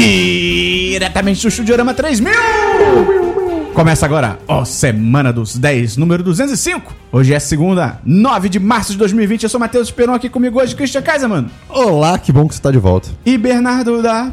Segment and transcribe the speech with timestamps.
[0.00, 2.32] Diretamente do Chudiorama 3000!
[3.74, 6.94] Começa agora, ó, Semana dos 10, número 205.
[7.12, 9.42] Hoje é segunda, 9 de março de 2020.
[9.42, 11.50] Eu sou Matheus Esperon aqui comigo hoje, Christian Kaiserman.
[11.68, 13.10] Olá, que bom que você tá de volta.
[13.26, 14.30] E Bernardo da...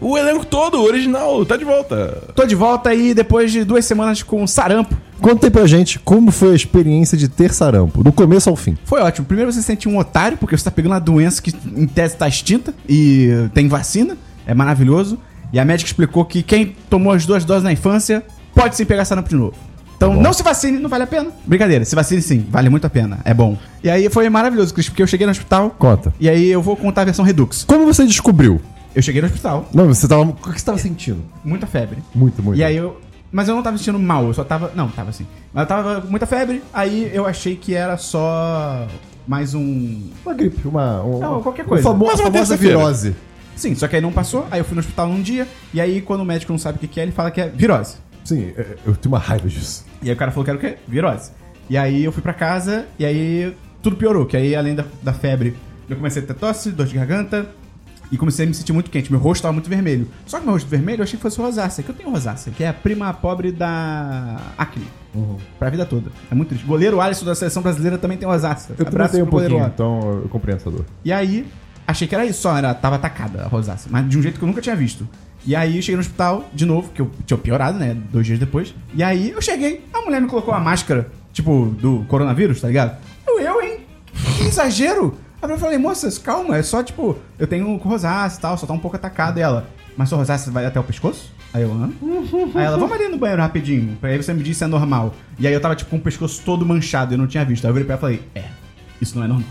[0.00, 2.24] O elenco todo, original, tá de volta.
[2.34, 4.96] Tô de volta aí depois de duas semanas com sarampo.
[5.20, 8.76] Conta aí pra gente como foi a experiência de ter sarampo, do começo ao fim.
[8.84, 9.26] Foi ótimo.
[9.26, 12.16] Primeiro você se sente um otário, porque você tá pegando uma doença que em tese
[12.16, 14.16] tá extinta e tem vacina.
[14.46, 15.18] É maravilhoso.
[15.52, 19.04] E a médica explicou que quem tomou as duas doses na infância pode sim pegar
[19.04, 19.54] sarampo de novo.
[19.96, 20.22] Então Bom.
[20.22, 21.30] não se vacine, não vale a pena.
[21.44, 23.18] Brincadeira, se vacine sim, vale muito a pena.
[23.22, 23.58] É bom.
[23.84, 25.74] E aí foi maravilhoso, Cris, porque eu cheguei no hospital.
[25.78, 26.14] Conta.
[26.18, 27.64] E aí eu vou contar a versão Redux.
[27.64, 28.62] Como você descobriu?
[28.94, 30.22] Eu cheguei no hospital, Não, você tava.
[30.22, 31.22] O que você tava sentindo?
[31.44, 31.98] muita febre.
[32.14, 32.58] Muito, muito.
[32.58, 32.98] E aí eu.
[33.30, 34.72] Mas eu não tava sentindo mal, eu só tava.
[34.74, 35.26] Não, tava assim.
[35.52, 38.86] Mas eu tava com muita febre, aí eu achei que era só
[39.26, 40.00] mais um.
[40.24, 41.04] Uma gripe, uma.
[41.04, 41.88] Um, Não, qualquer coisa.
[41.88, 43.14] Uma uma famosa virose.
[43.60, 46.00] Sim, só que aí não passou, aí eu fui no hospital num dia, e aí
[46.00, 47.98] quando o médico não sabe o que que é, ele fala que é virose.
[48.24, 49.84] Sim, é, eu tenho uma raiva disso.
[50.02, 50.78] E aí o cara falou que era o quê?
[50.88, 51.30] Virose.
[51.68, 55.12] E aí eu fui pra casa, e aí tudo piorou, que aí além da, da
[55.12, 55.54] febre,
[55.90, 57.50] eu comecei a ter tosse, dor de garganta,
[58.10, 59.10] e comecei a me sentir muito quente.
[59.12, 60.08] Meu rosto tava muito vermelho.
[60.26, 62.64] Só que meu rosto vermelho eu achei que fosse rosácea, que eu tenho rosácea, que
[62.64, 64.86] é a prima pobre da acne.
[65.58, 66.10] Pra vida toda.
[66.30, 66.66] É muito triste.
[66.66, 68.74] Goleiro Alisson da seleção brasileira também tem rosácea.
[68.78, 70.00] Eu também tenho um goleiro pouquinho, Alisson.
[70.00, 70.84] então eu compreendo essa dor.
[71.04, 71.46] E aí,
[71.90, 74.44] achei que era isso só, era, tava atacada a rosácea, mas de um jeito que
[74.44, 75.06] eu nunca tinha visto.
[75.44, 77.96] E aí eu cheguei no hospital de novo, que eu tinha piorado, né?
[78.12, 78.74] Dois dias depois.
[78.94, 82.98] E aí eu cheguei, a mulher me colocou a máscara, tipo, do coronavírus, tá ligado?
[83.26, 83.80] Eu, eu hein?
[84.36, 85.16] Que exagero!
[85.40, 88.74] Aí eu falei, moças, calma, é só tipo, eu tenho rosácea e tal, só tá
[88.74, 89.66] um pouco atacado e ela.
[89.96, 91.32] Mas sua rosácea vai até o pescoço?
[91.52, 91.90] Aí eu, hã?
[92.54, 93.96] Aí ela, vamos ali no banheiro rapidinho.
[94.02, 95.14] Aí você me disse se é normal.
[95.38, 97.64] E aí eu tava, tipo, com o pescoço todo manchado, eu não tinha visto.
[97.64, 98.44] Aí eu virei pra ela e falei, é,
[99.00, 99.48] isso não é normal.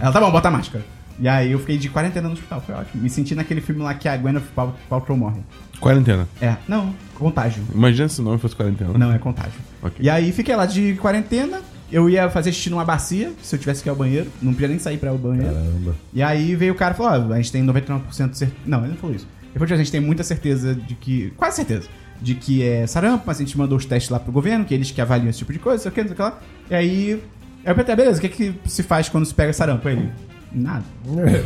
[0.00, 0.84] Ela, tá bom, bota a máscara.
[1.20, 3.02] E aí eu fiquei de quarentena no hospital, foi ótimo.
[3.02, 5.40] Me senti naquele filme lá que a Gwyneth Pal- Paltrow morre.
[5.80, 6.28] Quarentena.
[6.40, 7.62] É, não, contágio.
[7.74, 8.96] Imagina se o nome fosse quarentena.
[8.96, 9.58] Não, é contágio.
[9.82, 9.96] Ok.
[10.00, 11.60] E aí fiquei lá de quarentena.
[11.90, 14.30] Eu ia fazer xixi numa bacia, se eu tivesse que ir ao banheiro.
[14.42, 15.54] Não podia nem sair pra ir ao banheiro.
[15.54, 15.94] Caramba.
[16.12, 18.52] E aí veio o cara e falou: Ó, a gente tem 99% de certeza.
[18.66, 19.26] Não, ele não falou isso.
[19.52, 21.32] Depois a gente tem muita certeza de que.
[21.36, 21.88] Quase certeza.
[22.20, 24.90] De que é sarampo, mas a gente mandou os testes lá pro governo, que eles
[24.90, 26.38] que avaliam esse tipo de coisa, sei o que, não sei o que lá.
[26.70, 27.10] E aí.
[27.64, 29.88] Eu perguntei, beleza, o que, que se faz quando se pega sarampo?
[29.88, 30.10] Aí Ele.
[30.52, 30.84] Nada.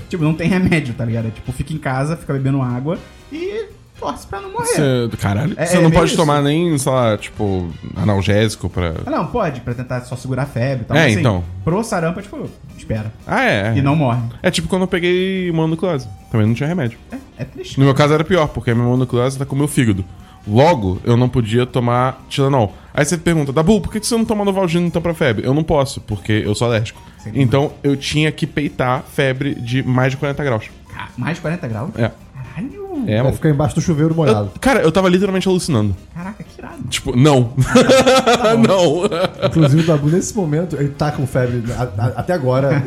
[0.09, 1.29] Tipo, não tem remédio, tá ligado?
[1.29, 2.99] É tipo, fica em casa, fica bebendo água
[3.33, 3.67] e
[3.99, 4.67] torce pra não morrer.
[4.67, 5.55] Você, caralho.
[5.57, 6.17] É- você é não meio pode isso.
[6.17, 8.95] tomar nem, sei lá, tipo, analgésico pra.
[9.07, 10.97] Ah, não, pode, pra tentar só segurar a febre e tal.
[10.97, 11.45] É, assim, então.
[11.65, 13.13] Pro sarampo, é tipo, espera.
[13.27, 13.77] Ah, é.
[13.77, 14.23] E não morre.
[14.43, 16.09] É tipo quando eu peguei mononucleose.
[16.31, 16.99] Também não tinha remédio.
[17.13, 17.79] É, é triste.
[17.79, 20.05] No meu caso era pior, porque a minha mononucleose tá com o meu fígado.
[20.47, 22.75] Logo, eu não podia tomar Tilenol.
[22.93, 25.47] Aí você pergunta, Dabu, por que você não toma Novalgina então pra febre?
[25.47, 27.01] Eu não posso, porque eu sou alérgico.
[27.19, 27.31] Sim.
[27.35, 30.71] Então eu tinha que peitar febre de mais de 40 graus.
[30.97, 31.91] Ah, Mais de 40 graus?
[31.97, 32.11] É.
[32.55, 32.83] Caralho!
[33.07, 33.35] É, mano.
[33.35, 34.51] ficar embaixo do chuveiro molhado.
[34.55, 35.97] Eu- cara, eu tava literalmente alucinando.
[36.15, 36.83] Caraca, que irado.
[36.89, 37.53] Tipo, não.
[38.67, 39.47] não.
[39.47, 42.83] Inclusive, o Dabu, nesse momento, ele tá com febre a- a- até agora.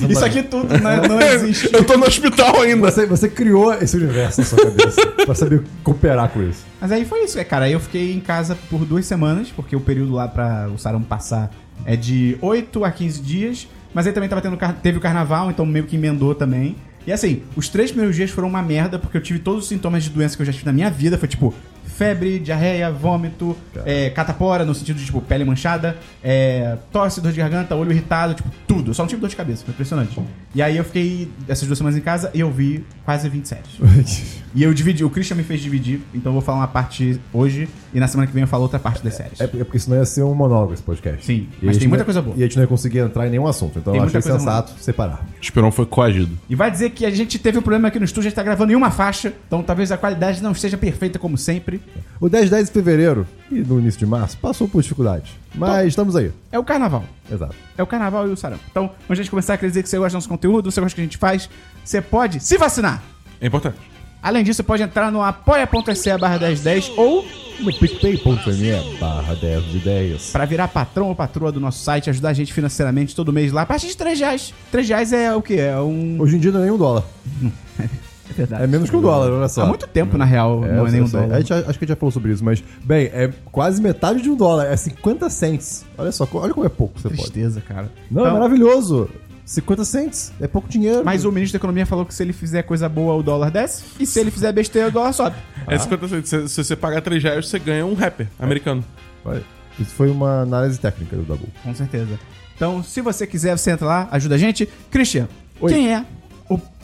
[0.00, 1.70] e- Isso aqui tudo não, não existe.
[1.72, 2.90] eu tô no hospital ainda.
[2.90, 6.64] Você, você criou esse universo na sua cabeça pra saber cooperar com isso.
[6.80, 7.64] Mas aí foi isso, é, cara.
[7.64, 11.06] Aí eu fiquei em casa por duas semanas, porque o período lá pra o sarampo
[11.06, 11.50] passar
[11.84, 13.68] é de 8 a 15 dias.
[13.94, 16.76] Mas aí também tava tendo, car- teve o carnaval, então meio que emendou também.
[17.08, 20.04] E assim, os três primeiros dias foram uma merda, porque eu tive todos os sintomas
[20.04, 21.16] de doença que eu já tive na minha vida.
[21.16, 21.54] Foi tipo
[21.98, 27.38] febre, diarreia, vômito, é, catapora, no sentido de tipo pele manchada, é, tosse, dor de
[27.38, 28.94] garganta, olho irritado, tipo tudo.
[28.94, 30.16] Só não tive dor de cabeça, foi impressionante.
[30.54, 34.38] E aí eu fiquei essas duas semanas em casa e eu vi quase 20 séries.
[34.54, 37.68] E eu dividi, o Christian me fez dividir, então eu vou falar uma parte hoje
[37.92, 39.38] e na semana que vem eu falo outra parte das séries.
[39.40, 41.24] É, é porque senão ia ser um monólogo esse podcast.
[41.24, 42.34] Sim, E mas tem muita não- coisa boa.
[42.36, 43.78] E a gente não ia conseguir entrar em nenhum assunto.
[43.78, 45.20] Então Tem eu achei sensato separar.
[45.38, 46.36] O Esperon foi coagido.
[46.48, 48.42] E vai dizer que a gente teve um problema aqui no estúdio, a gente tá
[48.42, 51.80] gravando em uma faixa, então talvez a qualidade não esteja perfeita como sempre.
[52.20, 55.30] O 10 10 de fevereiro e no início de março passou por dificuldades.
[55.54, 56.32] Mas estamos aí.
[56.52, 57.04] É o carnaval.
[57.30, 57.54] Exato.
[57.76, 58.62] É o carnaval e o sarampo.
[58.70, 60.80] Então, antes de a gente começar, queria dizer que você gosta do nosso conteúdo, você
[60.80, 61.48] gosta do que a gente faz,
[61.84, 63.02] você pode se vacinar.
[63.40, 63.76] É importante.
[64.20, 67.24] Além disso, você pode entrar no apoia.se barra 1010 ou
[67.60, 70.30] No picpay.me barra 10 de ideias.
[70.30, 73.62] para virar patrão ou patroa do nosso site, ajudar a gente financeiramente todo mês lá.
[73.62, 74.52] A partir de 3 reais.
[74.72, 75.54] 3 reais é o quê?
[75.54, 76.16] É um...
[76.20, 77.04] Hoje em dia não é nem um dólar.
[78.30, 78.62] É verdade.
[78.64, 79.62] É menos que um dólar, olha só.
[79.62, 81.20] Há muito tempo, na real, É, não é nem um sei.
[81.20, 81.34] dólar.
[81.36, 84.20] A gente, acho que a gente já falou sobre isso, mas, bem, é quase metade
[84.22, 84.66] de um dólar.
[84.66, 85.84] É 50 cents.
[85.96, 87.20] Olha só, olha como é pouco você pode.
[87.22, 87.90] Tristeza, cara.
[88.10, 89.08] Não, é Então, maravilhoso.
[89.44, 90.32] 50 cents.
[90.40, 91.02] É pouco dinheiro.
[91.04, 93.82] Mas o ministro da Economia falou que se ele fizer coisa boa, o dólar desce.
[93.98, 95.36] E se ele fizer besteira, o dólar sobe.
[95.66, 96.28] É 50 centos.
[96.28, 98.84] Se, se você pagar 3 reais, você ganha um rapper americano.
[99.24, 99.42] Olha,
[99.78, 101.46] Isso foi uma análise técnica do Dabu.
[101.64, 102.18] Com certeza.
[102.56, 104.68] Então, se você quiser, você entra lá, ajuda a gente.
[104.90, 105.28] Christian,
[105.60, 105.72] Oi.
[105.72, 106.04] quem é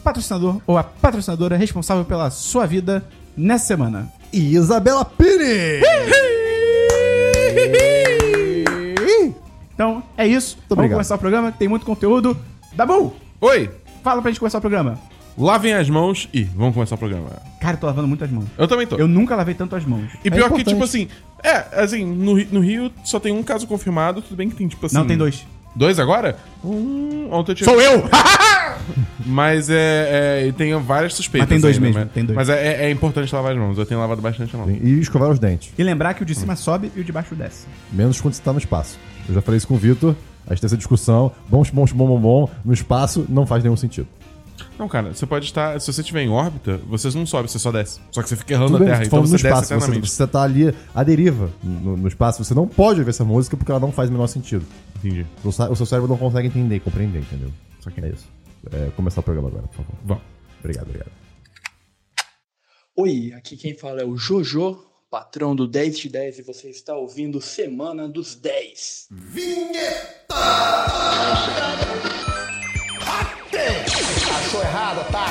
[0.04, 3.02] patrocinador ou a patrocinadora responsável pela sua vida
[3.36, 4.12] nessa semana.
[4.32, 5.82] E Isabela Pires!
[9.74, 10.56] Então, é isso.
[10.56, 10.92] Vamos obrigado.
[10.96, 12.36] começar o programa, tem muito conteúdo.
[12.74, 13.70] Dabu, Oi!
[14.02, 14.98] fala pra gente começar o programa.
[15.36, 17.28] Lavem as mãos e vamos começar o programa.
[17.60, 18.44] Cara, eu tô lavando muito as mãos.
[18.56, 18.96] Eu também tô.
[18.96, 20.12] Eu nunca lavei tanto as mãos.
[20.24, 20.68] E pior que, importante.
[20.74, 21.08] tipo assim,
[21.42, 24.68] é, assim, no, Ri- no Rio só tem um caso confirmado, tudo bem que tem,
[24.68, 24.94] tipo assim.
[24.94, 25.44] Não, tem dois.
[25.74, 26.38] Dois agora?
[26.64, 27.28] Um.
[27.32, 27.68] Ontem eu tinha...
[27.68, 28.04] Sou eu!
[29.24, 30.40] Mas é.
[30.42, 31.48] é e tem várias suspeitas.
[31.48, 32.36] Mas tem dois ainda, mesmo, Mas, tem dois.
[32.36, 33.78] Mas é, é- é importante lavar as mãos.
[33.78, 34.70] Eu tenho lavado bastante a mão.
[34.70, 35.72] E escovar os dentes.
[35.76, 37.66] e lembrar que o de cima sobe e o de baixo desce.
[37.92, 38.98] Menos quando você tá no espaço.
[39.28, 40.14] Eu já falei isso com o Vitor.
[40.46, 41.32] A gente tem essa discussão.
[41.48, 42.50] Bom, bom, bom, bom, bom.
[42.64, 44.06] No espaço não faz nenhum sentido.
[44.78, 45.80] Não, cara, você pode estar.
[45.80, 48.00] Se você estiver em órbita, você não sobe, você só desce.
[48.10, 49.46] Só que você fica errando Tudo a bem, Terra, tô então falando você no desce
[49.48, 49.68] espaço.
[49.68, 50.10] Você, eternamente.
[50.10, 52.44] você tá ali à deriva no, no espaço.
[52.44, 54.64] Você não pode ouvir essa música porque ela não faz o menor sentido.
[54.96, 55.24] Entendi.
[55.44, 57.50] O, sa- o seu cérebro não consegue entender e compreender, entendeu?
[57.80, 58.26] Só que É isso.
[58.72, 59.96] É, começar o programa agora, por favor.
[60.04, 60.22] Vamos.
[60.60, 61.12] Obrigado, obrigado.
[62.96, 66.96] Oi, aqui quem fala é o Jojo, patrão do 10 de 10, e você está
[66.96, 69.08] ouvindo Semana dos 10.
[74.30, 75.26] Achou errado, tá?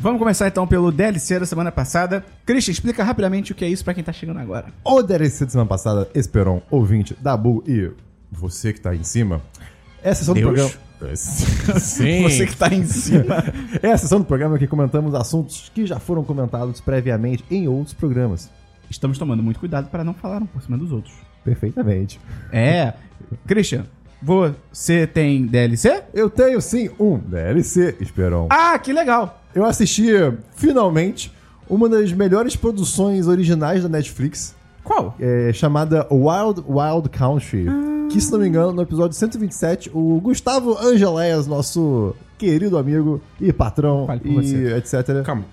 [0.00, 2.24] Vamos começar então pelo DLC da semana passada.
[2.46, 4.66] Christian, explica rapidamente o que é isso pra quem tá chegando agora.
[4.84, 7.90] O DLC de semana passada, Esperon, ouvinte, Dabu e
[8.30, 9.42] você que tá aí em cima.
[10.02, 10.46] É a sessão do Deus.
[10.46, 10.88] programa.
[11.80, 12.22] Sim.
[12.22, 13.44] Você que tá em cima.
[13.82, 17.94] É a sessão do programa que comentamos assuntos que já foram comentados previamente em outros
[17.94, 18.50] programas.
[18.88, 21.14] Estamos tomando muito cuidado para não falar um por cima dos outros.
[21.44, 22.20] Perfeitamente.
[22.52, 22.94] É.
[23.46, 23.84] Christian,
[24.22, 26.02] você tem DLC?
[26.14, 28.46] Eu tenho sim um DLC, Esperon.
[28.50, 29.40] Ah, que legal!
[29.58, 30.06] Eu assisti,
[30.54, 31.32] finalmente,
[31.68, 35.16] uma das melhores produções originais da Netflix, Qual?
[35.18, 37.66] é, chamada Wild Wild Country.
[38.08, 43.52] Que, se não me engano, no episódio 127, o Gustavo Angeléas, nosso querido amigo e
[43.52, 44.76] patrão, e você.
[44.76, 45.24] etc.
[45.24, 45.44] Calma.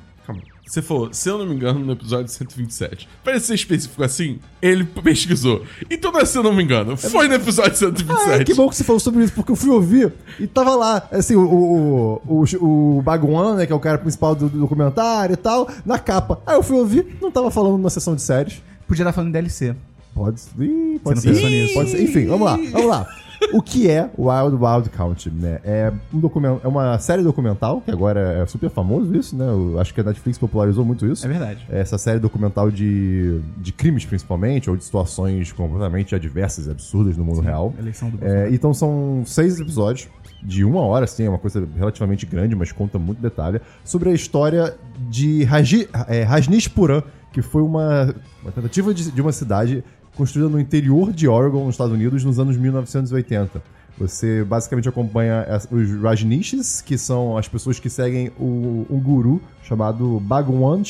[0.66, 3.08] Você falou, se eu não me engano, no episódio 127.
[3.24, 5.64] Parece ser específico assim, ele pesquisou.
[5.90, 8.42] Então não é se eu não me engano, foi no episódio 127.
[8.42, 11.08] Ah, que bom que você falou sobre isso, porque eu fui ouvir e tava lá,
[11.12, 15.34] assim, o, o, o, o Baguan, né, que é o cara principal do, do documentário
[15.34, 16.42] e tal, na capa.
[16.46, 18.62] Aí eu fui ouvir, não tava falando numa sessão de séries.
[18.88, 19.76] Podia estar falando DLC.
[20.14, 21.74] Pode, ih, pode ser.
[21.74, 22.02] Pode ser.
[22.02, 23.08] Enfim, vamos lá, vamos lá.
[23.54, 25.60] O que é Wild Wild Country, né?
[25.64, 29.46] É, um documento, é uma série documental, que agora é super famoso isso, né?
[29.46, 31.26] Eu acho que a Netflix popularizou muito isso.
[31.26, 31.66] É verdade.
[31.70, 37.24] Essa série documental de, de crimes, principalmente, ou de situações completamente adversas e absurdas no
[37.24, 37.74] mundo real.
[37.78, 40.08] Eleição do É, então são seis episódios
[40.44, 44.14] de uma hora, assim, é uma coisa relativamente grande, mas conta muito detalhe, sobre a
[44.14, 44.76] história
[45.10, 49.84] de Raji, é, Rajneeshpuram, que foi uma, uma tentativa de, de uma cidade
[50.16, 53.62] construída no interior de Oregon, nos Estados Unidos, nos anos 1980.
[53.98, 60.20] Você basicamente acompanha os Rajneeshis, que são as pessoas que seguem o, um guru chamado
[60.20, 60.82] Bhagwan,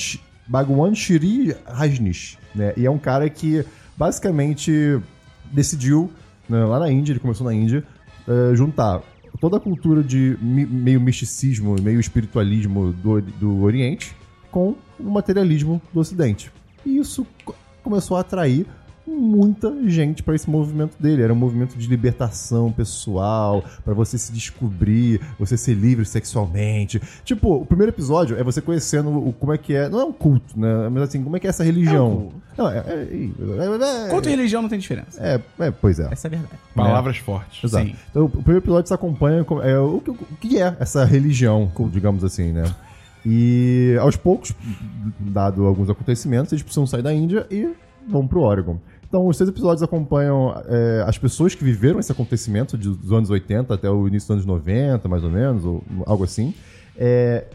[0.47, 2.37] Bhagwan Shri Rajneesh.
[2.55, 2.73] Né?
[2.75, 3.63] E é um cara que
[3.95, 4.99] basicamente
[5.51, 6.09] decidiu,
[6.49, 7.83] né, lá na Índia, ele começou na Índia,
[8.27, 9.01] eh, juntar
[9.39, 14.15] toda a cultura de mi- meio misticismo, meio espiritualismo do, do Oriente
[14.51, 16.51] com o materialismo do Ocidente.
[16.85, 17.53] E isso co-
[17.83, 18.65] começou a atrair
[19.07, 21.21] muita gente para esse movimento dele.
[21.21, 27.01] Era um movimento de libertação pessoal, para você se descobrir, você ser livre sexualmente.
[27.23, 29.87] Tipo, o primeiro episódio é você conhecendo o, como é que é.
[29.89, 30.89] Não é um culto, né?
[30.89, 32.31] Mas assim, como é que é essa religião.
[32.57, 32.77] Não, é.
[32.77, 35.21] é, é, é, Culto e religião não tem diferença.
[35.21, 36.07] é, é, pois é.
[36.11, 36.53] Essa é a verdade.
[36.73, 37.63] Palavras fortes.
[37.63, 37.85] Exato.
[37.85, 37.95] Sim.
[38.09, 41.71] Então, o primeiro episódio se acompanha com- é, o, que, o que é essa religião,
[41.91, 42.63] digamos assim, né?
[43.25, 44.53] E aos poucos,
[45.19, 47.69] dado alguns acontecimentos, eles precisam sair da Índia e
[48.07, 48.77] vão pro Oregon.
[49.15, 53.73] Então, os seis episódios acompanham é, as pessoas que viveram esse acontecimento dos anos 80
[53.73, 56.53] até o início dos anos 90, mais ou menos, ou algo assim.
[56.97, 57.45] É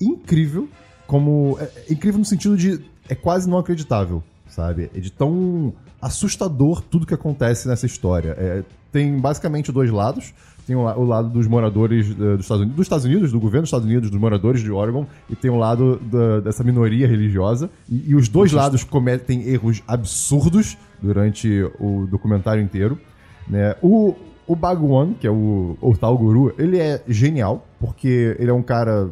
[0.00, 0.68] incrível
[1.04, 1.58] como...
[1.60, 2.80] É, é incrível no sentido de...
[3.08, 4.88] É quase não acreditável, sabe?
[4.94, 8.36] É de tão assustador tudo que acontece nessa história.
[8.38, 10.32] É, tem basicamente dois lados.
[10.66, 13.38] Tem o, la- o lado dos moradores eh, dos Estados Unidos, dos Estados Unidos, do
[13.40, 17.06] governo dos Estados Unidos, dos moradores de Oregon, e tem o lado da- dessa minoria
[17.06, 17.68] religiosa.
[17.90, 22.98] E, e os dois lados cometem erros absurdos durante o documentário inteiro.
[23.46, 23.74] Né?
[23.82, 24.14] O,
[24.46, 28.62] o Bhagwan, que é o, o tal guru, ele é genial, porque ele é um
[28.62, 29.10] cara.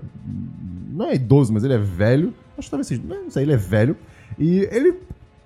[0.90, 2.32] Não é idoso, mas ele é velho.
[2.56, 3.02] Acho que talvez seja.
[3.06, 3.94] Não sei, ele é velho.
[4.38, 4.94] E ele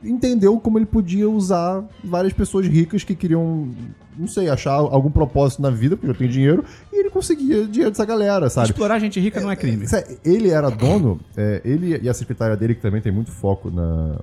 [0.03, 3.69] entendeu como ele podia usar várias pessoas ricas que queriam,
[4.17, 7.91] não sei, achar algum propósito na vida, porque eu tenho dinheiro, e ele conseguia dinheiro
[7.91, 8.69] dessa galera, sabe?
[8.69, 9.87] Explorar gente rica não é crime.
[9.87, 13.71] Sé- Ele era dono, é, ele e a secretária dele, que também tem muito foco
[13.71, 14.17] na,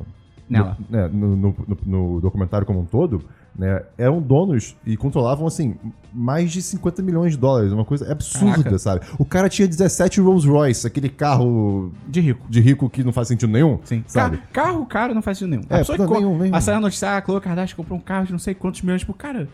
[0.49, 0.77] Nela.
[0.89, 1.77] no, né, no, no- no-
[2.13, 3.21] no documentário como um todo,
[3.57, 5.75] né, eram donos e controlavam, assim,
[6.11, 8.77] mais de 50 milhões de dólares, uma coisa absurda, Caraca.
[8.79, 9.01] sabe?
[9.19, 12.45] O cara tinha 17 Rolls Royce, aquele carro De rico.
[12.49, 14.03] de rico que não faz sentido nenhum, Sim.
[14.07, 14.37] sabe?
[14.37, 15.63] Ca- carro caro não faz sentido nenhum.
[15.69, 16.55] É, a pessoa que nenhum, nenhum.
[16.55, 19.01] a Sarah notícia, ah, a Khloe Kardashian comprou um carro de não sei quantos milhões.
[19.01, 19.47] Tipo, cara,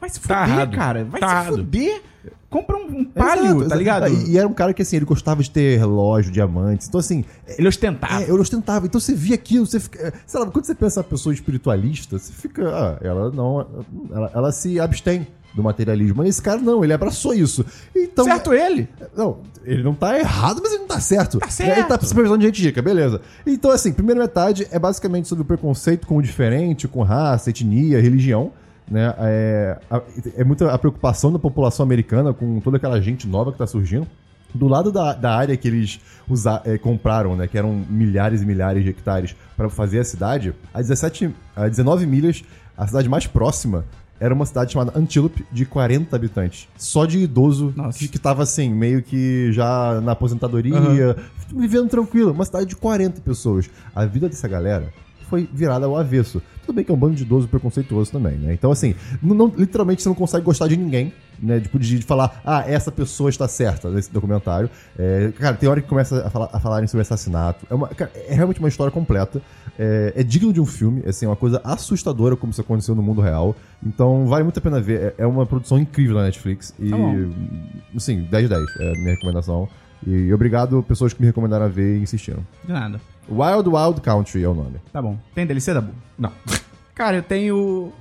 [0.00, 0.74] vai se Tá fuder, errado.
[0.76, 1.04] cara.
[1.04, 1.56] Vai Tá se errado.
[1.58, 2.02] fuder.
[2.52, 4.08] Compra um, um palio, Exato, tá ligado?
[4.08, 6.86] E, e era um cara que, assim, ele gostava de ter relógio, diamantes.
[6.86, 7.24] Então, assim,
[7.56, 8.22] Ele ostentava.
[8.22, 8.84] É, eu ostentava.
[8.84, 10.12] Então você via aquilo, você fica.
[10.26, 12.68] Sei lá, quando você pensa uma pessoa espiritualista, você fica.
[12.68, 13.66] Ah, ela não.
[14.12, 16.16] Ela, ela se abstém do materialismo.
[16.18, 17.64] Mas esse cara não, ele abraçou isso.
[17.96, 18.26] Então.
[18.26, 18.86] certo ele.
[19.16, 21.38] Não, ele não tá errado, mas ele não tá certo.
[21.38, 21.78] Tá certo.
[21.78, 23.22] Ele tá supervisando de gente rica, beleza.
[23.46, 27.98] Então, assim, primeira metade é basicamente sobre o preconceito com o diferente, com raça, etnia,
[27.98, 28.52] religião.
[28.92, 29.14] Né?
[29.20, 29.78] É,
[30.36, 34.06] é muita a preocupação da população americana com toda aquela gente nova que tá surgindo.
[34.54, 35.98] Do lado da, da área que eles
[36.66, 40.82] é, compraram, né, que eram milhares e milhares de hectares para fazer a cidade, a,
[40.82, 42.44] 17, a 19 milhas,
[42.76, 43.86] a cidade mais próxima
[44.20, 46.68] era uma cidade chamada Antelope, de 40 habitantes.
[46.76, 47.98] Só de idoso Nossa.
[47.98, 51.16] que, que tava assim, meio que já na aposentadoria,
[51.48, 52.30] vivendo tranquilo.
[52.30, 53.70] Uma cidade de 40 pessoas.
[53.94, 54.92] A vida dessa galera
[55.32, 56.42] foi virada ao avesso.
[56.66, 58.52] Tudo bem que é um bando de idoso preconceituoso também, né?
[58.52, 61.10] Então, assim, não, não- literalmente você não consegue gostar de ninguém,
[61.42, 61.58] né?
[61.58, 64.68] Tipo, de, de falar, ah, essa pessoa está certa nesse documentário.
[64.98, 67.66] É, cara, tem hora que começa a, falar, a falarem sobre assassinato.
[67.70, 69.40] É, uma, cara, é realmente uma história completa.
[69.78, 73.02] É, é digno de um filme, assim, é uma coisa assustadora como isso aconteceu no
[73.02, 73.56] mundo real.
[73.82, 75.14] Então, vale muito a pena ver.
[75.18, 76.74] É, é uma produção incrível na Netflix.
[76.78, 76.96] E, Tá
[77.96, 79.66] assim, 10 de 10 é a minha recomendação.
[80.06, 82.44] E obrigado pessoas que me recomendaram a ver e insistiram.
[82.64, 83.00] De nada.
[83.28, 84.76] Wild Wild Country é o nome.
[84.92, 85.18] Tá bom.
[85.34, 85.92] Tem DLC, Dabu?
[86.18, 86.32] Não.
[86.94, 87.92] Cara, eu tenho.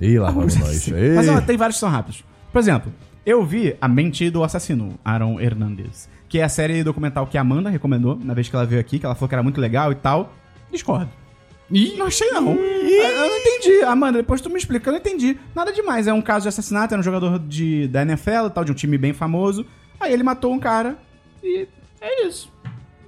[0.00, 0.88] Ih, lá vamos nós.
[0.88, 1.14] Ei.
[1.14, 2.24] Mas tem vários que são rápidos.
[2.52, 2.92] Por exemplo,
[3.24, 6.08] eu vi A Mente do Assassino, Aaron Hernandez.
[6.28, 8.98] Que é a série documental que a Amanda recomendou na vez que ela veio aqui,
[8.98, 10.32] que ela falou que era muito legal e tal.
[10.70, 11.10] Discordo.
[11.70, 12.52] Ih, não achei não.
[12.54, 13.82] Eu não entendi.
[13.84, 15.36] Amanda, depois tu me explica, eu não entendi.
[15.54, 16.06] Nada demais.
[16.06, 18.74] É um caso de assassinato, era um jogador de, da NFL e tal, de um
[18.74, 19.64] time bem famoso.
[19.98, 20.96] Aí ele matou um cara
[21.42, 21.68] e
[22.00, 22.50] é isso.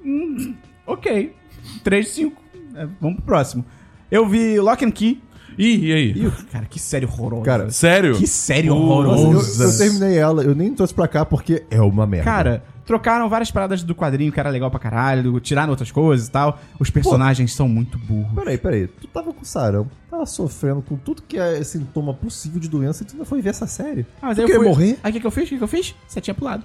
[0.05, 0.55] Hum,
[0.87, 1.35] ok.
[1.83, 2.42] 3 de 5.
[2.75, 3.64] É, vamos pro próximo.
[4.11, 5.21] Eu vi Lock and Key.
[5.59, 6.11] Ih, e aí?
[6.12, 7.45] Ih, cara, que série horrorosa.
[7.45, 8.16] Cara, Sério?
[8.16, 9.64] que série Nossa, eu, horrorosa.
[9.64, 12.25] eu terminei ela, eu nem trouxe pra cá porque é uma merda.
[12.25, 16.31] Cara, trocaram várias paradas do quadrinho que era legal pra caralho, tiraram outras coisas e
[16.31, 16.59] tal.
[16.78, 18.33] Os personagens são muito burros.
[18.35, 18.87] Peraí, peraí.
[18.87, 23.07] Tu tava com sarão, tava sofrendo com tudo que é sintoma possível de doença e
[23.07, 24.07] tu ainda foi ver essa série.
[24.21, 24.69] Ah, mas tu aí eu fui...
[24.69, 24.99] morrer?
[25.02, 25.45] Aí o que, que eu fiz?
[25.45, 25.95] O que, que eu fiz?
[26.07, 26.64] Você tinha pulado.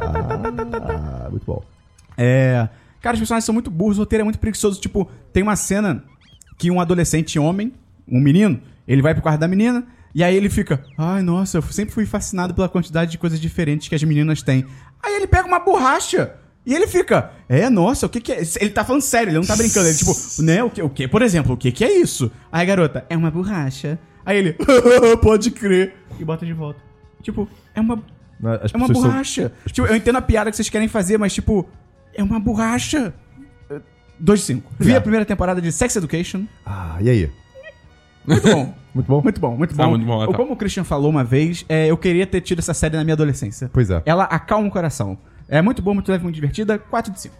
[0.00, 1.62] Ah, muito bom.
[2.16, 2.68] É.
[3.00, 4.80] Cara, os personagens são muito burros, o roteiro é muito preguiçoso.
[4.80, 6.04] Tipo, tem uma cena
[6.58, 7.72] que um adolescente homem,
[8.06, 11.62] um menino, ele vai pro quarto da menina, e aí ele fica, ai, nossa, eu
[11.62, 14.66] sempre fui fascinado pela quantidade de coisas diferentes que as meninas têm.
[15.02, 16.34] Aí ele pega uma borracha.
[16.66, 18.42] E ele fica, é, nossa, o que que é?
[18.60, 19.88] Ele tá falando sério, ele não tá brincando.
[19.88, 21.08] Ele, tipo, né, o que, o que?
[21.08, 22.30] Por exemplo, o que que é isso?
[22.52, 23.98] Aí a garota, é uma borracha.
[24.26, 24.56] Aí ele,
[25.22, 25.94] pode crer.
[26.18, 26.78] E bota de volta.
[27.22, 28.02] Tipo, é uma
[28.62, 29.52] As é uma pessoas são- borracha.
[29.72, 31.66] Tipo, eu entendo a piada que vocês querem fazer, mas, tipo,
[32.14, 33.12] é uma borracha.
[34.18, 34.72] 2 de 5.
[34.78, 36.44] Vi a primeira temporada de Sex Education.
[36.64, 37.30] Ah, e aí?
[38.26, 38.74] Muito bom.
[38.92, 39.22] Muito bom?
[39.22, 39.82] muito bom, muito bom.
[39.84, 40.32] Ah, muito bom, tá.
[40.36, 43.14] Como o Christian falou uma vez, é, eu queria ter tido essa série na minha
[43.14, 43.70] adolescência.
[43.72, 44.02] Pois é.
[44.04, 45.16] Ela acalma o coração.
[45.48, 46.76] É muito boa, muito leve, muito divertida.
[46.76, 47.34] 4 de 5.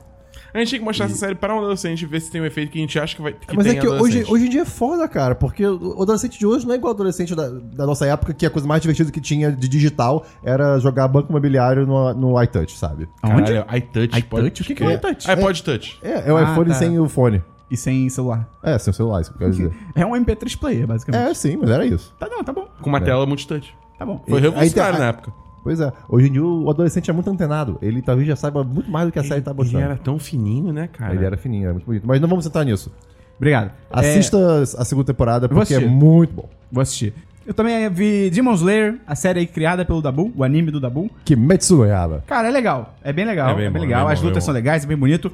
[0.52, 2.45] A gente tem que mostrar essa série para um adolescente e ver se tem um
[2.45, 4.49] efeito que a gente acha que vai que Mas tem é que hoje, hoje em
[4.50, 7.49] dia é foda, cara, porque o adolescente de hoje não é igual ao adolescente da,
[7.49, 11.30] da nossa época, que a coisa mais divertida que tinha de digital era jogar banco
[11.30, 13.09] imobiliário no, no iTouch, sabe?
[13.23, 14.19] Caralho, iTouch.
[14.19, 14.62] iTouch?
[14.62, 15.30] O que que é iTouch?
[15.30, 15.99] iPod Touch.
[16.02, 16.75] É, é o Ah, iPhone tá.
[16.75, 17.42] sem o fone.
[17.71, 18.49] E sem celular.
[18.64, 19.73] É, sem o celular, isso que eu quero dizer.
[19.95, 21.30] É um MP3 player, basicamente.
[21.30, 22.12] É, sim, mas era isso.
[22.19, 22.66] Tá, não, tá bom.
[22.83, 23.73] Com uma tela multitouch.
[23.97, 24.21] Tá bom.
[24.28, 25.33] Foi E- revolucionário na época.
[25.62, 27.79] Pois é, hoje em dia o adolescente é muito antenado.
[27.83, 29.83] Ele talvez já saiba muito mais do que a série tá Ele mostrando.
[29.85, 31.14] era tão fininho, né, cara?
[31.14, 32.07] Ele era fininho, era muito bonito.
[32.07, 32.90] Mas não vamos entrar nisso.
[33.37, 33.71] Obrigado.
[33.90, 36.49] É, Assista a segunda temporada porque é muito bom.
[36.71, 37.12] vou assistir.
[37.47, 41.11] Eu também vi Demon Slayer, a série aí criada pelo Dabu, o anime do Dabu.
[41.25, 42.23] Kimetsu no Yaiba.
[42.26, 42.95] Cara, é legal.
[43.02, 43.49] É bem legal.
[43.49, 44.05] É É bem bem, bom, legal.
[44.07, 45.33] bem As bom, lutas são legais, é bem bonito.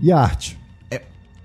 [0.00, 0.58] E a arte?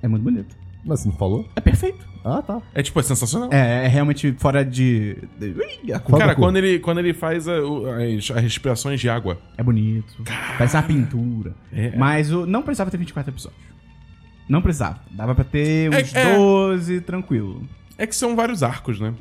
[0.03, 0.55] É muito bonito.
[0.83, 1.45] Mas você não falou?
[1.55, 2.05] É perfeito.
[2.23, 2.61] Ah, tá.
[2.73, 3.49] É tipo, é sensacional.
[3.51, 5.17] É, é realmente fora de.
[6.17, 9.39] Cara, quando ele, quando ele faz a- as, as respirações de água.
[9.57, 10.23] É bonito.
[10.57, 11.55] Parece uma pintura.
[11.73, 11.95] É.
[11.97, 13.61] Mas o, não precisava ter 24 episódios.
[14.47, 14.99] Não precisava.
[15.11, 16.35] Dava pra ter uns É, é.
[16.35, 17.63] 12 tranquilo.
[17.97, 19.13] É que são vários arcos, né?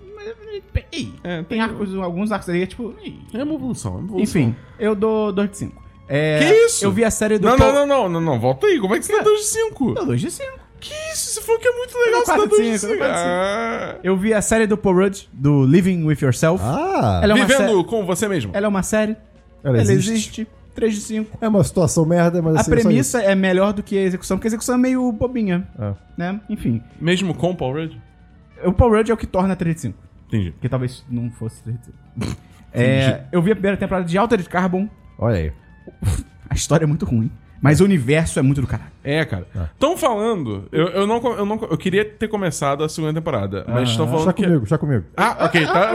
[0.93, 2.95] Ei, É, tem tem- arcos, alguns arcos ali, é tipo.
[3.33, 4.23] É uma evolução, é uma evolução.
[4.43, 5.83] Enfim, eu dou 2 de 5.
[6.09, 6.85] É, Que isso?
[6.85, 7.47] Eu vi a série do.
[7.47, 8.81] Não, Paul- não, não, não, não, não, volta aí.
[8.81, 9.95] Como é que você dá 2 de 5?
[9.95, 10.51] Dou 2 de 5.
[10.81, 11.31] Que isso?
[11.35, 13.03] você falou que é muito legal, você quatro, dois de cinco.
[13.03, 13.97] Ah.
[14.03, 16.63] Eu vi a série do Paul Rudd, do Living With Yourself.
[16.65, 18.51] Ah, Ela é uma Vivendo sé- com você mesmo.
[18.55, 19.17] Ela é uma série.
[19.63, 20.11] ela Ela existe.
[20.13, 20.49] existe.
[20.75, 21.39] 3 de 5.
[21.41, 24.03] É uma situação merda, mas A assim, é só premissa é melhor do que a
[24.03, 25.67] execução, porque a execução é meio bobinha.
[25.79, 25.93] É.
[26.17, 26.41] Né?
[26.49, 26.81] Enfim.
[27.01, 28.01] Mesmo com o Paul Rudd?
[28.65, 29.99] O Paul Rudd é o que torna 3 de 5.
[30.29, 30.55] Entendi.
[30.61, 32.37] Que talvez não fosse 3 de 5.
[32.73, 34.89] É, eu vi a primeira temporada de Altered Carbon.
[35.19, 35.53] Olha aí.
[36.49, 37.31] A história é muito ruim.
[37.63, 38.91] Mas o universo é muito do caralho.
[39.05, 39.47] É, cara.
[39.75, 40.67] Estão falando.
[40.73, 41.57] Eu, eu, não, eu não.
[41.71, 44.43] Eu queria ter começado a segunda temporada, mas estão falando Chá que.
[44.45, 45.05] comigo, chá comigo.
[45.17, 45.93] Ah, ok, tá.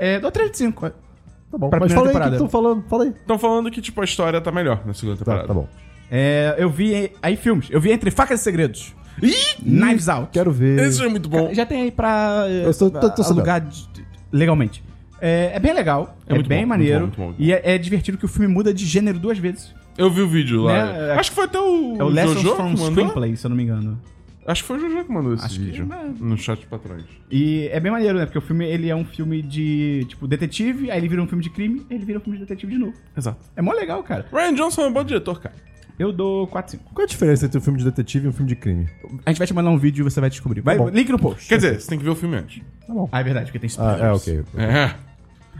[0.00, 0.90] É, dou 3 de 5.
[0.90, 1.70] Tá bom.
[1.70, 2.36] Pra Mas fala aí o que temporada.
[2.36, 2.84] estão falando.
[2.88, 3.10] Fala aí.
[3.10, 5.48] Estão falando que, tipo, a história tá melhor na segunda Tá, temporada.
[5.48, 5.68] tá bom.
[6.10, 7.66] É, eu vi aí filmes.
[7.70, 8.94] Eu vi Entre Facas e Segredos.
[9.22, 9.34] Ih!
[9.62, 10.28] Knives Out.
[10.30, 10.78] Quero ver.
[10.80, 11.52] Esse é muito bom.
[11.52, 13.88] Já tem aí pra Eu tô- tô- tô alugar de-
[14.30, 14.84] legalmente.
[15.20, 17.00] É, é bem legal, É é, muito bem bom, maneiro.
[17.00, 17.42] muito bom, muito bom.
[17.44, 19.74] E é, é divertido que o filme muda de gênero duas vezes.
[19.98, 20.92] Eu vi o vídeo lá.
[20.92, 21.12] Né?
[21.12, 22.90] Acho que foi até o, É o Lessons Jojo from que mandou.
[22.90, 24.00] Screenplay, se eu não me engano.
[24.46, 25.86] Acho que foi o Jojo que mandou esse Acho que- vídeo.
[25.88, 27.04] mas- No chat de patrões.
[27.30, 28.26] E é bem maneiro, né?
[28.26, 31.42] Porque o filme ele é um filme de, tipo, detetive, aí ele vira um filme
[31.42, 32.94] de crime, aí ele vira um filme de detetive de novo.
[33.16, 33.38] Exato.
[33.56, 34.26] É mó legal, cara.
[34.32, 35.54] Ryan Johnson é um bom diretor, cara.
[35.98, 36.84] Eu dou 4, 5.
[36.92, 38.86] Qual a diferença entre um filme de detetive e um filme de crime?
[39.24, 40.60] A gente vai te mandar um vídeo e você vai descobrir.
[40.60, 40.90] Vai, bom.
[40.90, 41.48] link no post.
[41.48, 42.62] Quer dizer, você tem que ver o filme antes.
[43.10, 44.02] Ah, é verdade, porque tem Ah, spoilers.
[44.02, 44.44] é, ok.
[44.58, 44.94] É.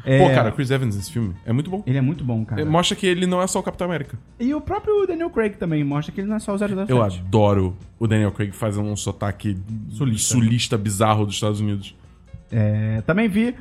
[0.05, 1.83] É, Pô, cara, Chris Evans nesse filme é muito bom.
[1.87, 2.65] Ele é muito bom, cara.
[2.65, 4.19] Mostra que ele não é só o Capitão América.
[4.39, 6.89] E o próprio Daniel Craig também mostra que ele não é só o 007.
[6.91, 9.57] Eu adoro o Daniel Craig fazendo um sotaque
[9.91, 10.35] Sulista.
[10.35, 11.95] sulista bizarro dos Estados Unidos.
[12.53, 13.55] É, também vi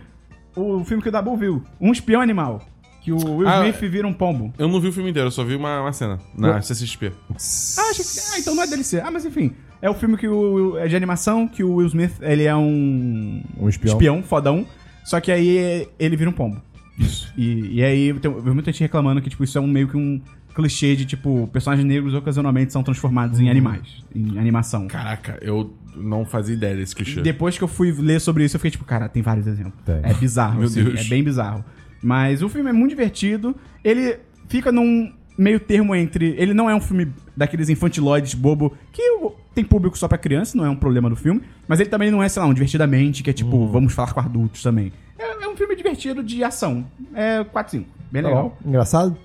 [0.55, 2.61] o filme que o Dabu viu, Um Espião Animal.
[3.01, 4.51] Que o Will Ah, Smith vira um pombo.
[4.57, 7.11] Eu não vi o filme inteiro, eu só vi uma, uma cena na CCXP.
[7.29, 8.01] Ah, que-
[8.33, 8.99] ah, então não é DLC.
[8.99, 9.53] Ah, mas enfim.
[9.79, 13.43] É o filme que o, é de animação, que o Will Smith, ele é um...
[13.59, 13.93] Um espião.
[13.93, 14.65] Espião, fodão.
[15.05, 16.61] Só que aí ele vira um pombo.
[16.97, 17.31] Isso.
[17.37, 19.87] E, e aí tem, eu vi muita gente reclamando que, tipo, isso é um, meio
[19.87, 20.19] que um
[20.55, 24.03] clichê de, tipo, personagens negros ocasionalmente são transformados em animais.
[24.15, 24.87] Em animação.
[24.87, 27.21] Caraca, eu não fazia ideia desse clichê.
[27.21, 29.73] Depois que eu fui ler sobre isso, eu fiquei tipo, cara, tem vários exemplos.
[29.85, 29.99] Tem.
[30.03, 31.01] É bizarro, Meu assim, Deus.
[31.01, 31.63] é bem bizarro.
[32.01, 33.53] Mas o filme é muito divertido.
[33.83, 36.33] Ele fica num meio termo entre.
[36.37, 40.55] Ele não é um filme daqueles infantiloides bobo que o- tem público só pra criança,
[40.57, 41.41] não é um problema do filme.
[41.67, 43.71] Mas ele também não é, sei lá, um divertidamente, que é tipo, Uhum.
[43.71, 44.91] vamos falar com adultos também.
[45.17, 46.85] É, é um filme divertido de ação.
[47.13, 48.57] É 4 5 Bem Tá legal.
[48.61, 48.69] bom.
[48.69, 49.17] Engraçado?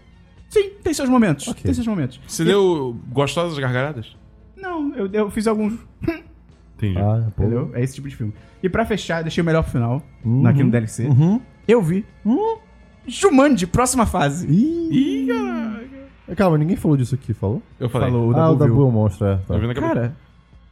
[0.49, 1.47] Sim, tem seus momentos.
[1.49, 1.63] Ok.
[1.63, 2.21] Tem seus momentos.
[2.27, 4.17] Você deu gostosas gargalhadas?
[4.57, 5.75] Não, eu, eu fiz alguns.
[6.77, 6.99] Entendi.
[6.99, 7.27] Ah.
[7.39, 7.71] Entendeu?
[7.75, 8.33] É esse tipo de filme.
[8.63, 10.47] E pra fechar, deixei o melhor pro final, Uhum.
[10.47, 11.07] aqui no DLC.
[11.07, 11.41] Uhum.
[11.69, 12.05] Eu vi.
[13.07, 14.47] Jumanji, próxima fase.
[14.49, 15.29] Ih,
[16.37, 17.63] Calma, ninguém falou disso aqui, falou?
[17.79, 18.09] Eu falei.
[18.11, 18.83] Falou, o ah, o Dabu viu.
[18.83, 19.37] é um monstro, é.
[19.47, 19.57] Tá.
[19.57, 19.71] Vendo?
[19.71, 20.17] Acabou- Cara,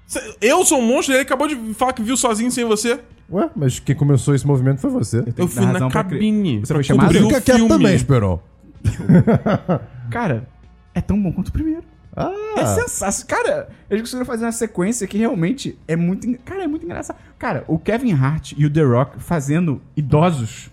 [0.06, 2.98] Cê- Eu sou um monstro e ele acabou de falar que viu sozinho sem você.
[3.30, 5.18] Ué, mas quem começou esse movimento foi você.
[5.18, 6.60] Eu que fui na cabine.
[6.60, 7.12] Você foi chamado?
[7.12, 8.38] Fica quieto também, Esperon.
[10.10, 10.48] cara,
[10.94, 11.82] é tão bom quanto o primeiro.
[12.16, 13.44] É Ah, sensacional.
[13.44, 16.26] Cara, eles conseguiram fazer uma sequência que realmente é muito.
[16.44, 17.16] Cara, é muito engraçado.
[17.38, 20.70] Cara, o Kevin Hart e o The Rock fazendo idosos.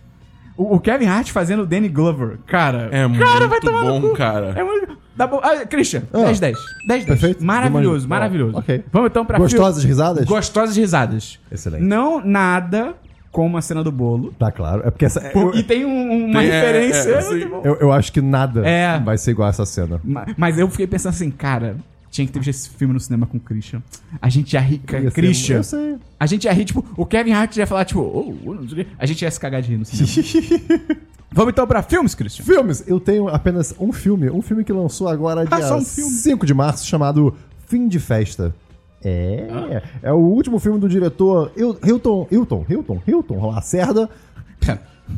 [0.57, 2.37] O, o Kevin Hart fazendo o Danny Glover.
[2.47, 4.53] Cara, É cara, muito vai tomar no bom, cara.
[4.55, 4.97] É muito.
[5.15, 5.39] Dá bom.
[5.43, 6.23] Ah, Christian, Ah.
[6.25, 6.57] 10, 10.
[6.57, 7.05] 10, 10.
[7.05, 7.43] Perfeito.
[7.43, 8.57] Maravilhoso, maravilhoso.
[8.57, 8.83] Ok.
[8.91, 10.25] Vamos então pra gostosas risadas?
[10.25, 11.39] Gostosas risadas.
[11.51, 11.83] Excelente.
[11.83, 12.93] Não nada
[13.31, 14.33] como a cena do bolo.
[14.39, 14.81] Tá claro.
[14.85, 15.19] É porque essa.
[15.33, 17.09] Eu, e tem um- uma Tem, referência.
[17.09, 17.29] é, é sim.
[17.31, 17.61] muito bom.
[17.65, 18.97] eu, eu acho que nada É.
[18.99, 19.99] vai ser igual a essa cena.
[20.03, 21.75] Ma- Mas eu fiquei pensando assim, cara,
[22.15, 23.81] tinha que ter visto esse filme no cinema com o Christian.
[24.21, 25.63] A gente ia rir, Ia ser- Christian.
[25.63, 25.97] Sei.
[26.19, 28.87] A gente ia rir, tipo, o Kevin Hart ia falar, tipo, oh, oh, não sei.
[28.97, 30.07] A gente ia se cagar de rir no cinema.
[31.31, 32.45] Vamos então pra filmes, Christian?
[32.45, 34.29] Filmes, eu tenho apenas um filme.
[34.29, 36.09] Um filme que lançou agora Ah, dia um filme.
[36.11, 37.35] 5 de março, chamado
[37.67, 38.55] Fim de Festa.
[39.03, 39.81] É, Ah.
[40.01, 44.09] é o último filme do diretor Hil- Hilton, Hilton, Hilton, Hilton Lacerda.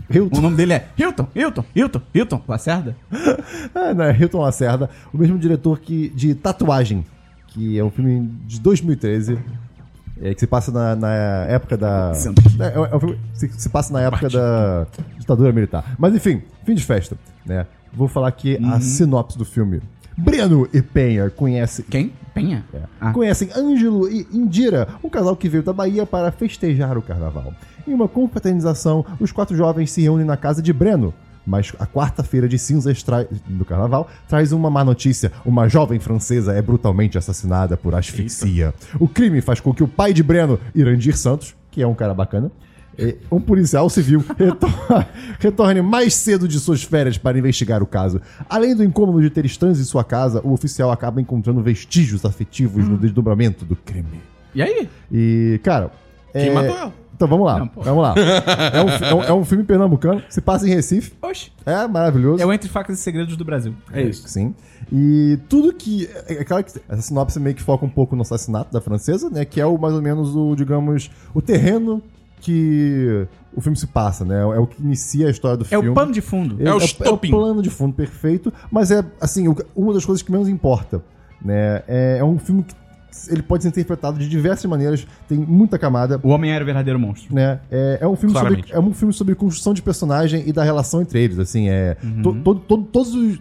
[0.10, 2.96] O Hilton, nome dele é Hilton, Hilton, Hilton, Hilton, Lacerda.
[3.74, 7.06] ah, não, é Hilton Lacerda, o mesmo diretor que, de Tatuagem,
[7.48, 9.40] que é um filme de 2013,
[10.22, 11.14] é, que se passa na, na
[11.46, 12.12] época da...
[12.60, 15.96] É, é um filme que se, passa na época da ditadura militar.
[15.98, 17.66] Mas enfim, fim de festa, né?
[17.94, 18.74] Vou falar aqui Uhum.
[18.74, 19.82] a sinopse do filme.
[20.18, 22.12] Breno e Penha conhecem Quem?
[22.38, 22.64] Penha?
[23.02, 23.12] Ah.
[23.12, 27.52] Conhecem Ângelo e Indira, um casal que veio da Bahia para festejar o carnaval.
[27.88, 31.14] Em uma confraternização, os quatro jovens se reúnem na casa de Breno.
[31.46, 33.04] Mas a quarta-feira de cinzas
[33.48, 35.32] do carnaval traz uma má notícia.
[35.46, 38.74] Uma jovem francesa é brutalmente assassinada por asfixia.
[39.00, 42.14] O crime faz com que o pai de Breno, Irandir Santos, que é um cara
[42.14, 42.52] bacana,
[43.32, 45.06] um policial civil retor-
[45.40, 48.22] retorne mais cedo de suas férias para investigar o caso.
[48.50, 52.88] Além do incômodo de ter estranhos em sua casa, o oficial acaba encontrando vestígios afetivos
[52.88, 54.20] no desdobramento do crime.
[54.56, 54.90] E aí?
[55.12, 55.92] E, cara.
[56.34, 56.94] Quem é, matou ela?
[57.16, 58.14] Então vamos lá, Não, vamos lá.
[58.74, 62.44] É um, é um- é um filme pernambucano, se passa em Recife, Oxe, é maravilhoso.
[62.44, 63.74] é o Entre Facas e Segredos do Brasil.
[63.92, 64.28] É isso.
[64.28, 64.54] Sim.
[64.92, 66.08] E tudo que.
[66.28, 69.32] É é claro que essa sinopse meio que foca um pouco no assassinato da francesa,
[69.32, 69.46] né?
[69.46, 72.04] Que é o mais ou menos o, digamos, o terreno
[72.40, 74.40] que o filme se passa, né?
[74.42, 75.90] É o que inicia a história do É filme.
[75.90, 76.56] o pano de fundo.
[76.60, 77.30] É o é, o estopim.
[77.32, 81.02] plano de fundo perfeito, mas é, assim, o- uma das coisas que menos importa,
[81.44, 81.84] né?
[81.88, 82.76] É, é um filme que
[83.30, 87.00] ele pode ser interpretado de diversas maneiras, tem muita camada, O homem era o verdadeiro
[87.00, 87.34] monstro.
[87.34, 87.60] né?
[87.72, 91.02] É, é um filme sobre, é um filme sobre construção de personagem e da relação
[91.02, 92.22] entre eles, assim, é Uhum.
[92.22, 93.40] to- to- to- todos os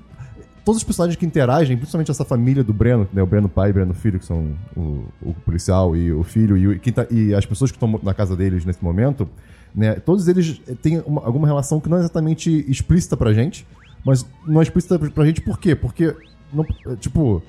[0.66, 3.70] todos os personagens que interagem, principalmente essa família do Breno, né, o Breno pai e
[3.70, 7.32] o Breno filho, que são o, o policial e o filho e, o- tá- e
[7.32, 9.28] as pessoas que estão na casa deles nesse momento,
[9.72, 13.64] né, todos eles têm uma- alguma relação que não é exatamente explícita pra gente,
[14.04, 15.76] mas não é explícita pra gente por quê?
[15.76, 16.14] Porque
[16.52, 16.66] não,
[16.98, 17.40] tipo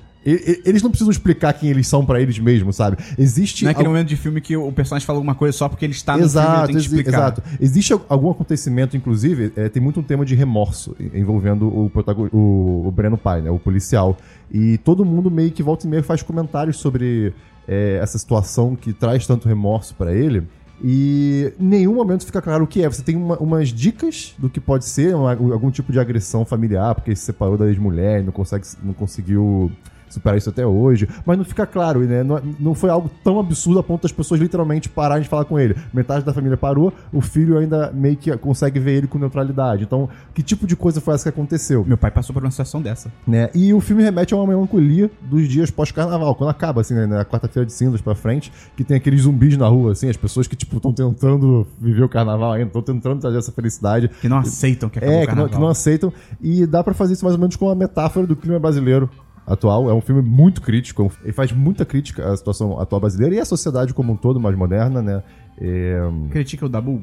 [0.64, 2.96] eles não precisam explicar quem eles são pra eles mesmos, sabe?
[3.18, 5.68] Existe Não é aquele al- momento de filme que o personagem fala alguma coisa só
[5.68, 7.10] porque ele está no filme e Exato, exi- explicar.
[7.12, 7.42] exato.
[7.60, 11.88] Existe al- algum acontecimento, inclusive, é, tem muito um tema de remorso en- envolvendo o,
[11.90, 14.16] protago- o, o Breno Pai, né, o policial.
[14.50, 17.32] E todo mundo meio que volta e meia faz comentários sobre
[17.66, 20.42] é, essa situação que traz tanto remorso pra ele.
[20.82, 22.88] E em nenhum momento fica claro o que é.
[22.88, 26.94] Você tem uma- umas dicas do que pode ser uma- algum tipo de agressão familiar,
[26.94, 29.70] porque ele se separou da ex-mulher e não, consegue, não conseguiu
[30.14, 32.22] superar isso até hoje, mas não fica claro, né?
[32.22, 35.58] Não, não foi algo tão absurdo a ponto das pessoas literalmente pararem de falar com
[35.58, 35.76] ele.
[35.92, 39.84] Metade da família parou, o filho ainda meio que consegue ver ele com neutralidade.
[39.84, 41.84] Então, que tipo de coisa foi essa que aconteceu?
[41.84, 43.10] Meu pai passou por uma situação dessa.
[43.26, 43.50] né?
[43.54, 47.24] E o filme remete a uma melancolia dos dias pós-carnaval, quando acaba, assim, né, na
[47.24, 50.56] quarta-feira de cinzas pra frente, que tem aqueles zumbis na rua, assim, as pessoas que,
[50.56, 54.08] tipo, estão tentando viver o carnaval ainda, estão tentando trazer essa felicidade.
[54.20, 55.54] Que não aceitam que acabou É, o que não, carnaval.
[55.54, 56.12] que não aceitam.
[56.40, 59.08] E dá pra fazer isso mais ou menos com uma metáfora do clima brasileiro
[59.48, 59.88] atual.
[59.90, 61.10] É um filme muito crítico.
[61.22, 64.38] é Ele faz muita crítica à situação atual brasileira e à sociedade como um todo,
[64.40, 65.22] mais moderna, né?
[65.60, 67.02] É, Critica o Dabu?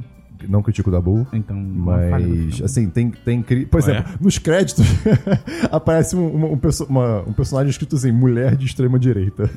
[0.50, 1.26] não critico o Dabu.
[1.32, 3.10] Então, Mas, assim, tem.
[3.10, 3.90] tem cri- Por Ué?
[3.90, 4.86] exemplo, nos créditos
[5.72, 9.50] aparece um, uma- um perso- uma- um personagem escrito assim: mulher de extrema-direita.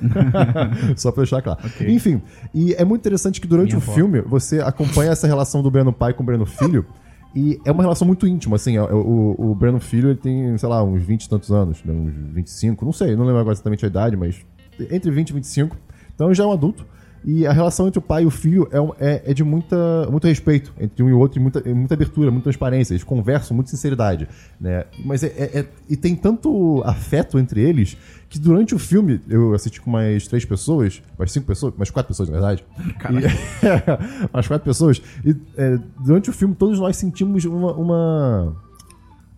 [0.96, 1.59] Só pra deixar claro.
[1.64, 1.88] Ok.
[1.92, 2.22] Enfim,
[2.55, 3.92] e é muito interessante que durante Minha o avó.
[3.92, 6.87] filme você acompanha essa relação do Breno pai com o Breno filho.
[7.34, 10.68] E é uma relação muito íntima, assim, ó, o, o Breno Filho, ele tem, sei
[10.68, 13.84] lá, uns 20 e tantos anos, né, uns 25, não sei, não lembro agora exatamente
[13.84, 14.44] a idade, mas
[14.90, 15.76] entre 20 e 25,
[16.14, 16.86] então já é um adulto.
[17.24, 18.68] E a relação entre o pai e o filho
[19.00, 19.76] é, é- é de muita,
[20.11, 22.92] muito respeito entre um e outro, e muita, muita abertura, muita transparência.
[22.94, 24.28] Eles conversam, muita sinceridade.
[24.61, 24.85] Né?
[25.04, 27.96] Mas é, é- é- E tem tanto afeto entre eles
[28.28, 32.09] que durante o filme, eu assisti com mais três pessoas, mais cinco pessoas, mais quatro
[32.09, 32.64] pessoas, na verdade.
[33.11, 35.00] E, mais quatro pessoas.
[35.24, 38.57] E é, durante o filme, todos nós sentimos uma- uma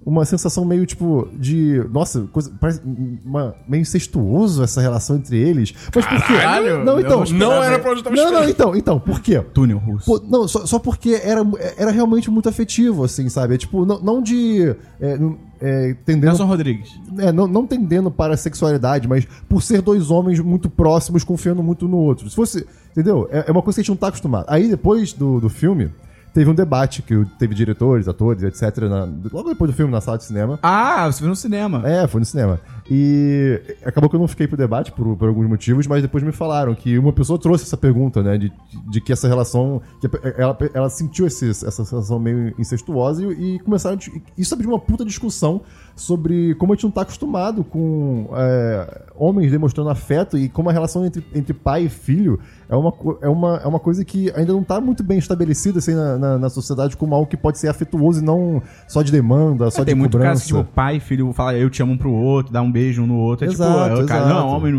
[0.04, 1.84] uma sensação meio tipo de.
[1.92, 2.80] Nossa, coisa, parece
[3.24, 5.74] uma, meio incestuoso essa relação entre eles.
[5.94, 6.32] Mas por quê?
[6.34, 7.24] Caralho, não, então.
[7.24, 7.50] não.
[7.50, 9.40] Não era pra onde eu tava Não, não, então, então, por quê?
[9.40, 10.06] Túnel russo.
[10.06, 11.42] Pô, não, só, só porque era,
[11.76, 13.54] era realmente muito afetivo, assim, sabe?
[13.54, 14.74] É tipo, não, não de.
[15.00, 16.98] É, não- é, tendendo Nelson Rodrigues.
[17.18, 21.62] é, não, não tendendo para a sexualidade, mas por ser dois homens muito próximos, confiando
[21.62, 22.30] muito no outro.
[22.30, 22.66] Se fosse.
[22.92, 23.28] Entendeu?
[23.30, 24.46] É, é uma coisa que a gente não tá acostumado.
[24.48, 25.90] Aí depois do, do filme,
[26.32, 28.78] teve um debate que teve diretores, atores, etc.
[28.88, 30.58] na- logo depois do filme, na sala de cinema.
[30.62, 31.82] Ah, você viu no cinema.
[31.88, 32.60] É, foi no cinema.
[32.92, 36.32] E acabou que eu não fiquei pro debate por, por alguns motivos, mas depois me
[36.32, 38.36] falaram que uma pessoa trouxe essa pergunta, né?
[38.36, 38.52] De,
[38.90, 39.80] de que essa relação.
[40.00, 43.96] Que ela, ela sentiu esse- essa sensação meio incestuosa e, e começaram.
[44.36, 45.60] Isso abriu uma puta discussão
[45.94, 50.72] sobre como a gente não tá acostumado com é, homens demonstrando afeto e como a
[50.72, 54.52] relação entre, entre pai e filho é uma, é, uma, é uma coisa que ainda
[54.52, 57.68] não tá muito bem estabelecida assim, na, na, na sociedade como algo que pode ser
[57.68, 60.30] afetuoso e não só de demanda, só É, de tem muito cobrança.
[60.40, 62.72] caso que, tipo, pai e filho fala eu te amo um pro outro, dá um
[62.72, 63.46] beijo um no outro.
[63.46, 64.40] É Exato, tipo, é, o cara, exato.
[64.40, 64.72] não, homem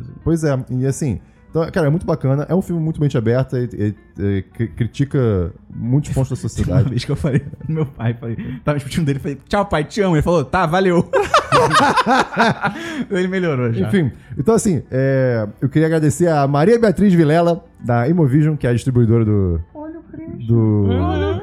[0.00, 0.12] assim.
[0.22, 1.20] Pois é, e assim.
[1.48, 2.44] Então, cara, é muito bacana.
[2.50, 6.48] É um filme muito mente aberta e, e- e cri- critica muitos pontos da Uma
[6.48, 6.90] sociedade.
[6.90, 10.02] vez que eu falei pro meu pai, falei, tava discutindo dele, falei, tchau pai, te
[10.02, 10.16] amo.
[10.16, 11.08] Ele falou, tá, valeu.
[13.10, 13.88] Ele melhorou já.
[13.88, 18.70] Enfim, então assim, é, eu queria agradecer a Maria Beatriz Vilela, da Imovision, que é
[18.70, 19.60] a distribuidora do.
[20.44, 20.88] Do.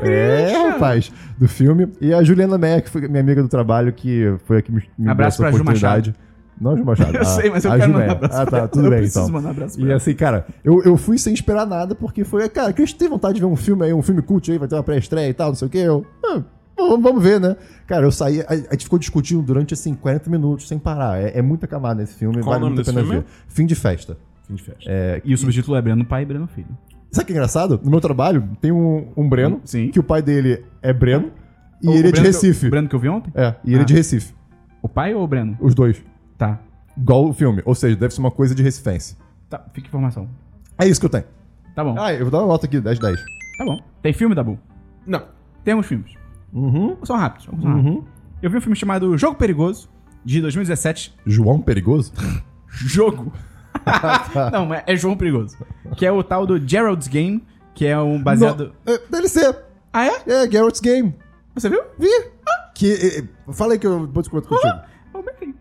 [0.02, 1.88] É, rapaz, do filme.
[2.02, 4.84] E a Juliana Meia, que foi minha amiga do trabalho, que foi a que me,
[4.98, 6.16] me Abraço deu essa pra Ju oportunidade.
[6.60, 7.14] Não, Ju Machado.
[7.16, 9.30] Eu a- sei, mas eu quero Ju mandar abraço Ah, tá, tudo Eu bem, então.
[9.30, 12.82] mandar abraço E assim, cara, eu, eu fui sem esperar nada, porque foi, cara, que
[12.82, 14.76] a gente tem vontade de ver um filme aí, um filme cult aí, vai ter
[14.76, 15.80] uma pré-estreia e tal, não sei o quê.
[15.80, 16.42] Eu, ah,
[16.78, 17.56] vamos, ver, né?
[17.88, 21.20] Cara, eu saí, a, gente ficou discutindo durante, assim, 40 minutos, sem parar.
[21.20, 23.26] É, é muita camada nesse filme, Qual vale muito a pena filme ver.
[23.48, 24.18] Fim de festa.
[24.48, 24.84] Fim de festa.
[24.86, 26.68] É, E o subtítulo é Breno pai e Breno filho.
[27.14, 27.80] Sabe o que é engraçado?
[27.84, 29.90] No meu trabalho, tem um, um Breno, Sim.
[29.90, 31.32] que o pai dele é Breno,
[31.82, 32.68] e O- ele é de Breno que eu- Recife.
[32.68, 33.32] O Breno que eu vi ontem?
[33.36, 33.86] É, e ele é Ah.
[33.86, 34.34] de Recife.
[34.82, 35.56] O pai ou o Breno?
[35.62, 36.04] Os dois.
[36.38, 36.60] Tá.
[36.98, 37.62] Igual o filme.
[37.66, 39.16] Ou seja, deve ser uma coisa de recifense.
[39.50, 40.28] Tá, fica informação.
[40.78, 41.24] É isso que eu tenho.
[41.76, 43.20] Tá bom, Ah, eu vou dar uma nota aqui, 10 10.
[43.58, 43.80] tá bom.
[44.02, 44.60] Tem filme, Dabu?
[45.08, 45.24] Não.
[45.64, 46.14] Temos filmes.
[46.52, 46.98] Uhum.
[47.04, 47.46] São rápidos.
[47.46, 48.04] São rápidos.
[48.42, 49.88] Eu vi um filme chamado Jogo Perigoso,
[50.26, 51.16] de 2017.
[51.26, 52.12] João Perigoso?
[52.68, 53.32] Jogo.
[54.52, 55.58] Não, mas é Jogo Perigoso.
[55.96, 57.44] Que é o tal do Gerald's Game,
[57.74, 58.74] que é um baseado...
[58.86, 59.56] Não, é, DLC.
[59.92, 60.24] Ah, é?
[60.28, 61.14] É, Garrett's Game.
[61.56, 61.82] Você viu?
[62.00, 62.08] Vi.
[62.74, 64.74] Que, eh, fala aí que eu depois conto contigo.
[65.14, 65.54] Oh, bem.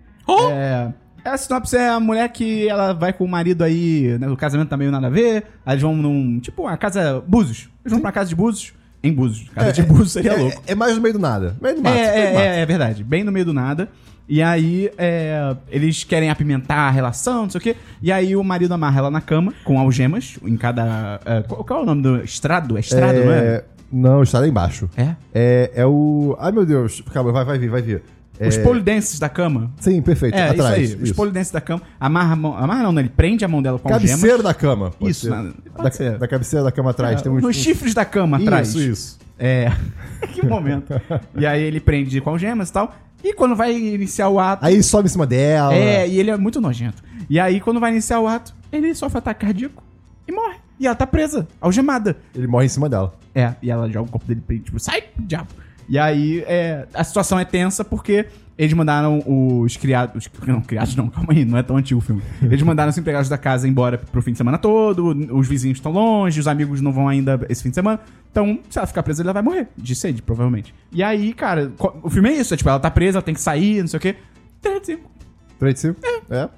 [0.50, 0.92] É,
[1.24, 4.70] a sinopse é a mulher que ela vai com o marido aí, né, o casamento
[4.70, 7.68] tá meio nada a ver, aí eles vão num, tipo, uma casa, Búzios.
[7.84, 9.48] Eles vão pra casa de Búzios, em Búzios.
[9.50, 10.62] Casa de Búzios seria é, louco.
[10.66, 11.56] É, é mais no meio do nada.
[11.60, 11.96] Meio do É, mato.
[11.96, 13.90] é, é, é verdade, bem no meio do nada.
[14.28, 17.76] E aí, é, eles querem apimentar a relação, não sei o quê.
[18.00, 21.20] E aí o marido amarra ela na cama, com algemas, em cada...
[21.24, 22.22] é, qual, qual é o nome do...
[22.24, 22.76] Estrado?
[22.76, 23.64] É estrado, não é?
[23.92, 24.88] Não, está lá embaixo.
[24.96, 25.16] É?
[25.34, 26.34] É, é o.
[26.40, 28.02] Ai meu Deus, calma, vai, vai vir, vai vir.
[28.40, 29.70] É, Os polidenses da cama.
[29.78, 30.34] Sim, perfeito.
[30.34, 30.82] É, atrás.
[30.82, 31.02] isso aí.
[31.02, 31.82] Os polidenses da cama.
[32.00, 32.56] Amarra a mão...
[32.56, 33.02] Amarra não, né?
[33.02, 34.12] Ele prende a mão dela com algemas.
[34.18, 34.90] Cabeceira da cama.
[34.98, 35.30] pode Isso, ser.
[35.30, 36.18] na- pode da, ser.
[36.18, 37.42] da cabeceira da cama atrás tem uns.
[37.42, 38.70] Nos uns- chifres da cama atrás.
[38.70, 39.18] Isso, isso.
[39.38, 39.70] É.
[40.32, 40.98] que momento.
[41.36, 42.96] E aí ele prende com algemas e tal.
[43.22, 44.64] E quando vai iniciar o ato.
[44.64, 45.74] Aí sobe em cima dela.
[45.74, 47.02] É, e ele é muito nojento.
[47.28, 49.82] E aí, quando vai iniciar o ato, ele sofre ataque cardíaco
[50.26, 50.56] e morre.
[50.78, 52.16] E ela tá presa, algemada.
[52.34, 53.14] Ele morre em cima dela.
[53.34, 55.48] É, e ela joga o corpo dele pra ele, tipo, sai, diabo.
[55.88, 58.26] E aí, é, a situação é tensa porque
[58.58, 60.26] eles mandaram os criados.
[60.26, 62.22] os- Não, criados não, calma aí, não é tão antigo o filme.
[62.42, 65.92] Eles mandaram os empregados da casa embora pro fim de semana todo, os vizinhos estão
[65.92, 68.00] longe, os amigos não vão ainda esse fim de semana.
[68.30, 70.74] Então, se ela ficar presa, ela vai morrer, de sede, provavelmente.
[70.92, 71.70] E aí, cara,
[72.02, 73.98] o filme é isso, é tipo, ela tá presa, ela tem que sair, não sei
[73.98, 74.16] o quê.
[74.62, 75.10] 35.
[75.58, 76.00] 3 de 5?
[76.30, 76.48] É.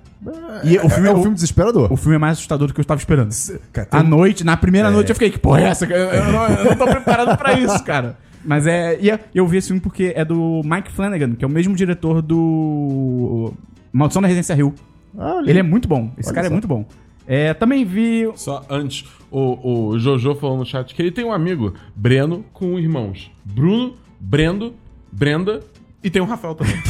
[0.64, 1.92] E o filme é é um o- filme desesperador.
[1.92, 3.30] O filme é mais assustador do que eu estava esperando.
[3.72, 5.85] Cara, tem À um- noite, na primeira noite, eu fiquei, que porra é essa?
[5.85, 8.16] Eu, eu não, eu não tô preparado pra isso, cara.
[8.44, 8.98] Mas é.
[9.00, 12.20] E eu- vi esse filme porque é do Mike Flanagan, que é o mesmo diretor
[12.22, 13.52] do.
[13.92, 14.74] Maldição da Residência Rio.
[15.16, 16.11] Ah, Ele é muito bom.
[16.18, 16.50] Esse Olha cara só.
[16.50, 16.85] é muito bom.
[17.26, 18.28] É, também vi.
[18.35, 22.78] Só antes, o, o Jojo falou no chat que ele tem um amigo, Breno, com
[22.78, 23.30] irmãos.
[23.44, 24.74] Bruno, Brendo,
[25.11, 25.61] Brenda
[26.02, 26.74] e tem um Rafael também.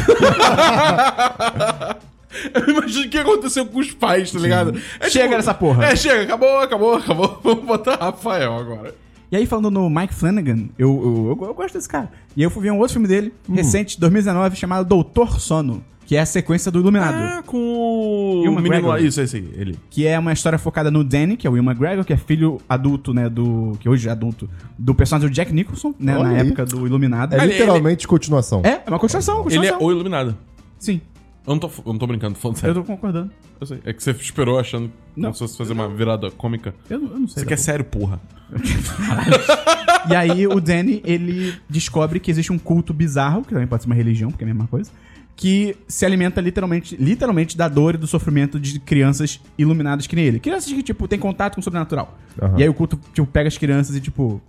[2.52, 4.76] Eu imagino o que aconteceu com os pais, tá ligado?
[4.98, 5.84] É Chega nessa porra.
[5.86, 7.38] É, chega, acabou, acabou, acabou.
[7.44, 8.94] Vamos botar Rafael agora.
[9.32, 12.10] E aí, falando no Mike Flanagan, eu, eu, eu, eu gosto desse cara.
[12.36, 13.54] E aí eu fui ver um outro filme dele, Hum.
[13.54, 17.14] recente, 2019, chamado Doutor Sono, que é a sequência do Iluminado.
[17.16, 19.00] Ah, com o Ewan menino lá.
[19.00, 19.78] Isso, esse aí, ele.
[19.90, 22.60] que é uma história focada no Danny, que é o Will McGregor, que é filho
[22.68, 23.72] adulto, né, do...
[23.80, 26.46] que hoje é adulto, do personagem do Jack Nicholson, né, Olha na aí.
[26.46, 27.34] época do Iluminado.
[27.34, 28.60] É É, literalmente continuação.
[28.64, 29.86] é uma continuação, Ele é continuação.
[29.86, 30.36] o iluminado.
[30.78, 31.00] Sim,
[31.46, 32.74] Eu não tô, eu não tô brincando, tô falando eu sério.
[32.76, 33.30] tô concordando.
[33.60, 33.78] Eu sei.
[33.84, 35.24] É que você esperou achando Não.
[35.24, 36.74] como se fosse fazer uma virada cômica.
[36.88, 37.42] Eu, não- eu não sei.
[37.42, 38.20] Você quer sério, porra.
[40.10, 43.88] E aí o Danny, ele descobre que existe um culto bizarro, que também pode ser
[43.88, 44.90] uma religião, porque é a mesma coisa,
[45.34, 50.26] que se alimenta literalmente, literalmente da dor e do sofrimento de crianças iluminadas que nem
[50.26, 50.38] ele.
[50.40, 52.18] Crianças que, tipo, têm contato com o sobrenatural.
[52.40, 52.58] Aham.
[52.58, 54.42] E aí o culto, tipo, pega as crianças e, tipo,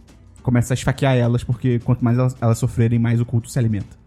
[0.43, 3.97] começa a esfaquear elas, porque quanto mais elas, elas sofrerem, mais o culto se alimenta.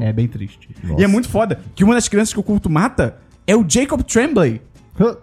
[0.00, 0.68] É bem triste.
[0.84, 1.00] Nossa.
[1.00, 4.02] E é muito foda que uma das crianças que o culto mata é o Jacob
[4.02, 4.60] Tremblay.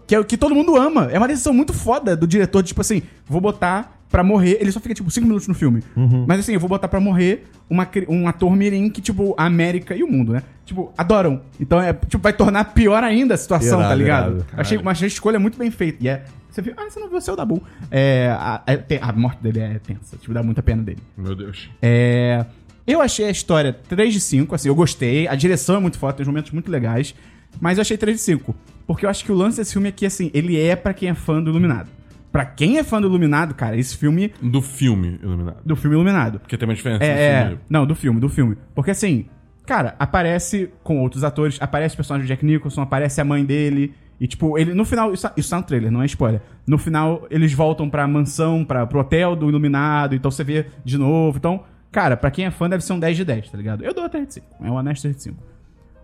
[0.07, 1.09] Que é o que todo mundo ama.
[1.11, 4.57] É uma decisão muito foda do diretor, tipo assim, vou botar pra morrer.
[4.61, 5.83] Ele só fica, tipo, 5 minutos no filme.
[6.25, 9.93] Mas assim, eu vou botar pra morrer uma, um ator mirim que, tipo, a América
[9.93, 10.43] e o mundo, né?
[10.65, 11.41] Tipo, adoram.
[11.59, 14.31] Então, é, tipo, vai tornar pior ainda a situação, Irado, tá ligado?
[14.35, 14.45] irado.
[14.53, 15.97] Achei uma, achei a escolha muito bem feita.
[16.01, 16.23] E é.
[16.49, 16.73] Você viu?
[16.77, 17.61] Ah, você não viu o seu Dabu.
[17.91, 20.15] É, a, é, tem- a morte dele é tensa.
[20.15, 20.99] Tipo, dá muita pena dele.
[21.17, 21.69] Meu Deus.
[21.81, 22.45] É,
[22.87, 25.27] eu achei a história 3 de 5, assim, eu gostei.
[25.27, 27.15] A direção é muito forte, tem uns momentos muito legais.
[27.59, 28.55] Mas eu achei 3 de 5.
[28.85, 31.09] Porque eu acho que o lance desse filme é que, assim, ele é pra quem
[31.09, 31.89] é fã do Iluminado.
[32.31, 34.33] Pra quem é fã do Iluminado, cara, esse filme.
[34.41, 35.57] Do filme Iluminado.
[35.65, 36.39] Do filme Iluminado.
[36.39, 37.61] Porque tem uma diferença É, é, filme.
[37.69, 38.57] não, do filme, do filme.
[38.75, 39.25] Porque assim,
[39.65, 43.93] cara, aparece com outros atores, aparece o personagem do Jack Nicholson, aparece a mãe dele.
[44.19, 46.41] E, tipo, ele no final, isso, isso tá no trailer, não é spoiler.
[46.67, 50.97] No final, eles voltam pra mansão, pra, pro hotel do Iluminado, então você vê de
[50.97, 51.37] novo.
[51.37, 51.63] Então,
[51.95, 53.83] cara, pra quem é fã, deve ser um 10 de 10, tá ligado?
[53.83, 54.45] Eu dou até de 5.
[54.61, 55.37] É um honesto 10 de 5.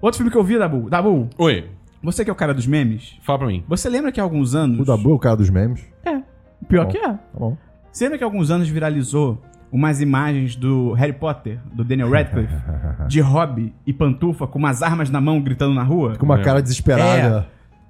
[0.01, 0.89] Outro filme que eu vi, Dabu.
[0.89, 1.65] Dabu, Oi,
[2.01, 3.63] você que é o cara dos memes, fala pra mim.
[3.67, 4.79] você lembra que há alguns anos.
[4.79, 5.85] O Dabu é o cara dos memes.
[6.05, 6.21] É.
[6.67, 6.91] Pior Bom.
[6.91, 7.09] que é.
[7.09, 7.57] Tá bom.
[7.91, 12.53] Você lembra que há alguns anos viralizou umas imagens do Harry Potter, do Daniel Radcliffe,
[13.07, 16.15] de hobby e pantufa com umas armas na mão gritando na rua?
[16.17, 16.43] Com uma É.
[16.43, 17.47] cara desesperada.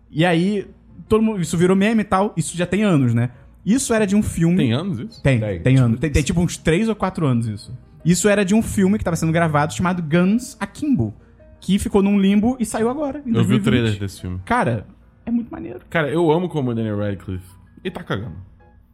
[0.10, 0.68] E aí,
[1.08, 3.30] todo mundo, isso virou meme e tal, isso já tem anos, né?
[3.66, 4.58] Isso era de um filme.
[4.58, 5.22] Tem anos isso?
[5.22, 5.78] Tem, tem, Tem.
[5.78, 6.00] anos.
[6.00, 7.72] Tem, tem tipo uns 3 ou 4 anos isso.
[8.04, 11.14] Isso era de um filme que tava sendo gravado chamado Guns Akimbo,
[11.60, 13.20] que ficou num limbo e saiu agora.
[13.26, 13.64] Em Eu vi o 2020.
[13.64, 14.40] trailer desse filme.
[14.46, 14.86] Cara,
[15.26, 15.80] é muito maneiro.
[15.90, 17.46] Cara, eu amo como o Daniel Radcliffe.
[17.84, 18.36] Ele tá cagando.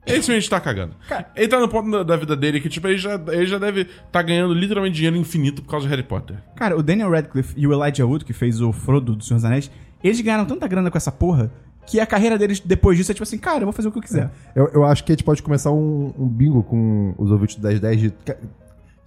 [0.06, 0.94] Ele simplesmente tá cagando.
[1.08, 3.58] Cara- ele tá no ponto da, da vida dele que, tipo, ele já, ele já
[3.58, 6.38] deve tá ganhando literalmente dinheiro infinito por causa de Harry Potter.
[6.56, 9.46] Cara, o Daniel Radcliffe e o Elijah Wood, que fez o Frodo do Senhor dos
[9.46, 9.70] Anéis,
[10.04, 11.52] eles ganharam tanta grana com essa porra
[11.86, 13.98] que a carreira deles depois disso é tipo assim, cara, eu vou fazer o que
[13.98, 14.30] eu quiser.
[14.56, 17.66] Eu, eu acho que a gente pode começar um, um bingo com os ouvintes do
[17.68, 18.14] 1010 de.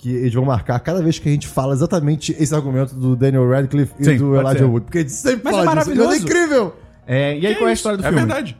[0.00, 3.46] Que eles vão marcar cada vez que a gente fala exatamente esse argumento do Daniel
[3.48, 4.64] Radcliffe e Sim, do Elijah ser.
[4.64, 4.84] Wood.
[4.86, 5.76] Porque a gente sempre Mas é fala disso.
[5.76, 6.12] maravilhoso.
[6.12, 6.76] É incrível!
[7.06, 8.18] É, e aí qual é a história do é filme?
[8.24, 8.56] verdade.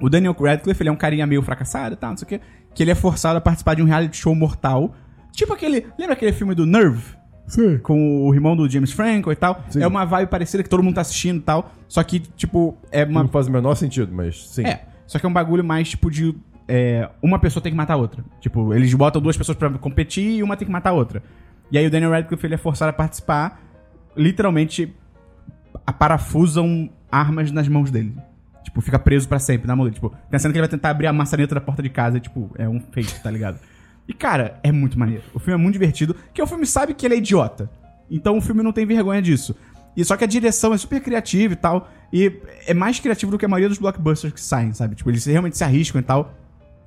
[0.00, 2.40] O Daniel Radcliffe, ele é um carinha meio fracassado e tal, não sei o quê,
[2.74, 4.94] que ele é forçado a participar de um reality show mortal.
[5.32, 5.86] Tipo aquele.
[5.98, 7.02] Lembra aquele filme do Nerve?
[7.46, 7.78] Sim.
[7.78, 9.62] Com o irmão do James Franco e tal.
[9.70, 9.82] Sim.
[9.82, 11.72] É uma vibe parecida que todo mundo tá assistindo e tal.
[11.88, 13.22] Só que, tipo, é uma.
[13.22, 14.64] Não faz o menor sentido, mas sim.
[14.66, 14.82] É.
[15.06, 16.34] Só que é um bagulho mais, tipo, de.
[16.66, 18.24] É, uma pessoa tem que matar a outra.
[18.40, 21.22] Tipo, eles botam duas pessoas pra competir e uma tem que matar a outra.
[21.70, 23.60] E aí o Daniel Radcliffe ele é forçado a participar.
[24.16, 24.94] Literalmente,
[25.98, 28.14] parafusam armas nas mãos dele.
[28.62, 29.94] Tipo, fica preso pra sempre na mão dele.
[29.94, 32.50] Tipo, pensando que ele vai tentar abrir a maçaneta da porta de casa e, tipo,
[32.56, 33.58] é um feito, tá ligado?
[34.08, 35.22] E, cara, é muito maneiro.
[35.34, 37.70] O filme é muito divertido, que o filme sabe que ele é idiota.
[38.10, 39.56] Então o filme não tem vergonha disso.
[39.96, 41.88] E só que a direção é super criativa e tal.
[42.12, 44.94] E é mais criativo do que a maioria dos blockbusters que saem, sabe?
[44.94, 46.34] Tipo, eles realmente se arriscam e tal.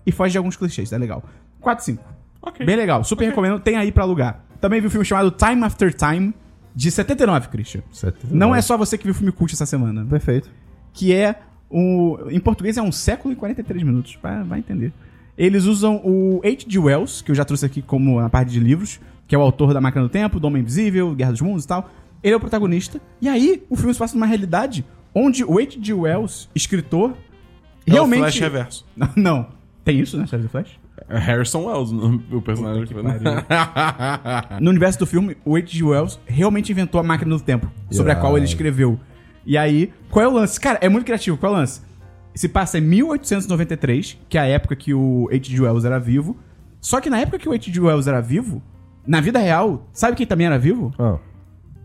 [0.08, 1.24] E foge de alguns clichês, é legal.
[1.60, 2.04] 4 5.
[2.42, 2.66] Ok.
[2.66, 4.44] Bem legal, super recomendo, tem aí pra alugar.
[4.62, 6.34] Também vi um filme chamado Time After Time,
[6.74, 7.82] de 79, Christian.
[7.92, 8.36] 79.
[8.36, 10.06] Não é só você que viu o filme cult essa semana.
[10.06, 10.50] Perfeito.
[10.94, 11.36] Que é
[11.70, 12.18] o.
[12.30, 14.18] Em português é um século e 43 minutos.
[14.22, 14.94] Vai, vai entender.
[15.38, 16.80] Eles usam o H.G.
[16.80, 19.74] Wells, que eu já trouxe aqui como na parte de livros, que é o autor
[19.74, 21.90] da Máquina do Tempo, do Homem Invisível, Guerra dos Mundos e tal.
[22.24, 23.00] Ele é o protagonista.
[23.22, 25.94] E aí, o filme se passa numa realidade onde o H.G.
[25.94, 27.14] Wells, escritor,
[27.86, 28.20] É realmente.
[28.20, 28.86] o Flash Reverso.
[28.96, 29.57] Não, não.
[29.88, 30.78] Tem isso, né, série do Flash?
[31.08, 31.94] É Harrison Wells,
[32.30, 32.86] o personagem.
[32.86, 32.94] Que
[34.60, 35.82] No universo do filme, o H.G.
[35.82, 39.00] Wells realmente inventou a máquina do tempo, sobre a qual ele escreveu.
[39.46, 40.60] E aí, qual é o lance?
[40.60, 41.38] Cara, é muito criativo.
[41.38, 41.82] Qual é o lance?
[42.36, 45.62] Se passa em 1893, que é a época que o H.G.
[45.62, 46.36] Wells era vivo.
[46.82, 47.80] Só que na época que o H.G.
[47.80, 48.62] Wells era vivo,
[49.08, 50.94] na vida real, sabe quem também era vivo?
[51.00, 51.18] Ah,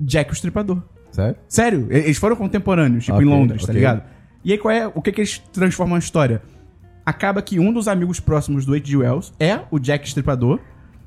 [0.00, 0.82] Jack o Estripador.
[1.12, 1.36] sério?
[1.48, 3.74] Sério, eles foram contemporâneos, tipo Ok, em Londres, tá ok.
[3.76, 4.02] ligado?
[4.44, 6.42] E aí qual é, o que que eles transformam a história?
[7.04, 8.96] Acaba que um dos amigos próximos do H.G.
[8.96, 10.60] Wells é o Jack Estripador,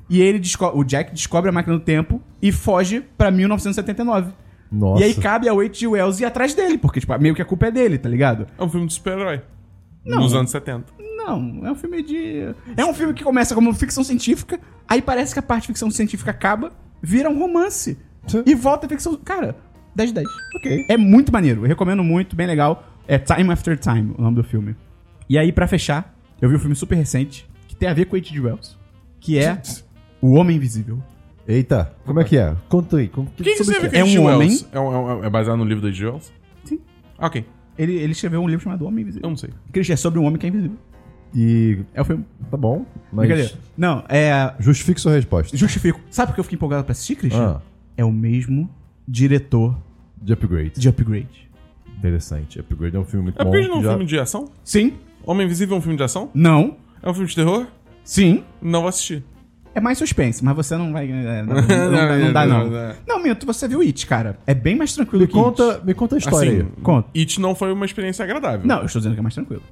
[0.10, 0.42] e ele
[0.74, 4.34] o Jack descobre a máquina do tempo e foge pra 1979.
[4.72, 5.02] Nossa.
[5.02, 5.88] E aí cabe ao H.G.
[5.88, 8.46] Wells ir atrás dele, porque tipo, meio que a culpa é dele, tá ligado?
[8.58, 9.42] É um filme de super-herói.
[10.06, 10.20] Não.
[10.20, 10.94] Nos anos 70.
[11.00, 12.54] Não, é um filme de.
[12.78, 15.90] É um filme que começa como ficção científica, aí parece que a parte de ficção
[15.90, 17.98] científica acaba, vira um romance.
[18.28, 18.44] Sim.
[18.46, 19.16] E volta a ficção.
[19.16, 19.56] Cara,
[19.96, 20.28] 10 de 10.
[20.58, 20.86] Ok.
[20.88, 22.84] É muito maneiro, eu recomendo muito, bem legal.
[23.08, 24.76] É Time After Time, o nome do filme.
[25.28, 28.16] E aí, pra fechar, eu vi um filme super recente, que tem a ver com
[28.16, 28.40] H.G.
[28.40, 28.78] Wells,
[29.20, 29.62] que é
[30.22, 31.02] O Homem Invisível.
[31.48, 32.56] Eita, como é que é?
[32.70, 33.08] Conta aí.
[33.08, 34.68] Quem que vê que que É é um Wells?
[34.72, 36.06] É, um- é um- é baseado no livro do H.G.
[36.06, 36.34] Wells?
[36.64, 36.80] Sim.
[37.20, 37.46] Ok.
[37.78, 39.26] Ele, ele escreveu um livro chamado O Homem Invisível.
[39.28, 39.50] Eu não sei.
[39.72, 40.78] Christian, é sobre um homem que é invisível.
[41.36, 42.24] E É o filme.
[42.50, 43.60] tá bom, mas Brincadeira.
[43.78, 44.54] Não, é.
[44.60, 45.56] justifique sua resposta.
[45.58, 46.00] Justifico.
[46.10, 47.58] Sabe por que eu fiquei empolgado pra assistir, Christian?
[47.58, 47.62] Ah.
[47.98, 48.70] É o mesmo
[49.08, 49.78] diretor
[50.22, 50.72] De Upgrade.
[50.80, 51.50] de Upgrade.
[51.98, 52.60] Interessante.
[52.60, 53.52] Upgrade é um filme muito É bom.
[53.52, 54.50] porque não é um já- filme de ação?
[54.64, 54.94] Sim.
[55.26, 56.30] Homem Invisível é um filme de ação?
[56.34, 56.78] Não.
[57.02, 57.68] É um filme de terror?
[58.04, 58.44] Sim.
[58.62, 59.24] Não vou assistir.
[59.74, 61.10] É mais suspense, mas você não vai.
[61.12, 62.96] é, não, não, não dá, não dá, não.
[63.08, 64.40] Não, Minto, você viu It, cara.
[64.48, 65.86] É bem mais tranquilo Me que conta, It.
[65.86, 66.82] me conta a história Assim, aí.
[66.82, 67.10] Conta.
[67.16, 68.66] It não foi uma experiência agradável.
[68.66, 69.64] Não, eu estou dizendo que é mais tranquilo.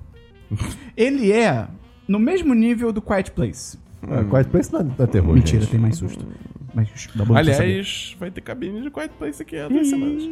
[0.98, 1.68] Ele é
[2.08, 3.78] no mesmo nível do Quiet Place.
[4.10, 5.72] Ah, Quiet Place não é, não é terror, Mentira, gente.
[5.72, 6.26] tem mais susto.
[6.74, 7.36] Mas dá bom.
[7.38, 10.24] Aliás, vai ter cabine de Quiet Place aqui há duas semanas.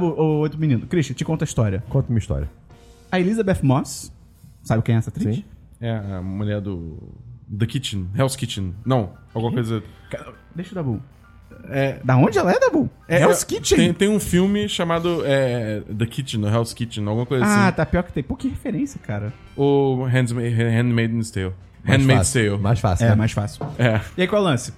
[0.00, 0.86] Bom, ô, outro menino.
[0.86, 1.84] Christian, te conta a história.
[1.90, 2.48] Conta uma história.
[3.12, 4.10] A Elizabeth Moss,
[4.68, 5.36] sabe quem é essa atriz?
[5.36, 5.44] Sim.
[5.80, 6.98] É a mulher do.
[7.56, 8.08] The Kitchen.
[8.14, 8.74] Hell's Kitchen.
[8.84, 9.82] Não, alguma coisa.
[10.54, 11.00] Deixa dar bom.
[11.70, 11.98] É.
[12.04, 12.88] Da onde ela é, Dabu?
[13.08, 13.78] é Hell's é- Kitchen.
[13.78, 17.76] Tem, tem um filme chamado é, The Kitchen, Hell's Kitchen, alguma coisa Ah, assim.
[17.76, 18.22] tá pior que tem.
[18.22, 19.32] Pô, que referência, cara.
[19.56, 21.52] O Handma- Handmaid's Tale.
[21.84, 22.50] Mais Handmaid's fácil.
[22.50, 22.62] Tale.
[22.62, 23.06] Mais fácil.
[23.06, 23.14] É, né?
[23.14, 23.66] mais fácil.
[23.78, 24.00] É.
[24.16, 24.72] E aí qual é o lance?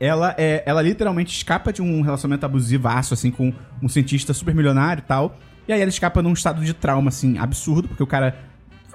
[0.00, 5.00] Ela, é, ela literalmente escapa de um relacionamento abusivaço, assim, com um cientista super milionário
[5.00, 5.36] e tal.
[5.66, 8.36] E aí ela escapa num estado de trauma, assim, absurdo, porque o cara.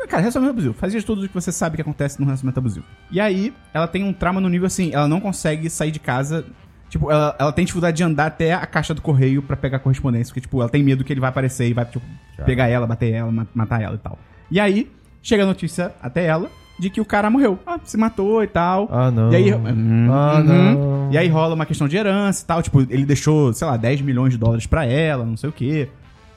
[0.07, 0.73] Cara, relacionamento abusivo.
[0.73, 2.85] Fazia de tudo o que você sabe que acontece num relacionamento abusivo.
[3.11, 6.45] E aí, ela tem um trauma no nível assim, ela não consegue sair de casa.
[6.89, 10.31] Tipo, ela, ela tem dificuldade de andar até a caixa do correio pra pegar correspondência,
[10.31, 12.05] porque, tipo, ela tem medo que ele vai aparecer e vai, tipo,
[12.45, 14.19] pegar ela, bater ela, ma- matar ela e tal.
[14.51, 17.57] E aí, chega a notícia até ela de que o cara morreu.
[17.65, 18.87] Ah, se matou e tal.
[18.91, 19.31] Ah, não.
[19.31, 20.43] E aí, Ah, Uhum.
[20.43, 21.09] não.
[21.11, 22.61] E aí rola uma questão de herança e tal.
[22.61, 25.87] Tipo, ele deixou, sei lá, 10 milhões de dólares pra ela, não sei o quê.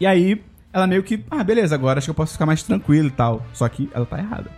[0.01, 0.43] E aí,
[0.77, 3.43] ela meio que, ah, beleza, agora acho que eu posso ficar mais tranquilo e tal.
[3.55, 4.51] Só que ela tá errada.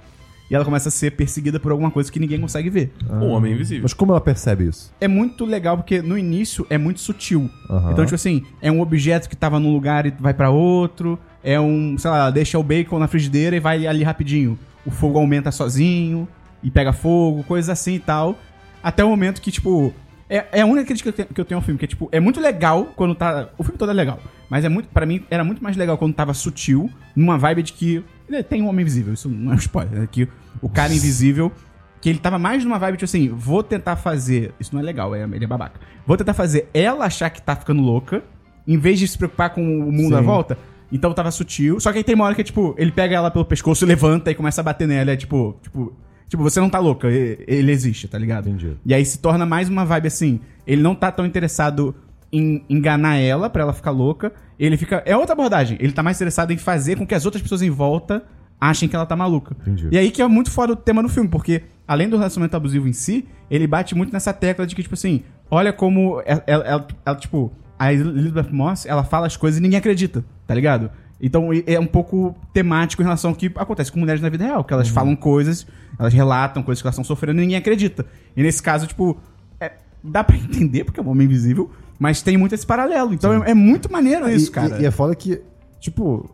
[0.51, 2.93] E ela começa a ser perseguida por alguma coisa que ninguém consegue ver.
[3.09, 3.85] O Homem Invisível.
[3.85, 4.93] Mas como ela percebe isso?
[5.01, 7.49] É muito legal porque no início é muito sutil.
[7.93, 11.19] Então, tipo assim, é um objeto que tava num lugar e vai pra outro.
[11.45, 14.59] É um, sei lá, ela deixa o bacon na frigideira e vai ali rapidinho.
[14.85, 16.27] O fogo aumenta sozinho
[16.65, 18.37] e pega fogo, coisas assim e tal.
[18.83, 19.95] Até o momento que, tipo.
[20.31, 22.39] É, é a única crítica que eu tenho- ao filme, que é tipo, é muito
[22.41, 23.49] legal quando tá.
[23.57, 24.21] O filme todo é legal.
[24.51, 24.89] Mas é muito.
[24.89, 28.61] para mim, era muito mais legal quando tava sutil, numa vibe de que Né, Tem
[28.61, 30.03] um homem invisível, isso não é um spoiler.
[30.03, 30.29] É que
[30.61, 31.51] o cara invisível,
[31.99, 34.53] que ele tava mais numa vibe, tipo assim, vou tentar fazer.
[34.61, 35.81] Isso não é legal, é, ele é babaca.
[36.07, 38.23] Vou tentar fazer ela achar que tá ficando louca,
[38.67, 40.27] em vez de se preocupar com o mundo à Sim.
[40.27, 40.59] volta.
[40.93, 41.81] Então tava sutil.
[41.81, 44.35] Só que aí tem uma hora que, tipo, ele pega ela pelo pescoço, levanta e
[44.35, 45.11] começa a bater nela.
[45.11, 45.97] É tipo, tipo,
[46.29, 48.49] tipo, você não tá louca, ele existe, tá ligado?
[48.49, 48.77] Entendi.
[48.85, 50.41] E aí se torna mais uma vibe assim.
[50.67, 51.95] Ele não tá tão interessado
[52.33, 54.33] em enganar ela pra ela ficar louca.
[54.59, 55.03] Ele fica.
[55.07, 55.79] É outra abordagem.
[55.81, 58.23] Ele tá mais interessado em fazer com que as outras pessoas em volta
[58.61, 59.57] achem que ela tá maluca.
[59.63, 59.89] Entendi.
[59.91, 62.89] E aí que é muito fora o tema do filme, porque além do relacionamento abusivo
[62.89, 66.65] em si, ele bate muito nessa tecla de que, tipo assim, olha como ela, ela-
[66.65, 70.91] ela- ela, tipo, a Elizabeth Moss, ela fala as coisas e ninguém acredita, tá ligado?
[71.21, 74.63] Então é um pouco temático em relação ao que acontece com mulheres na vida real,
[74.63, 75.67] que elas falam coisas,
[75.99, 78.07] elas relatam coisas que elas estão sofrendo e ninguém acredita.
[78.37, 79.17] E nesse caso, tipo,
[79.61, 83.13] é- dá pra entender porque é um homem invisível, mas tem muito esse paralelo.
[83.13, 84.79] Então é, é muito maneiro isso, e, cara.
[84.79, 85.41] E, e é foda que,
[85.81, 86.31] tipo,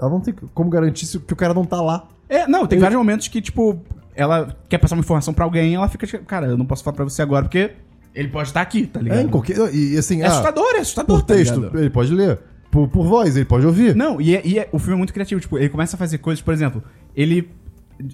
[0.00, 2.06] ela não tem como garantir que o cara não tá lá.
[2.28, 3.80] É, não, tem vários momentos que, tipo,
[4.14, 6.84] ela quer passar uma informação pra alguém e ela fica, tipo, cara, eu não posso
[6.84, 7.72] falar pra você agora porque
[8.14, 9.18] ele pode estar aqui, tá ligado?
[9.18, 9.56] É, em qualquer.
[9.74, 11.16] E, assim, É ah, assustador, é assustador.
[11.18, 11.78] por tá texto, ligado?
[11.80, 12.38] ele pode ler.
[12.70, 13.94] Por, por voz, ele pode ouvir.
[13.96, 15.40] Não, e, é- e é- o filme é muito criativo.
[15.40, 16.82] Tipo, ele começa a fazer coisas, por exemplo,
[17.16, 17.48] ele.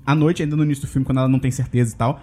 [0.05, 2.21] À noite, ainda no início do filme, quando ela não tem certeza e tal,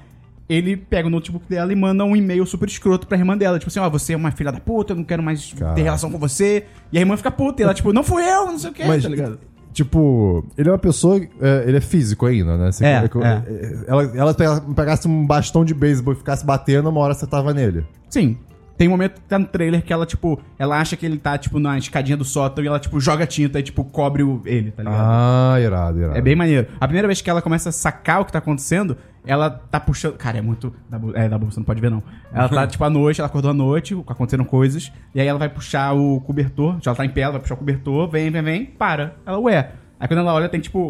[0.49, 3.57] ele pega o notebook dela e manda um e-mail super escroto pra irmã dela.
[3.59, 5.73] Tipo assim, ó, você é uma filha da puta, eu não quero mais Cara.
[5.75, 6.65] ter relação com você.
[6.91, 8.83] E a irmã fica puta, e ela, tipo, não fui eu, não sei o que,
[8.83, 9.39] Mas, tá ligado?
[9.71, 11.21] tipo, ele é uma pessoa.
[11.39, 12.71] é, ele é físico ainda, né?
[12.71, 13.83] Você- É, é- é.
[13.87, 17.53] Ela, ela pega- pegasse um bastão de beisebol e ficasse batendo, uma hora você tava
[17.53, 17.85] nele.
[18.09, 18.37] Sim.
[18.83, 21.37] Tem um momento que tá no trailer que ela, tipo, ela acha que ele tá,
[21.37, 24.71] tipo, na escadinha do sótão e ela, tipo, joga tinta e, tipo, cobre o, ele,
[24.71, 24.99] tá ligado?
[24.99, 26.17] Ah, irado, irado.
[26.17, 26.67] É bem maneiro.
[26.81, 30.17] A primeira vez que ela começa a sacar o que tá acontecendo, ela tá puxando.
[30.17, 30.75] Cara, é muito.
[31.13, 32.03] É, da bolsa, não pode ver, não.
[32.33, 35.47] Ela tá, tipo, à noite, ela acordou à noite, aconteceram coisas, e aí ela vai
[35.47, 38.41] puxar o cobertor, já ela tá em pé, ela vai puxar o cobertor, vem, vem,
[38.41, 39.15] vem, para.
[39.25, 39.71] Ela, ué.
[40.03, 40.89] Aí quando ela olha, tem, tipo,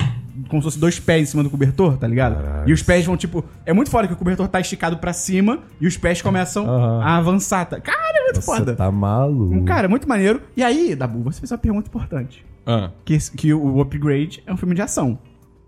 [0.49, 2.33] como se fosse dois pés em cima do cobertor, tá ligado?
[2.43, 2.67] Caralho.
[2.67, 3.45] E os pés vão, tipo.
[3.63, 7.03] É muito foda que o cobertor tá esticado pra cima e os pés começam Aham.
[7.03, 7.65] a avançar.
[7.67, 7.79] Tá?
[7.79, 8.75] Cara, é muito Você foda.
[8.75, 9.63] tá maluco.
[9.65, 10.41] Cara, é muito maneiro.
[10.57, 12.89] E aí, Dabu, você fez uma pergunta importante Ah.
[13.05, 15.19] que, que o Upgrade é um filme de ação.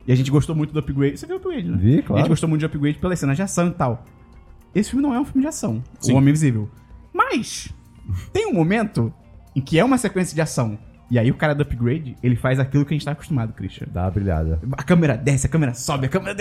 [0.07, 1.15] E a gente gostou muito do Upgrade.
[1.19, 1.77] Você viu o Upgrade, né?
[1.79, 2.21] Vi, A claro.
[2.23, 4.03] gente gostou muito de Upgrade pelas cenas de ação e tal.
[4.73, 5.83] Esse filme não é um filme de ação.
[5.99, 6.13] Sim.
[6.13, 6.67] O Homem Invisível.
[7.13, 7.71] Mas,
[8.33, 9.13] tem um momento
[9.55, 10.79] em que é uma sequência de ação.
[11.09, 13.87] E aí o cara do Upgrade, ele faz aquilo que a gente tá acostumado, Christian.
[13.91, 14.59] Dá uma brilhada.
[14.73, 16.35] A câmera desce, a câmera sobe, a câmera...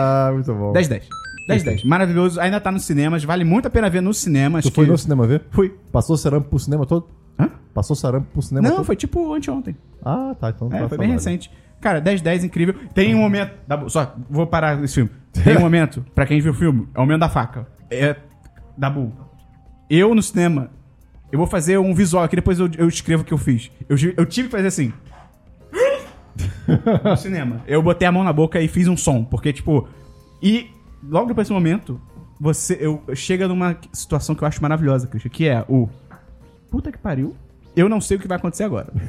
[0.00, 0.72] Ah, muito bom.
[0.72, 1.08] 10 10.
[1.48, 1.84] 10 10.
[1.84, 2.40] Maravilhoso.
[2.40, 3.22] Ainda tá nos cinemas.
[3.22, 4.64] Vale muito a pena ver nos cinemas.
[4.64, 5.42] Tu que- foi no cinema ver?
[5.50, 5.74] Fui.
[5.92, 7.06] Passou sarampo pro cinema todo?
[7.38, 7.50] Hã?
[7.72, 8.84] Passou sarampo pro cinema Não, todo?
[8.86, 9.76] foi tipo anteontem.
[10.04, 10.50] Ah, tá.
[10.50, 11.50] Então É, tá foi bem recente.
[11.80, 12.74] Cara, 10 10 incrível.
[12.94, 13.52] Tem um momento.
[13.68, 15.10] Dabu, só, vou parar esse filme.
[15.44, 17.66] Tem um momento, pra quem viu o filme, é o momento da faca.
[17.90, 18.16] É.
[18.76, 19.12] Dabu.
[19.90, 20.70] Eu no cinema.
[21.34, 23.68] Eu vou fazer um visual aqui, depois eu, eu escrevo o que eu fiz.
[23.88, 24.92] Eu, tive- eu tive que fazer assim.
[27.04, 27.60] no cinema.
[27.66, 29.24] Eu botei a mão na boca e fiz um som.
[29.24, 29.88] Porque, tipo.
[30.40, 30.70] E
[31.02, 32.00] logo depois desse momento,
[32.40, 32.78] você.
[32.80, 35.88] Eu, chega numa situação que eu acho maravilhosa, Christian, que é o.
[36.70, 37.34] Puta que pariu.
[37.76, 38.92] Eu não sei o que vai acontecer agora.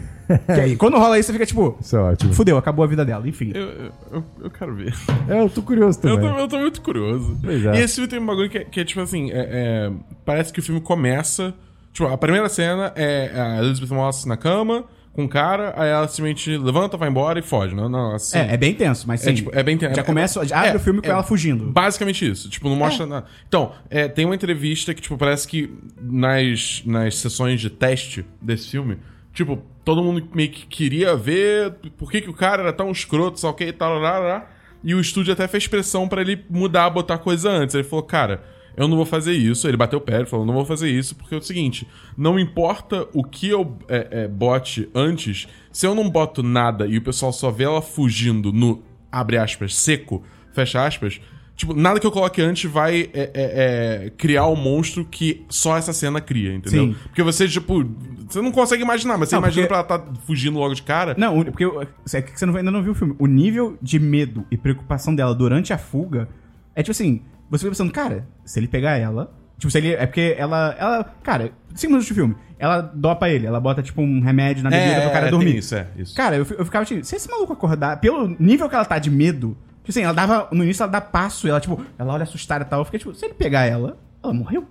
[0.48, 1.78] Que aí, quando rola isso, você fica tipo.
[1.80, 2.34] Isso é ótimo.
[2.34, 3.28] Fudeu, acabou a vida dela.
[3.30, 3.52] Enfim.
[3.54, 4.96] Eu, eu, eu- eu quero ver.
[5.30, 6.34] É, eu tô curioso Eu também.
[6.34, 7.38] tô, eu tô muito curioso.
[7.44, 7.76] Pois é.
[7.76, 9.92] E esse filme tem um bagulho que é, que é, tipo assim: é- é,
[10.26, 11.54] parece que o filme começa.
[11.96, 14.84] Tipo, a primeira cena é a Elizabeth Moss na cama,
[15.14, 17.74] com o cara, aí ela simplesmente levanta, vai embora e foge.
[17.74, 19.30] Não, não, assim, É, é bem tenso, mas sim.
[19.30, 19.96] É, tipo, é bem tenso.
[19.96, 21.68] Já É- começa, já abre é, o filme com é ela fugindo.
[21.72, 22.50] Basicamente isso.
[22.50, 23.26] Tipo, não mostra nada.
[23.48, 28.72] Então, é, tem uma entrevista que, tipo, parece que nas, nas sessões de teste desse
[28.72, 28.98] filme,
[29.34, 33.39] tipo, todo mundo meio que queria ver por que, que o cara era tão escroto,
[33.39, 34.46] só que e tal, lá.
[34.84, 37.74] E o estúdio até fez pressão pra ele mudar, botar coisa antes.
[37.74, 38.43] Ele falou, cara,
[38.78, 39.68] eu não vou fazer isso.
[39.68, 42.40] Ele bateu o pé e falou, não vou fazer isso, porque é o seguinte, não
[42.40, 47.02] importa o que eu é, é, bote antes, se eu não boto nada e o
[47.02, 50.24] pessoal só vê ela fugindo no, abre aspas, seco,
[50.54, 51.20] fecha aspas,
[51.56, 55.78] tipo, nada que eu coloque antes vai é, é, é, criar o monstro que só
[55.78, 56.88] essa cena cria, entendeu?
[56.88, 56.96] Sim.
[57.04, 57.86] Porque você, tipo,
[58.28, 60.82] você não consegue imaginar, mas você Não, imagina porque- pra ela tá fugindo logo de
[60.84, 61.16] cara.
[61.18, 63.16] Não, porque é que você não- ainda não viu o filme.
[63.20, 66.28] O nível de medo e preocupação dela durante a fuga
[66.76, 69.34] é tipo assim: você fica pensando, cara, se ele pegar ela.
[69.58, 69.93] Tipo, se ele.
[69.93, 70.76] É porque ela.
[70.78, 72.36] ela cara, cinco minutos de filme.
[72.58, 75.52] Ela dopa ele, ela bota tipo um remédio na bebida pro cara é, dormir.
[75.52, 76.16] tem isso, é, isso.
[76.16, 79.12] Cara, eu, eu ficava tipo, se esse maluco acordar, pelo nível que ela tá de
[79.12, 80.48] medo, tipo assim, ela dava.
[80.52, 82.80] No início ela dá passo, ela, tipo, ela olha assustada e tal.
[82.80, 84.66] Eu fiquei, tipo, se ele pegar ela, ela morreu.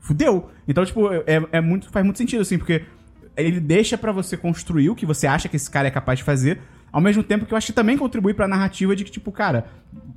[0.00, 0.50] Fudeu.
[0.66, 2.84] Então, tipo, é, é muito, faz muito sentido, assim, porque
[3.36, 6.24] ele deixa pra você construir o que você acha que esse cara é capaz de
[6.24, 6.60] fazer,
[6.92, 9.66] ao mesmo tempo que eu acho que também contribui pra narrativa de que, tipo, cara,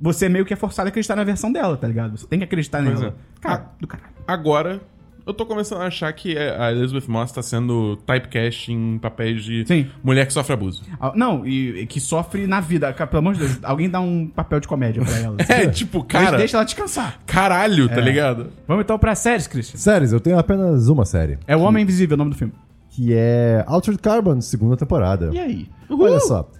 [0.00, 2.16] você meio que é forçado a acreditar na versão dela, tá ligado?
[2.18, 3.14] Você tem que acreditar Pois nela.
[3.14, 3.40] é.
[3.40, 4.10] Cara, do caralho.
[4.26, 4.80] Agora,
[5.24, 9.64] eu tô começando a achar que a Elizabeth Moss tá sendo typecast em papéis de
[9.66, 9.86] Sim.
[10.02, 10.82] mulher que sofre abuso.
[11.00, 12.92] Ah, Não, e, e que sofre na vida.
[12.92, 15.36] Pelo amor de Deus, alguém dá um papel de comédia pra ela.
[15.48, 17.20] É, tipo, cara, Deixa ela descansar.
[17.26, 18.48] caralho, tá ligado?
[18.66, 19.78] Vamos então pra séries, Christian.
[19.78, 21.38] Séries, eu tenho apenas uma série.
[21.46, 22.52] É o Homem Invisível, o nome do filme.
[22.90, 25.30] Que é Altered Carbon, segunda temporada.
[25.32, 25.68] E aí?
[25.88, 26.50] Olha só.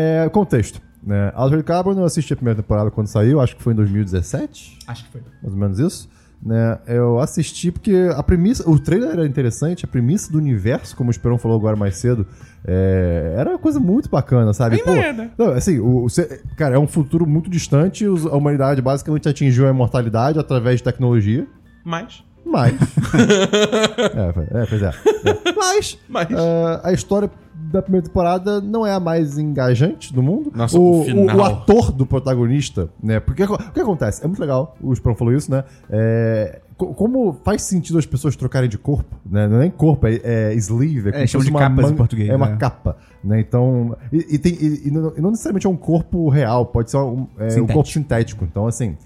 [0.00, 0.80] É, contexto.
[1.02, 1.32] Né?
[1.34, 5.04] Altered Carbon eu assisti a primeira temporada quando saiu, acho que foi em 2017, Acho
[5.04, 5.20] que foi.
[5.42, 6.08] mais ou menos isso.
[6.40, 6.78] Né?
[6.86, 11.10] Eu assisti porque a premissa, o trailer era interessante, a premissa do universo, como o
[11.10, 12.24] Esperão falou agora mais cedo,
[12.64, 14.80] é, era uma coisa muito bacana, sabe?
[14.86, 15.30] É, né?
[15.36, 19.70] não, assim, o, o- cara, é um futuro muito distante, a humanidade basicamente atingiu a
[19.70, 21.44] imortalidade através de tecnologia.
[21.84, 22.22] Mas.
[22.50, 22.74] Mas.
[24.52, 24.88] é, é, pois é.
[24.88, 25.52] É.
[25.56, 25.98] Mas.
[26.08, 26.28] Mas.
[26.32, 30.50] ah, a história da primeira temporada não é a mais engajante do mundo.
[30.54, 31.36] Nossa, o, o final.
[31.36, 33.20] o ator do protagonista, né?
[33.20, 34.24] Porque o que acontece?
[34.24, 35.64] É muito legal, o Sprão falou isso, né?
[35.90, 39.46] É, co- como faz sentido as pessoas trocarem de corpo, né?
[39.46, 41.10] Não é nem corpo, é, é sleeve.
[41.10, 42.56] É, chamam fosse de capas em português, É uma né?
[42.56, 43.40] capa, né?
[43.40, 43.94] Então.
[44.10, 46.96] E, e tem, e- e não, e não necessariamente é um corpo real, pode ser
[46.96, 48.44] um, é, um corpo sintético.
[48.44, 48.96] Então, assim.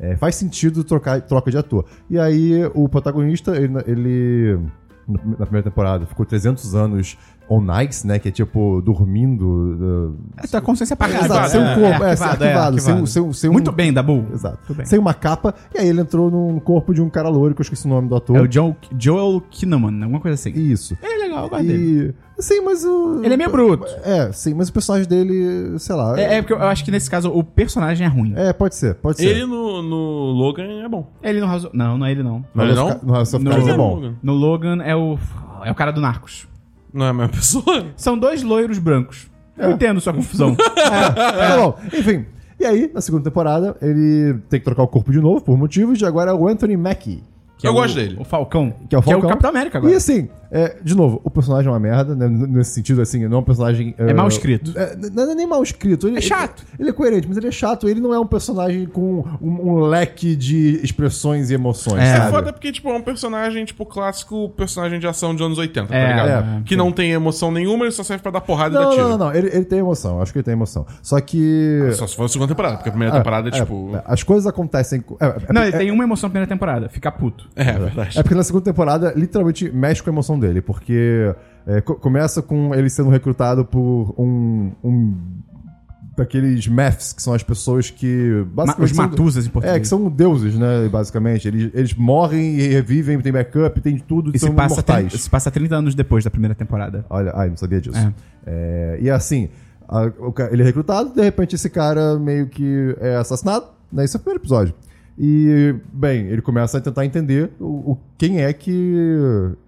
[0.00, 1.84] É, faz sentido trocar troca de ator.
[2.08, 4.58] E aí, o protagonista, ele, ele,
[5.06, 7.18] na primeira temporada, ficou 300 anos
[7.50, 8.18] on ice, né?
[8.18, 10.16] Que é tipo, dormindo.
[10.42, 11.24] É tua consciência apagada.
[11.26, 13.92] Exato, sem um corpo, é, sem arquivado, sem um- sem um- sem um- Muito bem,
[13.92, 14.24] Dabu.
[14.32, 14.72] Exato.
[14.74, 14.86] Bem.
[14.86, 15.54] Sem uma capa.
[15.74, 18.08] E aí ele entrou no corpo de um cara loiro, que eu esqueci o nome
[18.08, 18.36] do ator.
[18.36, 20.50] É o Joel, Joel Kinnaman, alguma coisa assim.
[20.58, 20.96] Isso.
[21.02, 22.14] Ele é legal, eu dele.
[22.38, 22.42] E.
[22.42, 23.20] Sim, mas o.
[23.22, 23.84] Ele é meio bruto.
[24.02, 26.18] É, sim, mas o personagem dele, sei lá.
[26.18, 28.32] É, é porque eu acho que nesse caso o personagem é ruim.
[28.34, 29.26] É, pode ser, pode ser.
[29.26, 31.06] Ele no, no Logan é bom.
[31.22, 31.76] Ele no House of...
[31.76, 32.42] Não, não é ele não.
[32.54, 32.98] No Ele não?
[33.02, 33.94] No House of No- Cards é Não, bom.
[33.96, 34.14] Logan.
[34.22, 35.18] No Logan é o...
[35.64, 36.48] É o cara do Narcos.
[36.92, 37.86] Não é a mesma pessoa?
[37.96, 39.28] São dois loiros brancos.
[39.56, 40.56] Eu entendo sua confusão.
[40.74, 42.24] Tá bom, enfim.
[42.58, 46.00] E aí, na segunda temporada, ele tem que trocar o corpo de novo, por motivos,
[46.00, 47.22] e agora é o Anthony Mackie.
[47.58, 48.16] Que Eu é gosto o- dele.
[48.18, 48.72] O Falcão.
[48.88, 49.28] Que é o Falcão.
[49.30, 49.92] Capitão América agora.
[49.92, 52.28] E assim, é, de novo, o personagem é uma merda, né?
[52.28, 53.94] Nesse sentido, assim, não é um personagem.
[53.98, 54.72] É mal escrito.
[54.76, 56.08] é, não é nem mal escrito.
[56.08, 56.64] Ele, É chato.
[56.74, 57.88] Ele, ele é coerente, mas ele é chato.
[57.88, 62.00] Ele não é um personagem com um, um leque de expressões e emoções.
[62.02, 62.16] É.
[62.18, 65.94] É foda porque, tipo, é um personagem, tipo, clássico personagem de ação de anos 80,
[65.94, 66.60] É, tá ligado?
[66.60, 66.62] é.
[66.64, 69.02] que não tem emoção nenhuma, ele só serve pra dar porrada e dar Não, tiro.
[69.02, 69.34] não, não, não.
[69.34, 70.20] Ele, ele tem emoção.
[70.20, 70.84] Acho que ele tem emoção.
[71.02, 71.90] Só que.
[71.92, 73.94] Só se for a segunda temporada, porque a primeira temporada é, tipo.
[73.94, 75.04] é, as coisas acontecem.
[75.20, 76.88] é, é, Não, é, ele tem uma emoção na primeira temporada.
[76.88, 77.48] Ficar puto.
[77.54, 78.18] É, é verdade.
[78.18, 80.60] É porque na segunda temporada, literalmente, mexe com a emoção dele.
[80.62, 81.32] Porque
[81.66, 84.72] é, co- começa com ele sendo recrutado por um.
[84.82, 85.16] um
[86.16, 88.44] daqueles maths, que são as pessoas que.
[88.52, 89.76] Basicamente os matusas em português.
[89.76, 90.88] É, que são deuses, né?
[90.90, 91.48] Basicamente.
[91.48, 95.06] Eles, eles morrem e revivem, tem backup, tem tudo, E são se passa, imortais.
[95.08, 97.06] 30, se passa 30 anos depois da primeira temporada.
[97.08, 97.96] Olha, ai, não sabia disso.
[97.98, 98.12] É.
[98.46, 99.48] É, e assim,
[99.88, 100.10] a-
[100.50, 104.04] ele é recrutado, de repente esse cara meio que é assassinado, né?
[104.04, 104.74] Esse é o primeiro episódio.
[105.22, 108.94] E, bem, ele começa a tentar entender o, o- quem é que,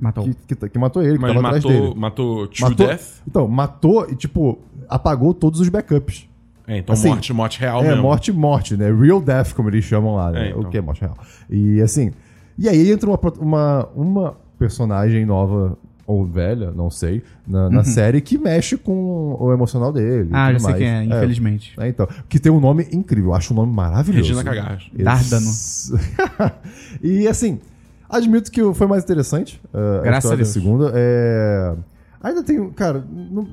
[0.00, 0.24] Matou.
[0.24, 2.00] que, que, que matou ele, que Mas tava atrás matou, dele.
[2.00, 3.02] matou True Matou, Death.
[3.28, 6.26] então, matou e, tipo, apagou todos os backups.
[6.66, 8.02] É, então Assim, morte, morte real é, mesmo.
[8.02, 8.90] morte, morte, né?
[8.90, 10.46] Real death, como eles chamam lá, né?
[10.46, 10.62] É, então.
[10.62, 11.18] O que é morte real.
[11.50, 12.12] E assim.
[12.56, 15.76] E aí entra uma, uma, uma personagem nova,
[16.06, 20.30] ou velha, não sei, na, na série que mexe com o emocional dele.
[20.30, 20.36] Uhum.
[20.36, 20.78] Ah, já sei mais.
[20.78, 21.74] quem é, infelizmente.
[21.78, 22.08] É, então.
[22.28, 24.28] Que tem um nome incrível, eu acho um nome maravilhoso.
[24.34, 24.90] Regina Cagarras.
[24.94, 26.52] Esse- Dardano.
[27.02, 27.60] e assim,
[28.08, 29.60] admito que foi mais interessante.
[29.66, 30.48] uh, Graças história a Deus.
[30.48, 30.92] da segunda.
[30.94, 31.74] É...
[32.22, 32.70] Ainda tem.
[32.70, 33.48] Cara, não,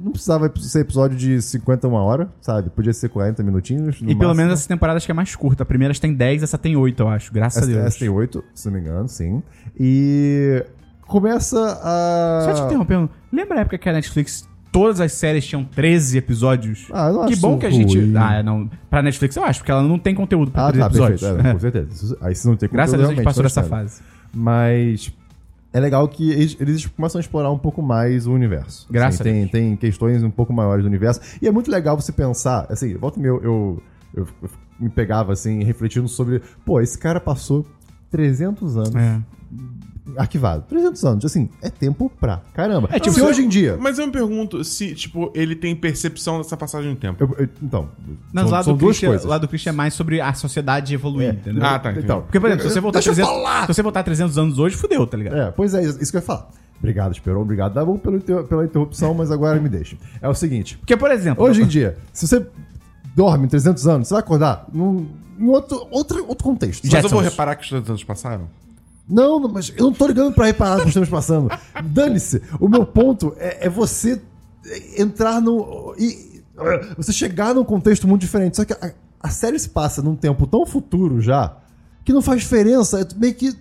[0.00, 2.70] não precisava ser episódio de 51 horas, sabe?
[2.70, 4.00] Podia ser 40 minutinhos.
[4.00, 4.34] no e pelo máximo.
[4.36, 5.64] menos essa temporada acho que é mais curta.
[5.64, 7.32] A primeira tem 10, essa tem 8, eu acho.
[7.32, 7.86] Graças Essa, a Deus.
[7.86, 9.42] essa tem 8, se não me engano, sim.
[9.78, 10.64] E
[11.08, 12.42] começa a.
[12.44, 13.10] Só te interrompendo.
[13.32, 16.86] Lembra a época que a Netflix, todas as séries tinham 13 episódios?
[16.92, 17.98] Ah, eu não que acho bom que a gente.
[17.98, 18.14] ruim.
[18.16, 18.70] Ah, não.
[18.88, 21.20] Pra Netflix eu acho, porque ela não tem conteúdo pra Ah, 13 tá, episódios.
[21.20, 21.46] perfeito.
[21.48, 22.18] É, com certeza.
[22.20, 24.00] Aí se não tem Graças a Deus a gente passou dessa fase.
[24.32, 25.12] Mas
[25.72, 28.86] é legal que eles, eles começam a explorar um pouco mais o universo.
[28.90, 29.50] Graças Assim, a tem, Deus.
[29.50, 31.20] tem questões um pouco maiores do universo.
[31.42, 33.82] E é muito legal você pensar, assim, volta e meia, eu, eu,
[34.14, 37.66] eu, eu me pegava assim, refletindo sobre, pô, esse cara passou
[38.10, 39.20] 300 anos É.
[40.16, 40.64] arquivado.
[40.68, 42.88] 300 anos, assim, é tempo pra caramba.
[42.92, 43.76] É, tipo, se hoje em dia...
[43.80, 47.22] Mas eu me pergunto se, tipo, ele tem percepção dessa passagem de tempo.
[47.22, 47.88] eu- eu- então,
[48.32, 49.26] Não, são, lá são do duas Christian, coisas.
[49.26, 51.64] lá do Christian é mais sobre a sociedade evoluir, entendeu?
[51.64, 51.90] Ah, tá.
[51.90, 52.04] entendi.
[52.06, 53.60] Então, Porque, por exemplo, se você voltar, Deixa eu 300, falar!
[53.66, 55.36] se você voltar 300 anos hoje, fudeu, tá ligado?
[55.36, 56.48] É, pois é, isso que eu ia falar.
[56.78, 57.42] Obrigado, Esperon.
[57.42, 59.96] Obrigado, Dabu, pelo inter- pela interrupção, mas agora me deixa.
[60.22, 60.78] É o seguinte.
[60.78, 61.42] Porque, por exemplo...
[61.44, 62.46] Hoje em dia, se você
[63.16, 65.08] dorme 300 anos, você vai acordar num,
[65.40, 66.84] em outro, outro, outro contexto.
[66.84, 67.24] Mas eu vou Jetsons.
[67.32, 68.48] reparar que os 300 anos passaram?
[69.08, 71.50] Não, mas eu não tô ligando pra reparar que estamos passando.
[71.82, 72.42] Dane-se.
[72.60, 74.20] O meu ponto é, é você
[74.96, 75.94] entrar no.
[75.98, 76.42] E,
[76.96, 78.56] você chegar num contexto muito diferente.
[78.56, 81.56] Só que a, a série se passa num tempo tão futuro já
[82.04, 83.00] que não faz diferença.
[83.00, 83.56] É meio que.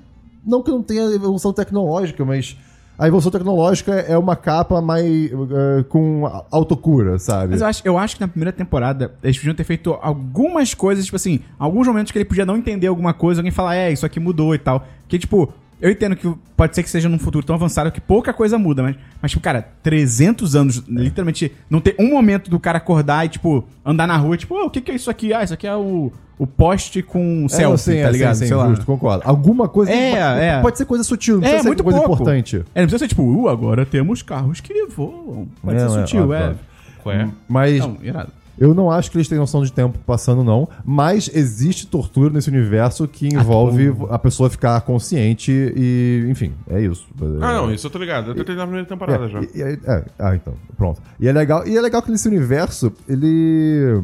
[0.45, 2.57] Não que não tenha evolução tecnológica, mas
[2.97, 7.51] a evolução tecnológica é uma capa mais eh, com autocura, sabe?
[7.51, 11.05] Mas eu acho, eu acho que na primeira temporada eles podiam ter feito algumas coisas,
[11.05, 14.05] tipo assim, alguns momentos que ele podia não entender alguma coisa, alguém falar, é, isso
[14.05, 14.83] aqui mudou e tal.
[15.07, 18.33] Que, tipo, eu entendo que pode ser que seja num futuro tão avançado que pouca
[18.33, 22.77] coisa muda, mas, mas tipo, cara, 300 anos, literalmente, não ter um momento do cara
[22.79, 25.33] acordar e, tipo, andar na rua, tipo, "Ô, o que que é isso aqui?
[25.33, 28.33] Ah, isso aqui é o, o poste com É, selfie, sim, tá é, ligado?
[28.35, 28.69] sim, sim, Sei lá.
[28.69, 29.21] justo, concordo.
[29.25, 29.91] Alguma coisa.
[29.91, 30.61] É, pode, é.
[30.61, 32.13] pode ser coisa sutil, não É, precisa muito ser coisa pouco.
[32.15, 32.55] importante.
[32.73, 35.47] É, não precisa ser tipo, uh, agora temos carros que voam.
[35.61, 36.41] Pode É, ser é, sutil, é.
[36.43, 36.59] óbvio.
[37.03, 37.29] Qual é?
[37.47, 38.31] Mas Não, irado.
[38.57, 40.67] Eu não acho que eles têm noção de tempo passando, não.
[40.85, 47.07] Mas existe tortura nesse universo que envolve a pessoa ficar consciente e, enfim, é isso.
[47.41, 48.31] Ah, não, isso eu tô ligado.
[48.31, 49.41] Eu tentei na primeira temporada É, já.
[49.41, 51.01] e- e- é, ah, então, pronto.
[51.19, 54.01] E é legal, e é legal que nesse universo, ele.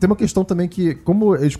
[0.00, 1.56] Tem uma questão também que, como eles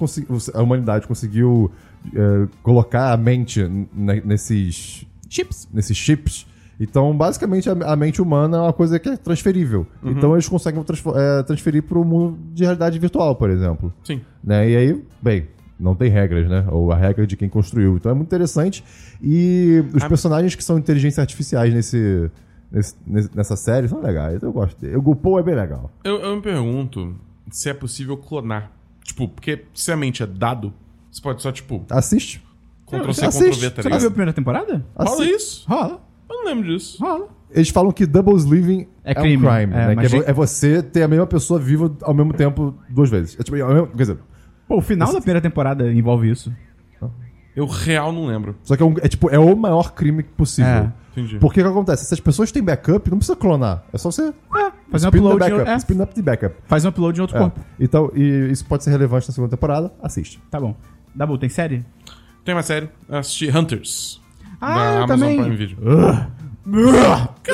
[0.52, 1.70] a humanidade conseguiu
[2.14, 3.62] é, colocar a mente
[3.94, 5.68] ne- nesses, Chips.
[5.72, 6.44] nesses chips,
[6.80, 9.86] então basicamente a, a mente humana é uma coisa que é transferível.
[10.02, 10.82] Então eles conseguem
[11.14, 13.92] é, transferir para o mundo de realidade virtual, por exemplo.
[14.02, 14.20] Sim.
[14.42, 14.70] Né?
[14.70, 16.66] E aí, bem, não tem regras, né?
[16.70, 17.96] Ou a regra de quem construiu.
[17.96, 18.82] Então é muito interessante.
[19.22, 20.08] E os Ah.
[20.08, 22.30] personagens que são inteligências artificiais nesse,
[22.70, 24.42] nesse- nessa série são legais.
[24.42, 24.96] Eu gosto dele.
[24.96, 25.90] O Paul é bem legal.
[26.04, 27.14] Eu, eu me pergunto
[27.50, 28.72] se é possível clonar.
[29.02, 30.72] Tipo, porque se a mente é dado,
[31.10, 32.42] você pode só, tipo, Assiste.
[32.86, 33.50] Ctrl-C, Assiste.
[33.50, 34.10] Ctrl-V, tá Você não viu a ligado?
[34.12, 34.86] primeira temporada?
[34.96, 35.64] Rola isso?
[35.68, 36.00] Rola.
[36.30, 37.02] Eu não lembro disso.
[37.02, 37.28] Rola.
[37.50, 39.44] Eles falam que double sleeving É é, crime.
[39.44, 39.72] um crime.
[39.74, 39.94] É, né?
[39.96, 43.10] mas Que é, vo- é você ter a mesma pessoa viva ao mesmo tempo duas
[43.10, 43.36] vezes.
[43.38, 44.18] É, tipo, ao mesmo- quer dizer,
[44.68, 46.52] Pô, o final da primeira temporada envolve isso.
[47.56, 48.54] Eu real não lembro.
[48.62, 50.70] só que é, um- é, tipo, é o maior crime possível.
[50.70, 50.92] É.
[51.10, 51.38] Entendi.
[51.40, 52.04] Porque o que acontece?
[52.04, 53.82] Se as pessoas têm backup, não precisa clonar.
[53.92, 54.32] É só você É,
[54.88, 55.34] fazer um spin the upload.
[55.34, 55.68] Em, backup.
[55.70, 56.54] é, Spin up the backup.
[56.68, 57.40] faz um upload em outro É.
[57.40, 57.60] corpo.
[57.80, 60.40] Então, e isso pode ser relevante na segunda temporada, assiste.
[60.48, 60.76] Tá bom.
[61.12, 61.84] Dabu, tem série?
[62.44, 64.22] Tem uma série, eu assisti Hunters.
[64.60, 65.40] Ah, da eu Amazon também.
[65.40, 65.78] Prime Video.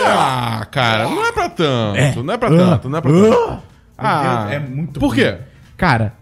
[0.05, 3.63] Ah, cara, não é pra tanto, não é pra tanto, não é pra tanto.
[3.99, 5.39] Ah, é muito Por quê?
[5.77, 6.13] Cara,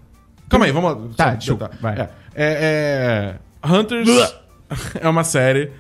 [0.49, 0.99] Calma aí, vamos lá.
[1.16, 1.95] Tá, Só- desculpa, vai.
[1.99, 4.09] É, é, é, Hunters
[5.01, 5.72] é uma série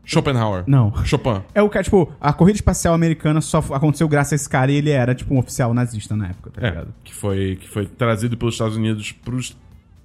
[0.06, 0.64] Schopenhauer.
[0.66, 0.92] Não.
[1.04, 1.42] Chopin.
[1.54, 4.76] É o cara, tipo, a corrida espacial americana só aconteceu graças a esse cara e
[4.76, 6.94] ele era, tipo, um oficial nazista na época, tá É, ligado?
[7.02, 9.56] que foi, que foi trazido pelos Estados Unidos pros,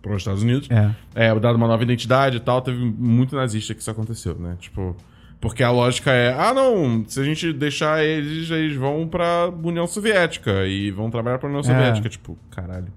[0.02, 0.68] pros Estados Unidos.
[0.72, 0.92] É.
[1.28, 4.58] É, dado uma nova identidade e tal, teve muito nazista que isso aconteceu, né?
[4.60, 4.96] Tipo,
[5.40, 9.86] porque a lógica é, ah, não, se a gente deixar eles, eles vão pra União
[9.88, 12.10] Soviética e vão trabalhar pra União Soviética.
[12.10, 12.88] Tipo, caralho.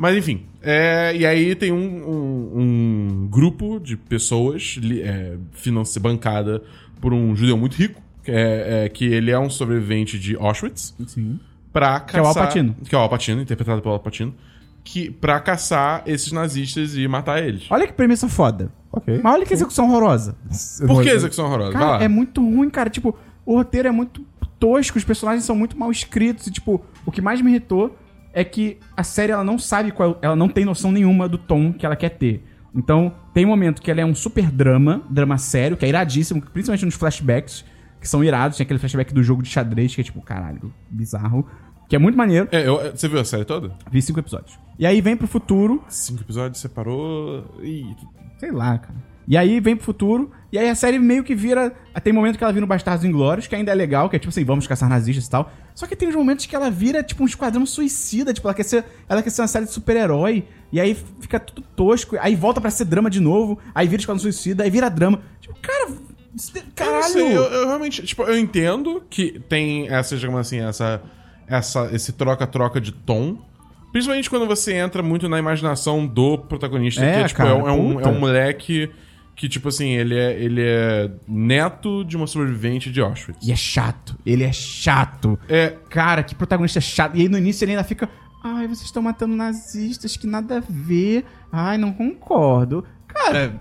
[0.00, 6.62] Mas enfim, é, e aí tem um, um, um grupo de pessoas é, financi- bancada
[7.02, 10.94] por um judeu muito rico, que, é, é, que ele é um sobrevivente de Auschwitz,
[11.06, 11.38] Sim.
[11.70, 12.42] pra Que é o caçar...
[12.42, 12.76] Al Pacino.
[12.88, 14.34] Que é o Al Pacino, interpretado pelo Al Pacino.
[14.82, 17.66] Que, pra caçar esses nazistas e matar eles.
[17.68, 18.72] Olha que premissa foda.
[18.90, 19.20] Ok.
[19.22, 20.34] Mas olha que execução horrorosa.
[20.86, 21.72] Por que execução horrorosa?
[21.72, 22.02] Vai Cara, lá.
[22.02, 22.88] é muito ruim, cara.
[22.88, 24.24] Tipo, o roteiro é muito
[24.58, 26.46] tosco, os personagens são muito mal escritos.
[26.46, 27.94] E, tipo, o que mais me irritou
[28.32, 30.18] é que a série ela não sabe qual.
[30.22, 32.44] Ela não tem noção nenhuma do tom que ela quer ter.
[32.74, 36.40] Então, tem um momento que ela é um super drama, drama sério, que é iradíssimo,
[36.40, 37.64] principalmente nos flashbacks,
[38.00, 38.56] que são irados.
[38.56, 41.44] Tem aquele flashback do jogo de xadrez, que é tipo, caralho, bizarro.
[41.88, 42.48] Que é muito maneiro.
[42.52, 43.72] É, eu- você viu a série toda?
[43.90, 44.56] Vi cinco episódios.
[44.78, 47.44] E aí vem pro futuro, Cinco episódios, separou.
[47.62, 47.96] Ih,
[48.38, 48.94] Sei lá, cara.
[49.28, 51.72] E aí vem pro futuro, e aí a série meio que vira.
[52.02, 54.30] Tem momento que ela vira um Bastardos Inglórios, que ainda é legal, que é tipo
[54.30, 55.50] assim, vamos caçar nazistas e tal.
[55.74, 58.64] Só que tem uns momentos que ela vira tipo um esquadrão suicida, tipo, ela quer
[58.64, 62.60] ser, ela quer ser uma série de super-herói, e aí fica tudo tosco, aí volta
[62.60, 65.20] pra ser drama de novo, aí vira esquadrão suicida, aí vira drama.
[65.40, 65.90] Tipo, cara,
[66.34, 67.04] isso- Eu caralho!
[67.04, 68.02] sei, eu, eu realmente.
[68.02, 71.00] Tipo, eu entendo que tem essa, digamos assim, essa.
[71.46, 73.38] essa esse troca-troca de tom.
[73.92, 77.58] Principalmente quando você entra muito na imaginação do protagonista, É, que é, tipo, cara, é,
[77.58, 78.88] é um, é um moleque
[79.40, 83.38] que, tipo assim, ele é, ele é neto de uma sobrevivente de Auschwitz.
[83.42, 85.38] E é chato, ele é chato.
[85.48, 87.16] É, Cara, que protagonista chato.
[87.16, 88.06] E aí no início ele ainda fica.
[88.44, 91.24] Ai, vocês estão matando nazistas, que nada a ver.
[91.50, 92.84] Ai, não concordo.
[93.08, 93.58] Cara.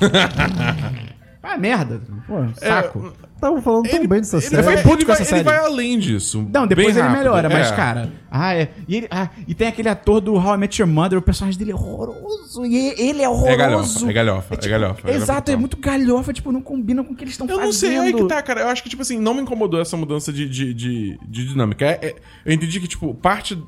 [1.42, 2.00] Ah, merda.
[2.26, 3.12] Pô, saco.
[3.34, 4.62] Estavam falando tão bem dessa ele série.
[4.62, 5.56] vai, Eu fiquei puto ele com vai- essa ele série.
[5.56, 6.46] vai além disso.
[6.52, 7.16] Não, depois ele rápido.
[7.18, 7.74] melhora, mas, É.
[7.74, 8.12] cara.
[8.30, 8.68] Ah, é.
[8.86, 11.58] E, ele, ah, e tem aquele ator do How I Met Your Mother, o personagem
[11.58, 12.66] dele é horroroso.
[12.66, 13.48] E ele é horroroso.
[13.50, 16.60] É galhofa, é galhofa, é tipo, galhofa, é galhofa Exato, é muito galhofa, tipo, não
[16.60, 17.64] combina com o que eles estão Eu fazendo.
[17.66, 18.60] não sei, aí que tá, cara.
[18.60, 21.86] Eu acho que, tipo assim, não me incomodou essa mudança de, de, de, de dinâmica.
[21.86, 22.14] É- é-
[22.44, 23.58] eu entendi que, tipo, parte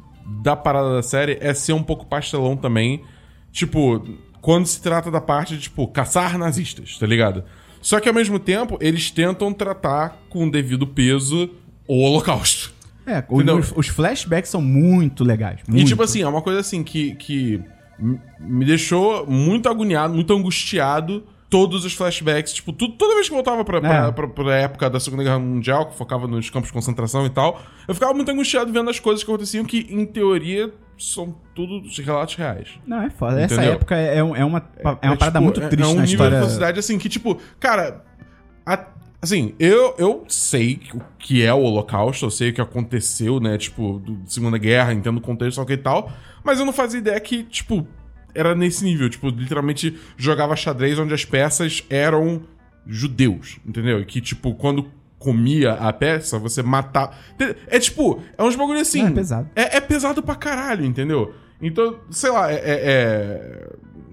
[0.43, 3.03] da parada da série é ser um pouco pastelão também.
[3.51, 4.05] Tipo,
[4.43, 7.43] quando se trata da parte de, tipo, caçar nazistas, tá ligado?
[7.83, 11.51] Só que ao mesmo tempo, eles tentam tratar com o devido peso
[11.87, 12.72] o holocausto.
[13.05, 15.61] É, os, os flashbacks são muito legais.
[15.68, 15.89] E, muito.
[15.89, 17.61] tipo assim, é uma coisa assim que, que
[18.39, 21.24] me deixou muito agoniado, muito angustiado.
[21.51, 24.11] Todos os flashbacks, tipo, tudo, toda vez que voltava pra, pra, É.
[24.12, 27.61] pra, pra época da Segunda Guerra Mundial, que focava nos campos de concentração e tal,
[27.87, 30.72] eu ficava muito angustiado vendo as coisas que aconteciam, que, em teoria,
[31.03, 32.69] são tudo relatos reais.
[32.87, 33.41] Não, é foda.
[33.41, 33.73] Essa Entendeu?
[33.73, 36.03] época é, um- é uma, é uma parada tipo, muito é- triste é um na
[36.03, 36.31] nível história.
[36.33, 38.05] de velocidade assim que, tipo, cara.
[38.65, 38.87] a-
[39.21, 43.57] assim, eu, eu sei o que é o Holocausto, eu sei o que aconteceu, né?
[43.59, 46.11] Tipo, do Segunda Guerra, entendo o contexto, só que e tal.
[46.45, 47.87] Mas eu não fazia ideia que, tipo,
[48.35, 49.09] era nesse nível.
[49.11, 52.43] Tipo, literalmente jogava xadrez onde as peças eram
[52.87, 54.01] judeus, entendeu?
[54.01, 54.91] E que, tipo, quando
[55.23, 57.12] comia a peça, você matava.
[57.68, 59.03] É tipo, é uns bagulho assim.
[59.03, 59.51] Não, é pesado.
[59.55, 61.33] É, é pesado pra caralho, entendeu?
[61.61, 62.55] Então, sei lá, é.
[62.57, 63.68] é- é-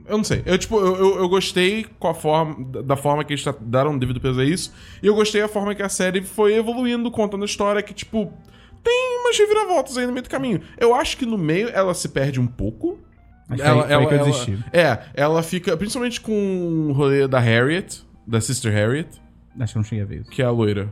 [0.07, 0.41] Eu não sei.
[0.45, 4.19] Eu, tipo, eu, eu, eu gostei com a forma, da- forma que eles deram devido
[4.19, 4.73] peso a isso.
[5.03, 8.33] E eu gostei da forma que a série foi evoluindo, contando a história que, tipo,
[8.83, 10.61] tem umas reviravoltas aí no meio do caminho.
[10.79, 12.97] Eu acho que no meio ela se perde um pouco.
[13.47, 14.59] Mas foi que eu desisti.
[14.73, 15.75] É, ela fica.
[15.77, 19.09] Principalmente com o rolê da Harriet, da Sister Harriet,
[19.59, 20.29] Acho que eu não cheguei a ver isso.
[20.31, 20.89] que é a loira.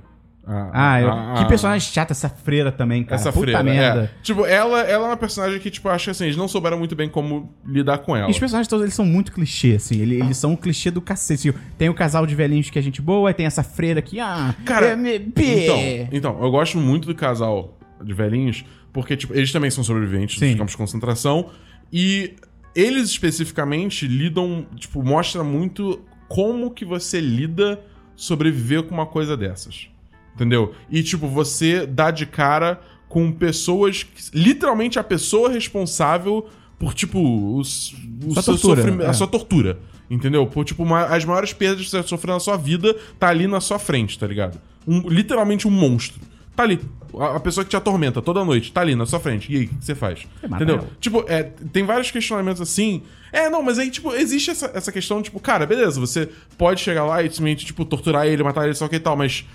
[0.50, 3.16] A- Ah, eu- a- que personagem chata essa freira também, cara.
[3.20, 3.64] essa Puta freira.
[3.64, 4.04] merda.
[4.18, 4.22] É.
[4.24, 6.96] Tipo, ela, ela é uma personagem que, tipo, acho que assim, eles não souberam muito
[6.96, 8.30] bem como lidar com ela.
[8.30, 10.00] E os personagens todos eles são muito clichê, assim.
[10.00, 11.50] Eles, eles são um clichê do cacete.
[11.50, 14.22] Assim, Tem o casal de velhinhos que é gente boa, aí tem essa freira aqui,
[14.22, 14.56] ah.
[14.64, 15.16] Cara, é, me-.
[15.18, 15.78] Então,
[16.14, 18.64] então, eu gosto muito do casal de velhinhos,
[18.94, 20.52] porque, tipo, eles também são sobreviventes Sim.
[20.52, 21.50] dos campos de concentração.
[21.92, 22.36] E
[22.74, 26.00] eles especificamente lidam, tipo, mostra muito
[26.30, 27.80] como que você lida
[28.18, 29.88] sobreviver com uma coisa dessas.
[30.36, 30.74] Entendeu?
[30.90, 34.04] E, tipo, você dá de cara com pessoas.
[34.04, 39.10] que- literalmente a pessoa responsável por, tipo, o Sua seu tortura, sofrimento- é.
[39.10, 39.80] a sua tortura.
[40.10, 40.46] Entendeu?
[40.48, 43.60] Por, tipo, uma- as maiores perdas que você sofreu na sua vida tá ali na
[43.62, 44.60] sua frente, tá ligado?
[44.88, 46.20] Um- literalmente um monstro.
[46.56, 46.80] Tá ali.
[47.20, 49.52] A, a pessoa que te atormenta toda noite, tá ali na sua frente.
[49.52, 50.28] E aí, o que você faz?
[50.48, 50.88] mata Entendeu?
[51.00, 53.04] Tipo, é, tem vários questionamentos assim.
[53.32, 57.06] É, não, mas aí, tipo, existe essa, essa questão, tipo, cara, beleza, você pode chegar
[57.06, 59.46] lá e simplesmente, tipo, torturar ele, matar ele, só que e tal, mas.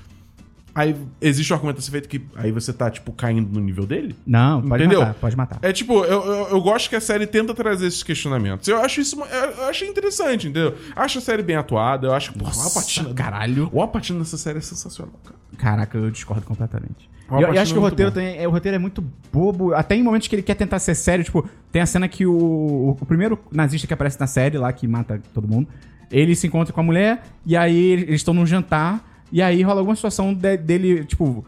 [0.74, 3.84] Aí existe o argumento a ser feito que aí você tá, tipo, caindo no nível
[3.86, 4.16] dele?
[4.26, 5.00] Não, pode Entendeu?
[5.00, 5.58] matar, pode matar.
[5.60, 8.66] É tipo, eu, eu, eu gosto que a série tenta trazer esses questionamentos.
[8.68, 9.20] Eu acho isso.
[9.20, 10.74] Eu, achei interessante, entendeu?
[10.96, 12.06] Acho a série bem atuada.
[12.06, 12.38] Eu acho que.
[12.38, 13.14] Porra, o Alpatino.
[13.14, 13.68] caralho.
[13.72, 15.36] O Alpatino nessa série é sensacional, cara.
[15.58, 17.10] Caraca, eu discordo completamente.
[17.30, 18.14] O E eu, eu acho que o é muito roteiro, bom.
[18.14, 19.74] tem, é, o roteiro é muito bobo.
[19.74, 22.96] Até em momentos que ele quer tentar ser sério, tipo, tem a cena que o,
[23.00, 25.68] o primeiro nazista que aparece na série lá, que mata todo mundo,
[26.10, 29.80] ele se encontra com a mulher, e aí eles estão num jantar, e aí rola
[29.80, 31.44] alguma situação de- dele, tipo,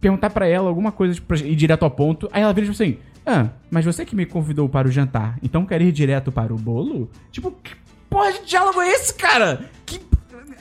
[0.00, 2.28] perguntar pra ela alguma coisa, tipo, pra ir direto ao ponto.
[2.32, 5.64] Aí ela vira tipo assim: Ah, mas você que me convidou para o jantar, então
[5.64, 7.08] quer ir direto para o bolo?
[7.30, 7.72] Tipo, que
[8.10, 9.64] porra de diálogo é esse, cara?
[9.86, 10.00] Que.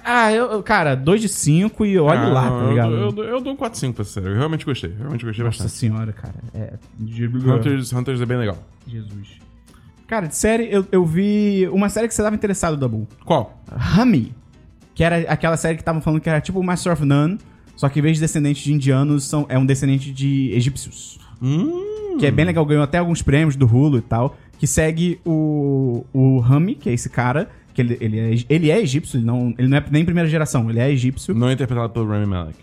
[0.03, 2.91] Ah, eu, cara, 2 de 5 e olha Ah, lá, tá ligado?
[2.93, 4.27] Eu, eu, dou- eu dou um 4-5 pra essa série.
[4.27, 4.91] Eu realmente gostei.
[4.97, 5.79] Realmente gostei Nossa bastante.
[5.79, 6.35] senhora, cara.
[6.55, 6.73] É.
[6.99, 8.57] Hunters, Hunters é bem legal.
[8.87, 9.39] Jesus.
[10.07, 13.07] Cara, de série, eu, eu vi uma série que você tava interessado, Dabu.
[13.25, 13.59] Qual?
[13.71, 14.33] Rami.
[15.01, 17.39] Que era aquela série que estavam falando que era tipo o Master of None,
[17.75, 21.17] só que em vez de descendente de indianos, são, é um descendente de egípcios.
[21.41, 22.17] Hum.
[22.19, 24.37] Que é bem legal, ganhou até alguns prêmios do Hulu e tal.
[24.59, 28.79] Que segue o, o Rami, que é esse cara, que ele, ele, é, ele é
[28.79, 31.33] egípcio, ele não, ele não é nem primeira geração, ele é egípcio.
[31.33, 32.59] Não é interpretado pelo Rami Malek.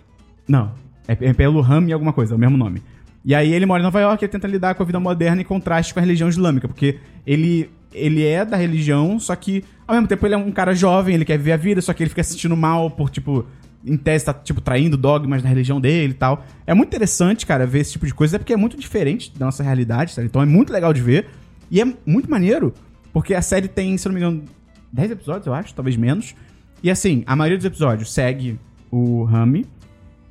[0.47, 0.71] Não.
[1.09, 2.81] É, é pelo Rami alguma coisa, é o mesmo nome.
[3.25, 5.45] E aí ele mora em Nova York e tenta lidar com a vida moderna em
[5.45, 10.09] contraste com a religião islâmica, porque ele, ele é da religião, só que ao mesmo
[10.09, 12.23] tempo ele é um cara jovem, ele quer viver a vida, só que ele fica
[12.23, 13.47] se sentindo mal por, tipo,
[13.85, 16.45] em tese tá, tipo, traindo dogmas da religião dele e tal.
[16.67, 19.47] É muito interessante, cara, ver esse tipo de coisa, é porque é muito diferente da
[19.47, 20.27] nossa realidade, sabe?
[20.27, 21.27] Então é muito legal de ver.
[21.71, 22.73] E é muito maneiro,
[23.13, 24.45] porque a série tem, se não me engano,
[24.93, 26.35] 10 episódios, eu acho, talvez menos.
[26.83, 28.59] E assim, a maioria dos episódios segue
[28.91, 29.67] o Rami,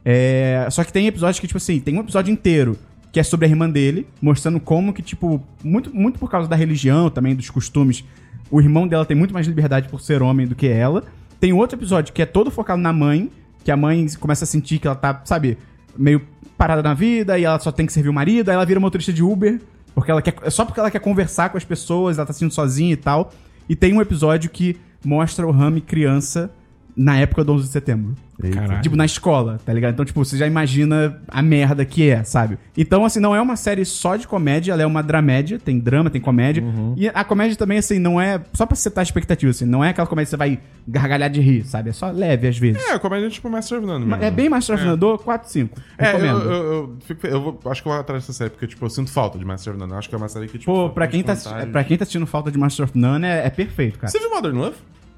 [0.04, 2.78] é, só que tem episódios que, tipo assim, tem um episódio inteiro
[3.18, 6.56] que é sobre a irmã dele, mostrando como que, tipo, muito, muito por causa da
[6.56, 8.06] religião também, dos costumes,
[8.52, 11.04] o irmão dela tem muito mais liberdade por ser homem do que ela.
[11.40, 13.32] Tem outro episódio que é todo focado na mãe,
[13.64, 15.58] que a mãe começa a sentir que ela tá, sabe,
[15.98, 16.22] meio
[16.56, 19.12] parada na vida e ela só tem que servir o marido, aí ela vira motorista
[19.12, 19.60] de Uber,
[19.96, 22.94] porque ela quer, só porque ela quer conversar com as pessoas, ela tá sendo sozinha
[22.94, 23.34] e tal.
[23.68, 26.52] E tem um episódio que mostra o Rami criança
[26.98, 28.16] na época do 11 de setembro.
[28.54, 28.82] Caralho.
[28.82, 29.94] Tipo, na escola, tá ligado?
[29.94, 32.58] Então, tipo, você já imagina a merda que é, sabe?
[32.78, 36.10] Então, assim, não é uma série só de comédia, ela é uma dramédia, tem drama,
[36.10, 36.64] tem comédia.
[36.96, 38.40] E a comédia também, assim, não é.
[38.54, 41.42] Só pra setar a expectativa, assim, não é aquela comédia que você vai gargalhar de
[41.42, 41.90] rir, sabe?
[41.90, 42.82] É só leve às vezes.
[42.84, 44.24] É, a comédia é tipo Master of None mesmo.
[44.24, 45.80] É bem mais trafinador, 4, 5.
[45.98, 48.68] É, eu, eu, eu, fico- eu vou- acho que eu vou atrás dessa série, porque,
[48.68, 49.92] tipo, eu sinto falta de Master of None.
[49.94, 50.72] Eu acho que é uma série que, tipo...
[50.72, 51.36] Pô, pra quem, tá,
[51.72, 54.12] pra quem tá assistindo falta de Master of None, é, é perfeito, cara.
[54.12, 54.76] Você viu Modern Love?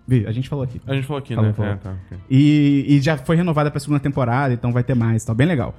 [0.10, 0.82] Vi, a gente falou aqui.
[0.88, 1.54] A gente falou aqui, Falou, né?
[1.56, 1.72] falou.
[1.72, 2.18] É, tá, ok.
[2.30, 5.76] E, e já foi renovada pra segunda temporada, então vai ter mais, tá bem legal.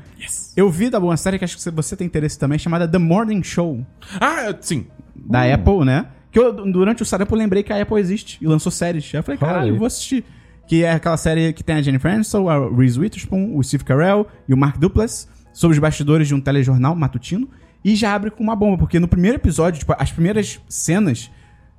[0.57, 3.43] Eu vi da boa série que acho que você tem interesse também, chamada The Morning
[3.43, 3.85] Show,
[4.21, 4.87] Ah, sim.
[5.17, 5.55] da Hum.
[5.55, 6.07] Apple, né?
[6.31, 9.11] Que eu, durante o Sarampo, eu lembrei que a Apple existe e lançou séries.
[9.13, 10.25] Aí eu falei, caralho, eu vou assistir.
[10.69, 14.25] Que é aquela série que tem a Jennifer Aniston, a Reese Witherspoon, o Steve Carell
[14.49, 17.49] e o Mark Duplass sobre os bastidores de um telejornal matutino.
[17.85, 21.29] E já abre com uma bomba, porque no primeiro episódio, tipo, as primeiras cenas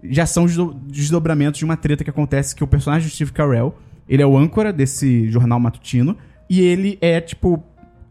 [0.04, 3.32] já são os do- desdobramentos de uma treta que acontece que o personagem do Steve
[3.32, 3.76] Carell,
[4.08, 6.18] ele é o âncora desse jornal matutino
[6.50, 7.64] e ele é, tipo,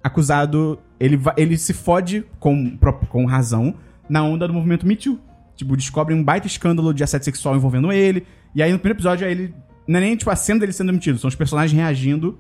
[0.03, 0.79] acusado...
[0.99, 2.77] Ele, ele se fode com,
[3.09, 3.75] com razão
[4.09, 5.19] na onda do movimento Me Too.
[5.57, 8.27] Tipo, descobrem um baita escândalo de assédio sexual envolvendo ele.
[8.55, 9.55] E aí no primeiro episódio, ele...
[9.89, 11.19] Não é nem, tipo, a cena dele sendo demitido.
[11.19, 12.39] São os personagens reagindo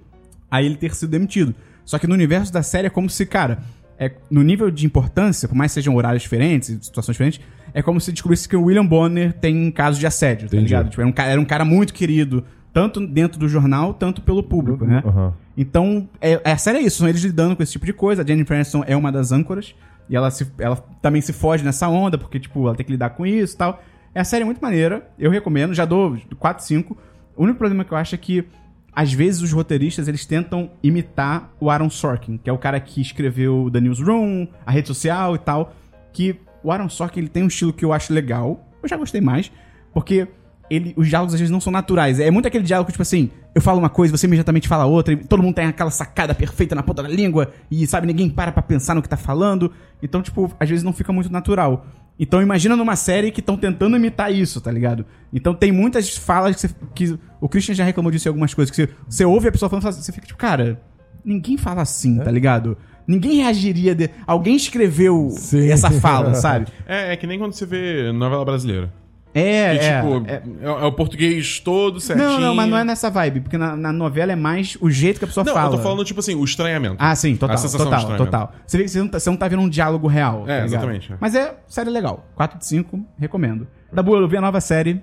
[0.50, 1.54] a ele ter sido demitido.
[1.84, 3.62] Só que no universo da série é como se, cara,
[3.98, 7.40] é, no nível de importância, por mais que sejam horários diferentes, situações diferentes,
[7.72, 10.64] é como se descobrisse que o William Bonner tem casos de assédio, tá Entendi.
[10.64, 10.90] ligado?
[10.90, 14.42] Tipo, era, um cara, era um cara muito querido, tanto dentro do jornal, tanto pelo
[14.42, 15.02] público, né?
[15.04, 15.34] Aham.
[15.56, 18.22] Então, é, a série é isso, são eles lidando com esse tipo de coisa.
[18.22, 19.74] A Jennifer Aniston é uma das âncoras,
[20.08, 23.10] e ela, se, ela também se foge nessa onda, porque, tipo, ela tem que lidar
[23.10, 23.82] com isso e tal.
[24.14, 26.96] É a série muito maneira, eu recomendo, já dou 4, 5.
[27.36, 28.44] O único problema que eu acho é que,
[28.92, 33.00] às vezes, os roteiristas, eles tentam imitar o Aaron Sorkin, que é o cara que
[33.00, 35.74] escreveu The Newsroom, a rede social e tal,
[36.12, 39.20] que o Aaron Sorkin, ele tem um estilo que eu acho legal, eu já gostei
[39.20, 39.50] mais,
[39.92, 40.26] porque
[40.70, 42.20] ele, os diálogos às vezes não são naturais.
[42.20, 45.16] É muito aquele diálogo, tipo assim, eu falo uma coisa, você imediatamente fala outra, e
[45.16, 48.62] todo mundo tem aquela sacada perfeita na ponta da língua, e sabe, ninguém para pra
[48.62, 49.72] pensar no que tá falando.
[50.00, 51.84] Então, tipo, às vezes não fica muito natural.
[52.18, 55.06] Então imagina numa série que estão tentando imitar isso, tá ligado?
[55.32, 58.70] Então tem muitas falas que, você- que o Christian já reclamou disso em algumas coisas,
[58.70, 60.80] que você, você ouve a pessoa falando, você fica tipo, cara,
[61.24, 62.76] ninguém fala assim, tá ligado?
[63.10, 64.08] Ninguém reagiria de...
[64.26, 65.68] Alguém escreveu Sim.
[65.70, 66.66] essa fala, sabe?
[66.86, 68.92] É, é que nem quando você vê novela brasileira.
[69.32, 70.42] É, Que, é, tipo, é.
[70.62, 72.28] é, é o português todo certinho.
[72.28, 75.18] Não, não, mas não é nessa vibe, porque na, na novela é mais o jeito
[75.18, 75.72] que a pessoa Não, fala.
[75.72, 76.96] eu tô falando, tipo assim, o estranhamento.
[76.98, 78.52] Ah, sim, total, A sensação total, total.
[78.66, 80.44] Você vê que você não, tá, você não tá vendo um diálogo real.
[80.46, 80.66] tá É, ligado?
[80.66, 81.16] exatamente, é.
[81.20, 82.26] Mas é série legal.
[82.34, 83.66] 4 de 5, recomendo.
[83.92, 85.00] Da boa, eu vi a nova série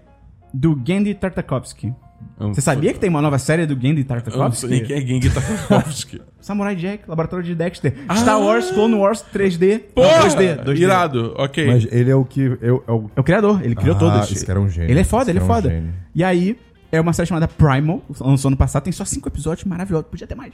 [0.53, 1.93] do Gendy Tartakovsky.
[2.39, 4.81] Eu não Você sabia que tem uma nova série do Gendy Eu não sei Tartakovsky?
[4.81, 6.21] quem é Gengi Tartakovsky.
[6.39, 7.93] Samurai Jack, Laboratório de Dexter.
[8.15, 9.81] Star Wars, Clone Wars 3D.
[9.95, 10.07] Não, Ah!
[10.19, 10.29] Porra!
[10.29, 10.77] 2D, 2D.
[10.79, 11.65] Irado, ok.
[11.67, 12.57] Mas ele é o que.
[12.61, 14.31] É o, é o- É o criador, ele criou Ah, todas.
[14.31, 14.91] esse cara é um gênio.
[14.91, 15.69] Ele é foda, Esse ele é é um foda.
[15.69, 15.93] gênio.
[16.13, 16.57] E aí,
[16.91, 20.35] é uma série chamada Primal, lançou ano passado, tem só cinco episódios maravilhosos, podia ter
[20.35, 20.53] mais.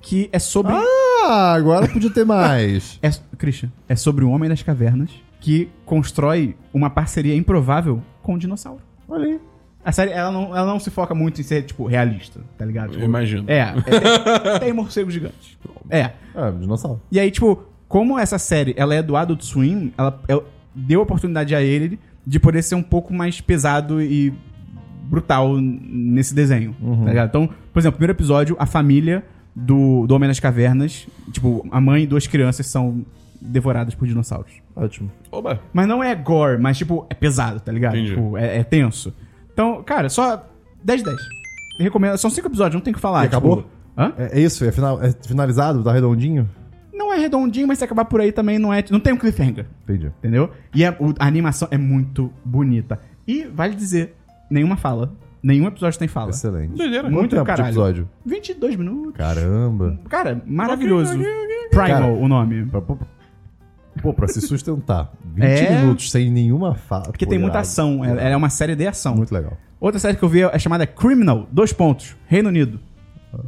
[0.00, 0.72] Que é sobre.
[0.72, 2.98] Ah, agora podia ter mais.
[3.02, 5.10] É, Christian, é sobre um homem das cavernas
[5.40, 8.80] que constrói uma parceria improvável com um dinossauro.
[9.08, 9.40] Olha aí.
[9.84, 12.90] A série, ela não, ela não se foca muito em ser, tipo, realista, tá ligado?
[12.90, 13.44] Tipo, Eu imagino.
[13.46, 15.58] É, é tem, tem morcegos gigantes.
[15.90, 16.12] É.
[16.34, 17.00] Ah, dinossauro.
[17.12, 20.42] E aí, tipo, como essa série, ela é do Adult Swim, ela é-
[20.74, 24.32] deu oportunidade a ele de poder ser um pouco mais pesado e
[25.04, 26.74] brutal nesse desenho,
[27.04, 27.28] tá ligado?
[27.28, 29.22] Então, por exemplo, no primeiro episódio, a família
[29.54, 33.04] do, do Homem das Cavernas, tipo, a mãe e duas crianças são
[33.40, 34.52] devoradas por dinossauros.
[34.74, 35.10] Ótimo.
[35.30, 35.60] Oba.
[35.72, 37.96] Mas não é gore, mas, tipo, é pesado, tá ligado?
[37.96, 38.14] Entendi.
[38.14, 39.12] Tipo, é, é tenso.
[39.54, 40.46] Então, cara, só
[40.82, 41.18] 10 de 10.
[41.78, 42.18] Eu recomendo.
[42.18, 43.24] São cinco episódios, não tem o que falar.
[43.24, 43.58] E acabou?
[43.58, 44.12] tipo- Hã?
[44.18, 44.64] É, é isso?
[44.64, 45.82] É, final, é finalizado?
[45.82, 46.48] Tá redondinho?
[46.92, 48.84] Não é redondinho, mas se acabar por aí também não é.
[48.90, 49.66] Não tem um cliffhanger.
[49.84, 50.06] Entendi.
[50.18, 50.50] Entendeu?
[50.74, 53.00] E a, o- a animação é muito bonita.
[53.26, 54.16] E, vale dizer,
[54.50, 55.12] nenhuma fala.
[55.42, 56.30] Nenhum episódio tem fala.
[56.30, 56.74] Excelente.
[56.76, 57.08] Doideira.
[57.08, 57.66] Muito Quanto tempo de caralho.
[57.68, 58.08] episódio?
[58.26, 59.12] 22 minutos.
[59.16, 59.98] Caramba.
[60.08, 61.12] Cara, maravilhoso.
[61.70, 62.68] Primal, Cara, o nome.
[64.02, 65.80] Pô, pra se sustentar 20 É.
[65.80, 67.04] minutos sem nenhuma fala.
[67.04, 67.68] Porque Pô, tem muita irado.
[67.68, 68.04] ação.
[68.04, 69.14] Ela ela é uma série de ação.
[69.16, 69.56] Muito legal.
[69.80, 72.80] Outra série que eu vi é chamada Criminal, dois pontos, Reino Unido.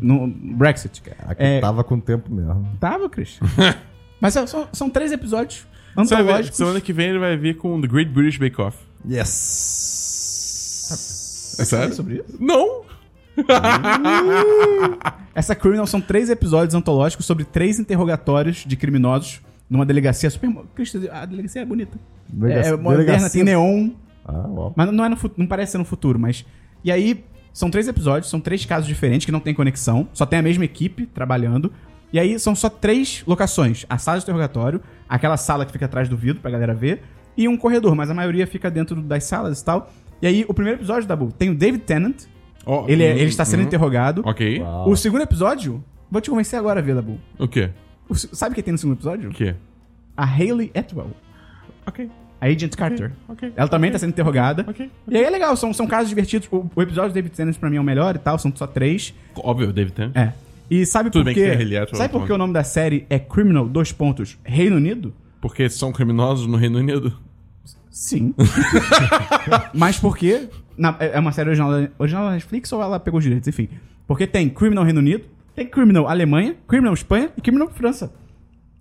[0.01, 1.03] No Brexit.
[1.27, 2.67] Aqui É, tava com tempo mesmo.
[2.81, 3.47] Tava, Christian.
[4.21, 5.65] Mas são, são- três episódios
[5.97, 6.57] antológicos.
[6.57, 8.77] semana que vem ele vai vir com The Great British Bake Off.
[9.09, 9.27] Yes!
[11.59, 11.95] É sério?
[11.95, 12.37] sobre isso?
[12.41, 12.83] Não!
[15.35, 20.51] Essa Criminal são três episódios antológicos sobre três interrogatórios de criminosos numa delegacia super.
[21.12, 21.99] a delegacia é bonita.
[22.29, 23.91] Delegacia- é moderna, delegacia- tem neon.
[24.25, 24.73] Ah, uau.
[24.77, 26.45] Mas não, é no, não parece ser no futuro, mas.
[26.85, 30.39] E aí, são três episódios, são três casos diferentes que não tem conexão, só tem
[30.39, 31.73] a mesma equipe trabalhando.
[32.12, 36.09] E aí são só três locações: a sala de interrogatório, aquela sala que fica atrás
[36.09, 37.03] do vidro pra galera ver,
[37.37, 39.91] e um corredor, mas a maioria fica dentro das salas e tal.
[40.23, 42.25] E aí, o primeiro episódio da Bull tem o David Tennant,
[42.69, 43.67] Ó, Ele, é- hum, ele está sendo hum.
[43.67, 44.23] interrogado.
[44.25, 44.61] Ok.
[44.61, 44.91] Uau.
[44.91, 47.17] O segundo episódio, vou te convencer agora a ver, Dabu.
[47.39, 47.71] O quê?
[48.09, 49.31] O sabe quem tem no segundo episódio?
[49.31, 49.55] O quê?
[50.17, 51.11] A Hayley Atwell,
[51.87, 52.09] Ok.
[52.41, 53.13] a Agent Carter.
[53.29, 54.65] ok, Ela também está sendo interrogada.
[54.69, 54.91] Ok.
[55.09, 56.49] E aí é legal, são, são casos divertidos.
[56.51, 58.67] O, o episódio do David Tennant pra mim é o melhor e tal, são só
[58.67, 59.15] três.
[59.37, 60.17] Óbvio, David Tennant.
[60.17, 60.33] É.
[60.71, 61.57] E sabe Tudo por bem quê?
[61.87, 65.15] que sabe por que o nome da série é Criminal, dois pontos, Reino Unido?
[65.41, 67.17] Porque são criminosos no Reino Unido.
[67.91, 68.35] Sim.
[69.75, 73.47] Mas porque na- é uma série original, original da Netflix ou ela pegou os direitos?
[73.49, 73.69] Enfim.
[74.07, 75.25] Porque tem Criminal Reino Unido,
[75.57, 78.13] tem Criminal Alemanha, Criminal Espanha e Criminal França.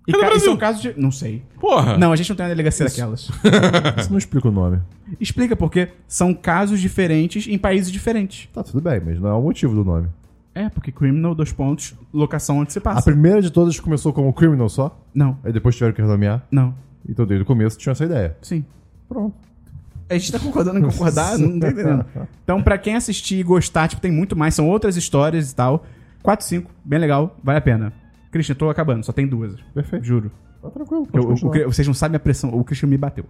[0.06, 0.94] E, ca- e são casos de...
[0.96, 1.42] Não sei.
[1.60, 1.98] Porra.
[1.98, 3.28] Não, a gente não tem uma delegacia daquelas.
[3.98, 4.78] Isso não explica o nome.
[5.20, 8.48] Explica porque são casos diferentes em países diferentes.
[8.52, 10.06] Tá, tudo bem, mas não é o motivo do nome.
[10.54, 13.02] É, porque Criminal, dois pontos, locação onde A passa.
[13.02, 16.46] primeira de todas começou como Criminal só, Não, aí depois tiveram que renomear.
[16.52, 16.72] não,
[17.08, 18.36] Então desde o começo tinha essa ideia.
[18.40, 18.64] sim.
[19.08, 19.34] Pronto.
[20.08, 22.04] A gente tá concordando em concordar, não tô entendendo.
[22.44, 25.84] Então, pra quem assistir e gostar, tipo, tem muito mais, são outras histórias e tal.
[26.26, 27.92] 4, 5, bem legal, vale a pena.
[28.32, 29.54] Christian, tô acabando, só tem duas.
[29.72, 30.04] Perfeito.
[30.04, 30.30] Juro.
[30.60, 31.06] Tá tranquilo.
[31.12, 33.24] Eu- pode o- vocês não sabem a pressão, o Christian me bateu.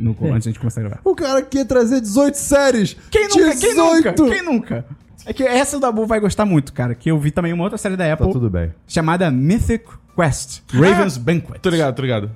[0.00, 1.00] no- antes de a gente começar a gravar.
[1.04, 2.96] O cara quer trazer 18 séries!
[3.10, 3.56] Quem nunca?
[3.56, 4.12] Quem nunca?
[4.12, 4.24] 18!
[4.32, 4.84] Quem nunca?
[5.26, 6.94] É que essa o Dabu vai gostar muito, cara.
[6.94, 8.72] Que eu vi também uma outra série da Tá Apple tudo bem.
[8.86, 9.84] chamada Mythic
[10.16, 10.62] Quest.
[10.72, 11.58] Raven's Banquet.
[11.60, 12.30] Tô ligado, tô ligado.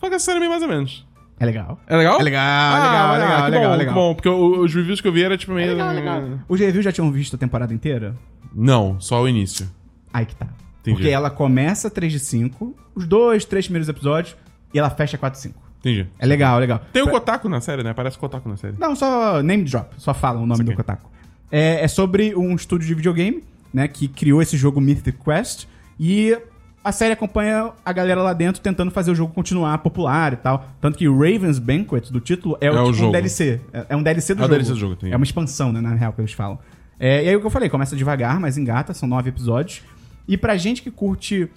[0.00, 1.06] Só que a série é meio mais ou menos.
[1.40, 1.78] É legal.
[1.86, 2.20] É legal?
[2.20, 3.94] É legal, Ah, legal, ah, legal, que legal, bom, legal.
[3.94, 5.68] que bom, porque o- os reviews que eu vi era tipo É meio...
[5.72, 6.22] legal, legal.
[6.48, 8.16] Os reviews já tinham visto a temporada inteira?
[8.54, 9.68] Não, só o início.
[10.12, 10.46] Aí que tá.
[10.80, 10.96] Entendi.
[10.96, 14.36] Porque ela começa 3 de 5, os dois, três primeiros episódios,
[14.72, 15.62] e ela fecha 4 de 5.
[15.80, 16.08] Entendi.
[16.18, 16.80] É legal, legal.
[16.92, 17.92] Tem o Pra- Kotaku na série, né?
[17.94, 18.74] Parece Kotaku na série.
[18.78, 20.76] Não, só name drop, só fala o nome Isso do aqui.
[20.76, 21.08] Kotaku.
[21.52, 25.66] É, é sobre um estúdio de videogame, né, que criou esse jogo Mythic Quest,
[26.00, 26.36] e
[26.88, 30.66] a série acompanha a galera lá dentro tentando fazer o jogo continuar popular e tal.
[30.80, 33.12] Tanto que Raven's Banquet, do título, é, o, É o tipo, um jogo.
[33.12, 33.60] DLC.
[33.72, 34.54] É, é um DLC do É o jogo.
[34.54, 34.96] DLC do jogo.
[35.02, 36.58] É uma expansão, né, na real, que eles falam.
[36.98, 39.82] É, e aí o que eu falei, começa devagar, mas engata, são nove episódios.
[40.26, 41.48] E pra gente que curte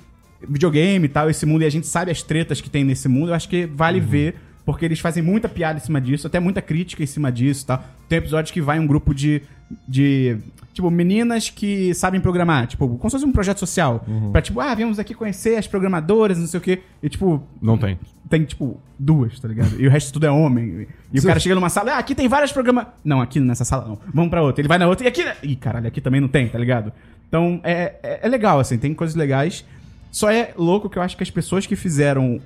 [0.47, 3.29] videogame e tal, esse mundo, e a gente sabe as tretas que tem nesse mundo,
[3.29, 4.05] eu acho que vale Uhum.
[4.05, 7.63] ver, porque eles fazem muita piada em cima disso, até muita crítica em cima disso
[7.63, 7.83] e tal.
[8.07, 9.41] Tem episódios que vai um grupo de.
[9.87, 10.37] De
[10.73, 14.03] tipo, meninas que sabem programar, tipo, como se fosse um projeto social.
[14.07, 14.31] Uhum.
[14.31, 16.81] Pra, tipo, ah, viemos aqui conhecer as programadoras, não sei o quê.
[17.03, 17.99] E, tipo, Não tem.
[18.29, 19.79] tem, tipo, duas, tá ligado?
[19.79, 20.87] E o resto tudo é homem.
[21.11, 22.87] E o cara chega numa sala, ah, aqui tem várias programas.
[23.03, 23.99] Não, aqui nessa sala não.
[24.13, 24.61] Vamos pra outra.
[24.61, 25.23] Ele vai na outra e aqui.
[25.43, 26.93] Ih, caralho, aqui também não tem, tá ligado?
[27.27, 29.65] Então, é, é, é legal, assim, tem coisas legais.
[30.09, 32.39] Só é louco que eu acho que as pessoas que fizeram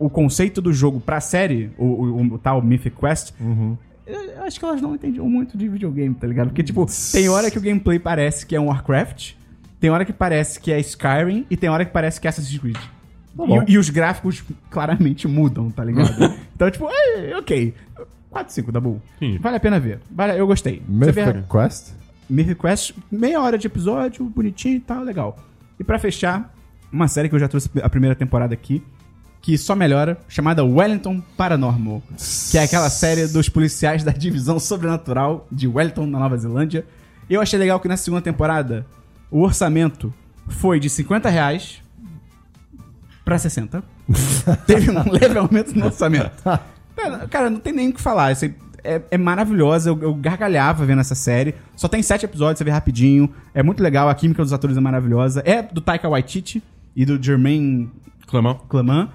[0.00, 3.32] o conceito do jogo pra série, o, o- o tal Mythic Quest,
[4.08, 6.48] eu acho que elas não entendiam muito de videogame, tá ligado?
[6.48, 9.32] Porque, tipo, tem hora que o gameplay parece que é um Warcraft,
[9.78, 12.58] tem hora que parece que é Skyrim e tem hora que parece que é Assassin's
[12.58, 12.78] Creed.
[13.34, 13.62] bom.
[13.64, 16.10] E, e os gráficos claramente mudam, tá ligado?
[16.54, 17.74] então, tipo, é, ok.
[18.30, 19.00] 4 5 da Bull.
[19.40, 20.00] Vale a pena ver.
[20.10, 20.82] Vale, eu gostei.
[20.86, 21.92] Vê Mythic Quest?
[22.28, 25.38] Mythic Quest, meia hora de episódio, bonitinho e tal, legal.
[25.80, 26.54] E pra fechar,
[26.92, 28.82] uma série que eu já trouxe a primeira temporada aqui,
[29.48, 32.02] que só melhora, chamada Wellington Paranormal.
[32.50, 36.84] Que é aquela série dos policiais da divisão sobrenatural de Wellington, na Nova Zelândia.
[37.30, 38.84] Eu achei legal que na segunda temporada,
[39.30, 40.12] o orçamento
[40.48, 41.80] foi de 50 reais
[43.24, 43.82] pra 60.
[44.66, 46.30] Teve um leve aumento no orçamento.
[47.30, 48.32] Cara, não tem nem o que falar.
[48.32, 48.44] Isso
[48.84, 49.88] é, é maravilhosa.
[49.88, 51.54] Eu, eu gargalhava vendo essa série.
[51.74, 53.32] Só tem sete episódios, você vê rapidinho.
[53.54, 54.10] É muito legal.
[54.10, 55.42] A química dos atores é maravilhosa.
[55.46, 56.62] É do Taika Waititi
[56.94, 57.90] e do Jermaine.
[58.26, 59.08] Claman.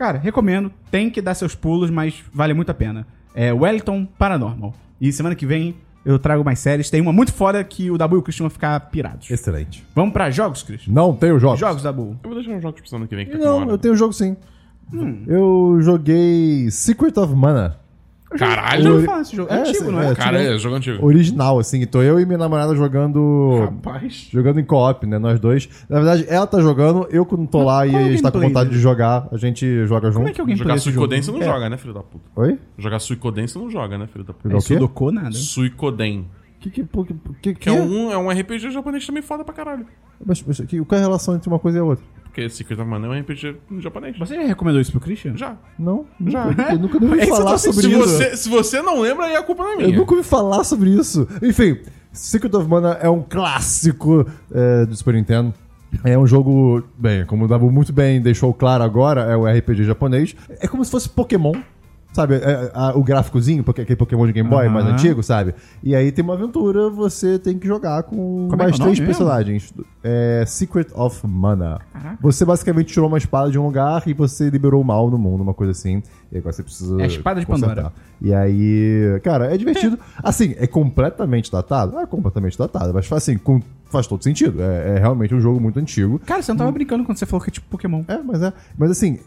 [0.00, 0.72] Cara, recomendo.
[0.90, 3.06] Tem que dar seus pulos, mas vale muito a pena.
[3.34, 4.72] É Wellington Paranormal.
[4.98, 5.74] E semana que vem
[6.06, 6.88] eu trago mais séries.
[6.88, 9.30] Tem uma muito fora que o Dabu e o Christian vão ficar pirados.
[9.30, 9.84] Excelente.
[9.94, 10.90] Vamos pra jogos, Christian?
[10.94, 11.60] Não tenho jogos.
[11.60, 12.16] Jogos, Dabu.
[12.24, 13.26] Eu vou deixar uns jogos pro ano que vem.
[13.26, 13.70] Que tá com Não, hora.
[13.72, 14.38] eu tenho jogo sim.
[14.90, 15.22] Hum.
[15.26, 17.76] Eu joguei Secret of Mana.
[18.32, 18.92] Eu Caralho!
[18.94, 19.52] ouvi falar desse jogo.
[19.52, 20.10] É, É, antigo, não é?
[20.12, 20.14] é.
[20.14, 21.04] Cara, é jogo antigo.
[21.04, 21.84] Original, assim.
[21.84, 23.58] Tô eu e minha namorada jogando.
[23.64, 24.28] Rapaz.
[24.30, 25.18] Jogando em co-op, né?
[25.18, 25.68] Nós dois.
[25.88, 28.76] Na verdade, ela tá jogando, eu quando tô lá e é está com vontade dele?
[28.76, 30.18] de jogar, a gente joga junto.
[30.18, 30.98] Como é que alguém Jogar esse jogo?
[31.08, 31.44] Suicoden você não É.
[31.44, 32.24] joga, né, filho da puta?
[32.36, 32.58] Oi?
[32.78, 34.48] Jogar Suicoden você não joga, né, filho da puta?
[34.54, 34.60] Quê?
[34.60, 35.32] Sudoku nada.
[35.32, 36.26] Suicoden.
[36.60, 39.86] Que, que, que, que, Que é um, é um RPG japonês também foda pra caralho.
[40.24, 42.04] Mas, mas que, qual é a relação entre uma coisa e a outra?
[42.30, 44.16] Porque Secret of Mana é um RPG japonês.
[44.16, 45.36] Você já recomendou isso pro Christian?
[45.36, 45.56] Já.
[45.76, 46.44] Não, Já.
[46.46, 47.98] nunca, eu nunca ouvi É eu falar tô sobre Se isso.
[47.98, 49.98] você, se você não lembra, aí a culpa não é Eu minha.
[49.98, 51.26] nunca ouvi falar sobre isso.
[51.42, 51.78] Enfim,
[52.12, 55.52] Secret of Mana é um clássico é, do Super Nintendo.
[56.04, 59.82] É um jogo, bem, como o Dabu muito bem deixou claro agora, é um RPG
[59.82, 60.36] japonês.
[60.60, 61.52] É como se fosse Pokémon,
[62.12, 64.94] Sabe, é, a- o gráficozinho, porque aquele Pokémon de Game Boy mais Aham.
[64.94, 65.54] antigo, sabe?
[65.80, 68.98] E aí tem uma aventura, você tem que jogar com Como é mais é três
[68.98, 69.72] personagens.
[70.02, 71.78] É Secret of Mana.
[71.92, 72.18] Caraca.
[72.20, 75.42] Você basicamente tirou uma espada de um lugar e você liberou o mal no mundo,
[75.42, 76.02] uma coisa assim.
[76.32, 77.00] E agora você precisa.
[77.00, 77.76] É a espada de consertar.
[77.76, 77.92] Pandora.
[78.20, 79.96] E aí, cara, é divertido.
[80.20, 81.96] Assim, é completamente datado?
[81.96, 84.60] É completamente datado, mas assim, com- faz todo sentido.
[84.60, 86.18] É, é realmente um jogo muito antigo.
[86.26, 88.02] Cara, você não tava brincando quando você falou que é tipo Pokémon.
[88.08, 88.52] É, mas é.
[88.76, 89.20] Mas assim,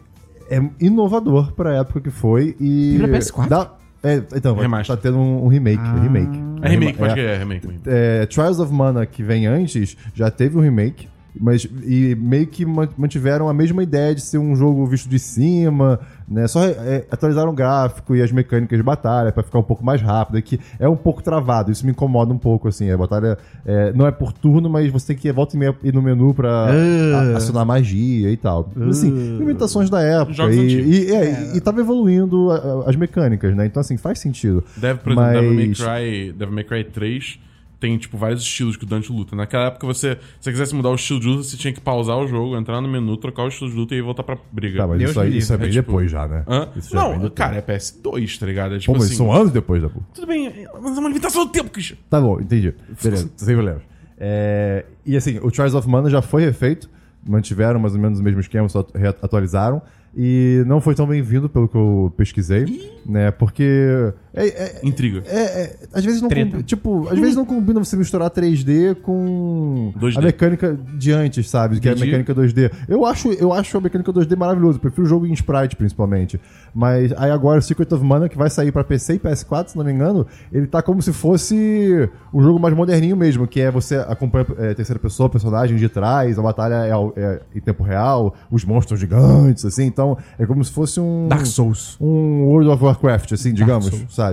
[0.50, 2.96] é inovador pra época que foi e.
[2.98, 3.48] Pra PS4?
[3.48, 3.70] Dá,
[4.02, 4.94] é, então, vai- Remaster.
[4.96, 5.80] tá tendo um, um remake.
[5.82, 6.00] Ah.
[6.02, 6.38] remake.
[6.62, 7.66] É remake, pode é, que é remake.
[7.66, 7.82] remake.
[7.86, 11.08] é, Trials of Mana, que vem antes, já teve um remake.
[11.38, 15.18] Mas, e meio que man- mantiveram a mesma ideia de ser um jogo visto de
[15.18, 16.46] cima, né?
[16.46, 20.00] Só é, atualizaram o gráfico e as mecânicas de batalha pra ficar um pouco mais
[20.00, 22.88] rápido, que é um pouco travado, isso me incomoda um pouco, assim.
[22.88, 25.92] A batalha é, não é por turno, mas você tem que volta e meia ir
[25.92, 27.32] no menu pra Ah.
[27.32, 28.70] a- acionar magia e tal.
[28.88, 30.32] Assim, limitações da época.
[30.34, 32.56] Jogos E, e, é, e tava evoluindo a-
[32.86, 33.66] a- as mecânicas, né?
[33.66, 34.62] Então, assim, faz sentido.
[34.76, 37.40] Deve, por exemplo, Devil May Mas- Cry, Devil May Cry 3
[37.84, 39.36] tem, tipo, vários estilos que o Dante luta.
[39.36, 42.16] Naquela época, você, se você quisesse mudar o estilo de luta, você tinha que pausar
[42.16, 44.78] o jogo, entrar no menu, trocar o estilo de luta e aí voltar pra briga.
[44.78, 46.44] Tá, mas Deus isso, aí, isso é bem É, tipo- depois já, né?
[46.48, 46.68] Hã?
[46.74, 47.32] Isso já é Não, depois.
[47.34, 48.74] cara, é PS2, tá ligado?
[48.74, 49.16] É tipo Pô, mas assim...
[49.18, 51.96] são anos depois da Tudo bem, mas é uma limitação do tempo, Christian.
[52.08, 52.72] Tá bom, entendi.
[53.02, 53.82] Beleza, sem problemas.
[54.16, 56.88] É, e assim, o Trials of Mana já foi refeito,
[57.26, 58.86] mantiveram mais ou menos o mesmo esquema, só
[59.20, 59.82] atualizaram.
[60.16, 63.30] E não foi tão bem-vindo pelo que eu pesquisei, né?
[63.30, 64.12] Porque.
[64.34, 65.22] É, é- Intriga.
[65.26, 69.92] é- é- às vezes não combina, tipo, às vezes não combina você misturar 3D com
[69.96, 70.18] 2D.
[70.18, 71.78] a mecânica de antes, sabe?
[71.80, 72.70] Que é a mecânica 2D.
[72.88, 76.40] Eu acho, eu acho a mecânica 2D maravilhosa, eu prefiro o jogo em sprite principalmente.
[76.74, 79.76] Mas aí agora o Secret of Mana que vai sair pra PC e PS4, se
[79.78, 83.70] não me engano, ele tá como se fosse um jogo mais moderninho mesmo, que é
[83.70, 88.34] você acompanha é, terceira pessoa, personagens de trás, a batalha é, é em tempo real,
[88.50, 91.96] os monstros gigantes, assim, então é como se fosse um Dark Souls.
[92.00, 94.14] um World of Warcraft, assim, digamos, Souls.
[94.14, 94.23] sabe?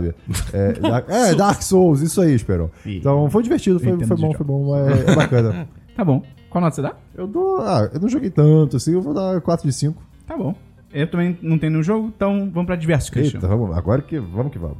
[0.53, 2.69] É, Dark, é, Dark Souls, isso aí, Esperon.
[2.85, 5.67] Então foi divertido, foi, foi bom, foi bom, é, é bacana.
[5.93, 6.23] Tá bom.
[6.49, 6.95] Qual nota você dá?
[7.13, 7.59] Eu dou.
[7.59, 10.01] Ah, eu não joguei tanto, assim, eu vou dar 4 de 5.
[10.25, 10.55] Tá bom.
[10.93, 13.37] Eu também não tenho nenhum jogo, então vamos pra diversos, Christian.
[13.37, 14.77] Eita, vamos, agora que vamos que vamos.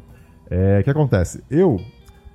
[0.49, 1.43] É, o que acontece?
[1.49, 1.79] Eu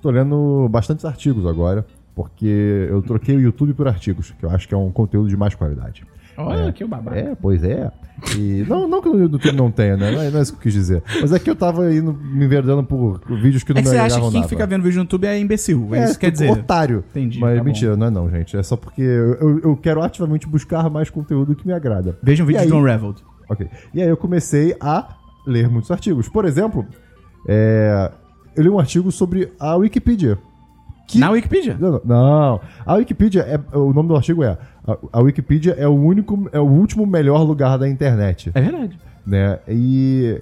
[0.01, 4.67] tô lendo bastantes artigos agora, porque eu troquei o YouTube por artigos, que eu acho
[4.67, 6.05] que é um conteúdo de mais qualidade.
[6.37, 7.17] Olha que o babado.
[7.17, 7.91] É, pois é.
[8.37, 10.11] E não, não que o YouTube não tenha, né?
[10.11, 11.03] Não é, não é isso que eu quis dizer.
[11.21, 13.95] Mas é que eu tava indo me enverdando por vídeos que não É que me
[13.95, 14.47] você acha que quem nada.
[14.47, 15.89] fica vendo vídeo no YouTube é imbecil.
[15.93, 16.49] É, isso que quer dizer.
[16.51, 17.03] Otário.
[17.11, 17.65] Entendi, Mas tá bom.
[17.65, 18.55] mentira, não é não, gente.
[18.57, 22.17] É só porque eu, eu- quero ativamente buscar mais conteúdo que me agrada.
[22.23, 23.23] Veja um E vídeo aí- de Unraveled.
[23.49, 23.67] Ok.
[23.93, 25.15] E aí eu comecei a
[25.45, 26.27] ler muitos artigos.
[26.27, 26.85] Por exemplo,
[27.47, 28.11] é,
[28.55, 30.37] eu li um artigo sobre a Wikipedia.
[31.07, 31.77] Que- Na Wikipedia.
[31.79, 32.61] Não, não.
[32.85, 33.59] A Wikipedia é.
[33.77, 34.57] O nome do artigo é.
[34.85, 36.49] A, a Wikipedia é o único.
[36.51, 38.51] É o último melhor lugar da internet.
[38.53, 38.99] É verdade.
[39.25, 39.57] Né?
[39.67, 40.41] E.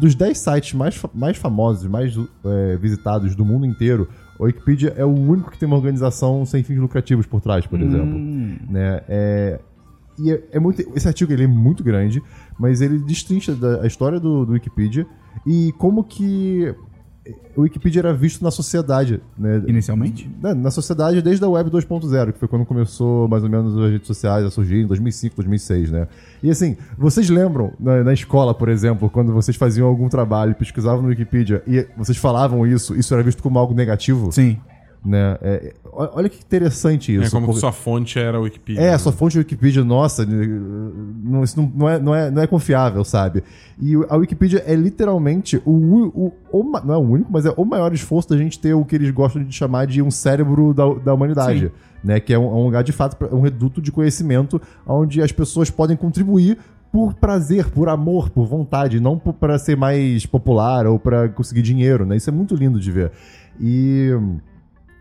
[0.00, 2.14] Dos 10 sites mais, mais famosos, mais
[2.44, 4.08] é, visitados do mundo inteiro,
[4.38, 7.80] a Wikipedia é o único que tem uma organização sem fins lucrativos por trás, por
[7.80, 8.18] exemplo.
[8.18, 8.58] Hum.
[8.68, 9.00] Né?
[9.08, 9.60] É,
[10.18, 12.22] e é, é muito, esse artigo ele é muito grande,
[12.58, 15.06] mas ele destrincha da- a história do, do Wikipedia
[15.46, 16.74] e como que
[17.56, 19.62] o Wikipedia era visto na sociedade, né?
[19.66, 20.30] Inicialmente?
[20.40, 23.90] Na, na sociedade desde a Web 2.0, que foi quando começou mais ou menos as
[23.90, 26.08] redes sociais a surgir, em 2005, 2006, né?
[26.42, 31.02] E assim, vocês lembram na, na escola, por exemplo, quando vocês faziam algum trabalho pesquisavam
[31.02, 34.30] no Wikipedia e vocês falavam isso, isso era visto como algo negativo?
[34.32, 34.58] Sim.
[35.06, 35.38] Né?
[35.40, 37.26] É, é, olha que interessante isso.
[37.26, 38.82] É como porque- que sua fonte era a Wikipedia.
[38.82, 42.42] é, a sua fonte de Wikipedia, nossa, não, isso não, não é, não, é, não
[42.42, 43.44] é confiável, sabe?
[43.80, 47.64] E a Wikipedia é literalmente o, o, o Não é o único, mas é o
[47.64, 50.92] maior esforço da gente ter o que eles gostam de chamar de um cérebro da,
[50.94, 51.66] da humanidade.
[51.66, 51.70] Sim.
[52.02, 52.18] Né?
[52.18, 55.70] Que é um, é um lugar, de fato, um reduto de conhecimento onde as pessoas
[55.70, 56.58] podem contribuir
[56.90, 62.04] por prazer, por amor, por vontade, não pra ser mais popular ou pra conseguir dinheiro,
[62.06, 62.16] né?
[62.16, 63.12] Isso é muito lindo de ver.
[63.60, 64.10] E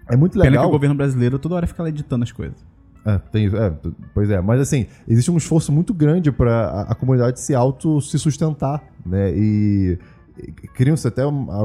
[0.10, 0.64] é muito Pena legal.
[0.64, 2.58] que o governo brasileiro toda hora fica lá editando as coisas.
[3.06, 3.74] É, tem, é,
[4.16, 8.02] pois é, mas assim, existe um esforço muito grande para a, a comunidade se auto
[8.02, 9.32] se sustentar, né?
[9.36, 10.00] E,
[10.40, 11.22] e criam-se até,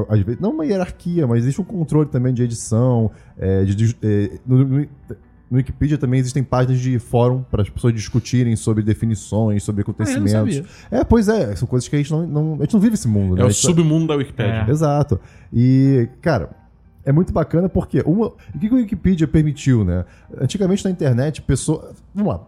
[0.07, 3.09] às vezes, não uma hierarquia, mas existe um controle também de edição,
[3.39, 4.87] é, de, de- é, no, no-
[5.49, 10.31] no Wikipedia também existem páginas de fórum para as pessoas discutirem sobre definições, sobre acontecimentos.
[10.55, 10.65] sabia.
[10.89, 13.07] é, pois é, são coisas que a gente não, não- a gente não vive esse
[13.07, 13.41] mundo, né?
[13.41, 14.65] É o gente- submundo da Wikipédia.
[14.69, 15.19] Exato.
[15.51, 16.51] E, cara,
[17.05, 20.05] é muito bacana porque uma, o que que o Wikipedia permitiu, né?
[20.39, 22.41] Antigamente na internet, pessoa, vamos lá.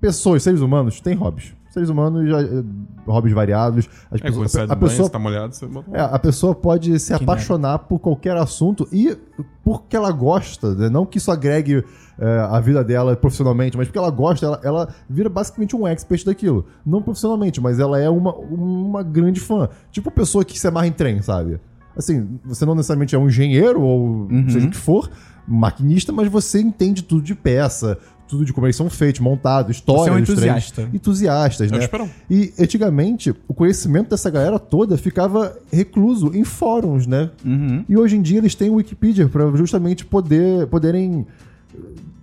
[0.00, 2.64] Pessoas, seres humanos, têm hobbies, seres humanos, já, eh,
[3.06, 3.88] hobbies variados.
[4.10, 6.54] As É, quando pessoas- a, banho, pessoa você tá molhado, você bota é, a pessoa
[6.56, 9.16] pode se apaixonar por qualquer assunto e
[9.62, 10.88] porque ela gosta, né?
[10.88, 11.84] não que isso agregue
[12.18, 16.24] é, a vida dela profissionalmente, mas porque ela gosta, ela, ela vira basicamente um expert
[16.24, 16.66] daquilo.
[16.84, 19.68] Não profissionalmente, mas ela é uma, uma grande fã.
[19.92, 21.60] Tipo a pessoa que se amarra em trem, sabe?
[21.96, 25.10] Assim, você não necessariamente é um engenheiro ou seja o que for,
[25.46, 27.98] maquinista, mas você entende tudo de peça,
[28.28, 30.40] tudo de como eles são feitos, montados, história Você é um dos trens.
[30.68, 30.90] entusiasta.
[30.94, 31.84] Entusiastas, É né?
[31.84, 32.08] esperão.
[32.30, 37.30] E antigamente, o conhecimento dessa galera toda ficava recluso em fóruns, né?
[37.44, 37.84] Uhum.
[37.88, 41.26] E hoje em dia eles têm o Wikipedia para justamente poder, poderem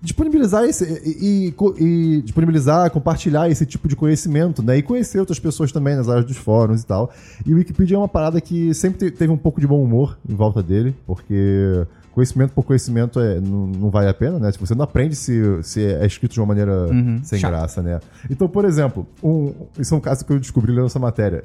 [0.01, 1.83] disponibilizar esse e, e-
[2.17, 4.77] e disponibilizar, compartilhar esse tipo de conhecimento, né?
[4.77, 7.11] E conhecer outras pessoas também nas áreas dos fóruns e tal.
[7.45, 10.17] E o Wikipedia é uma parada que sempre te- teve um pouco de bom humor
[10.27, 14.51] em volta dele, porque conhecimento por conhecimento é, não, não vale a pena, né?
[14.51, 16.87] Tipo, você não aprende se, se é escrito de uma maneira
[17.23, 17.51] sem Chato.
[17.51, 17.99] graça, né?
[18.29, 21.43] Então, por exemplo, um, isso é um caso que eu descobri lendo essa matéria.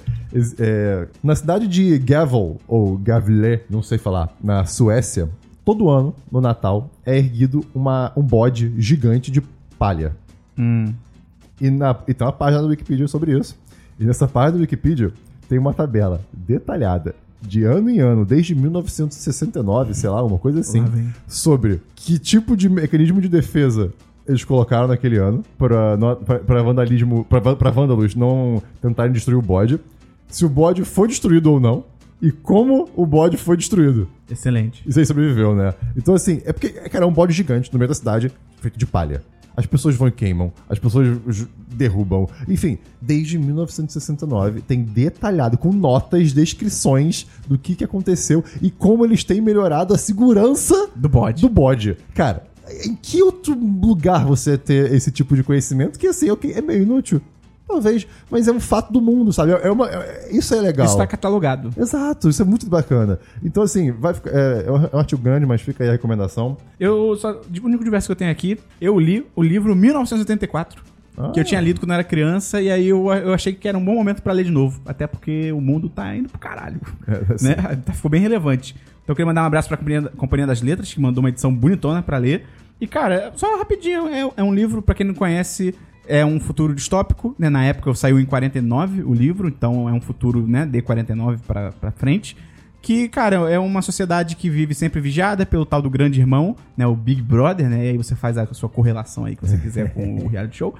[0.58, 5.28] É, na cidade de Gavel, ou Gavle, não sei falar, na Suécia,
[5.64, 9.42] todo ano, no Natal, é erguido uma, um bode gigante de
[9.78, 10.14] palha.
[10.58, 10.92] Hum.
[11.60, 13.56] E, na, e tem uma página do Wikipedia sobre isso.
[13.98, 15.12] E nessa página do Wikipedia
[15.48, 20.82] tem uma tabela detalhada de ano em ano, desde 1969, sei lá, uma coisa assim,
[21.28, 23.92] sobre que tipo de mecanismo de defesa
[24.26, 29.78] eles colocaram naquele ano pra vandalismo, pra vândalos não tentarem destruir o bode,
[30.28, 31.84] se o bode foi destruído ou não,
[32.20, 34.08] e como o bode foi destruído.
[34.30, 34.82] Excelente.
[34.86, 35.74] Isso aí sobreviveu, né?
[35.96, 38.86] Então, assim, é porque, cara, é um bode gigante no meio da cidade, feito de
[38.86, 39.22] palha.
[39.56, 41.16] As pessoas vão e queimam, as pessoas
[41.68, 42.28] derrubam.
[42.48, 49.22] Enfim, desde 1969 tem detalhado, com notas, descrições do que, que aconteceu e como eles
[49.22, 51.42] têm melhorado a segurança Do bode.
[51.42, 51.96] do bode.
[52.14, 52.42] Cara,
[52.84, 56.82] em que outro lugar você ter esse tipo de conhecimento que, assim, ok, é meio
[56.82, 57.20] inútil?
[57.66, 59.52] Talvez, mas é um fato do mundo, sabe?
[59.52, 60.86] É uma, é- isso é legal.
[60.86, 61.70] Isso tá catalogado.
[61.76, 63.18] Exato, isso é muito bacana.
[63.42, 66.56] Então, assim, vai é, é um é um artigo grande, mas fica aí a recomendação.
[66.78, 67.32] Eu só.
[67.32, 70.82] O único diverso que eu tenho aqui, eu li o livro 1984.
[71.16, 71.30] Ah.
[71.30, 73.78] Que eu tinha lido quando eu era criança, e aí eu, eu achei que era
[73.78, 74.80] um bom momento pra ler de novo.
[74.84, 76.80] Até porque o mundo tá indo pro caralho.
[77.06, 77.48] É, assim.
[77.48, 77.54] né?
[77.84, 78.74] Tá- Ficou bem relevante.
[79.02, 81.54] Então eu queria mandar um abraço pra Companhia, Companhia das Letras, que mandou uma edição
[81.54, 82.44] bonitona pra ler.
[82.80, 85.74] E, cara, só rapidinho, é, é um livro, pra quem não conhece,
[86.06, 87.48] é um futuro distópico, né?
[87.48, 91.72] Na época saiu em 49 o livro, então é um futuro, né, de 49 pra,
[91.72, 92.36] pra frente.
[92.82, 96.86] Que, cara, é uma sociedade que vive sempre vigiada pelo tal do grande irmão, né?
[96.86, 97.86] O Big Brother, né?
[97.86, 100.74] E aí você faz a sua correlação aí que você quiser com o reality show.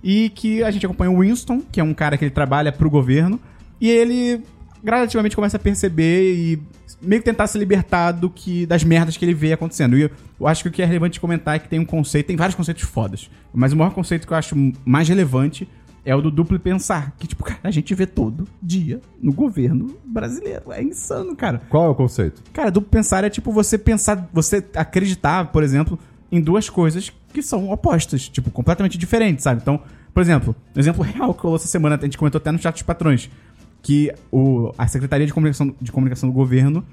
[0.00, 2.88] E que a gente acompanha o Winston, que é um cara que ele trabalha pro
[2.88, 3.40] governo.
[3.80, 4.44] E ele
[4.82, 6.62] gradativamente começa a perceber e
[7.00, 9.96] meio que tentar se libertar do que das merdas que ele vê acontecendo.
[9.96, 10.10] E
[10.40, 12.54] eu acho que o que é relevante comentar é que tem um conceito, tem vários
[12.54, 15.68] conceitos fodas, mas o maior conceito que eu acho mais relevante
[16.04, 19.94] é o do duplo pensar, que tipo, cara, a gente vê todo dia no governo
[20.04, 20.72] brasileiro.
[20.72, 21.60] É insano, cara.
[21.68, 22.42] Qual é o conceito?
[22.52, 25.98] Cara, duplo pensar é tipo você pensar, você acreditar, por exemplo,
[26.32, 29.60] em duas coisas que são opostas, tipo, completamente diferentes, sabe?
[29.60, 29.82] Então,
[30.14, 32.72] por exemplo, um exemplo real que rolou essa semana, a gente comentou até no chat
[32.72, 33.30] dos patrões,
[33.82, 36.84] que o, a Secretaria de Comunicação, de Comunicação do Governo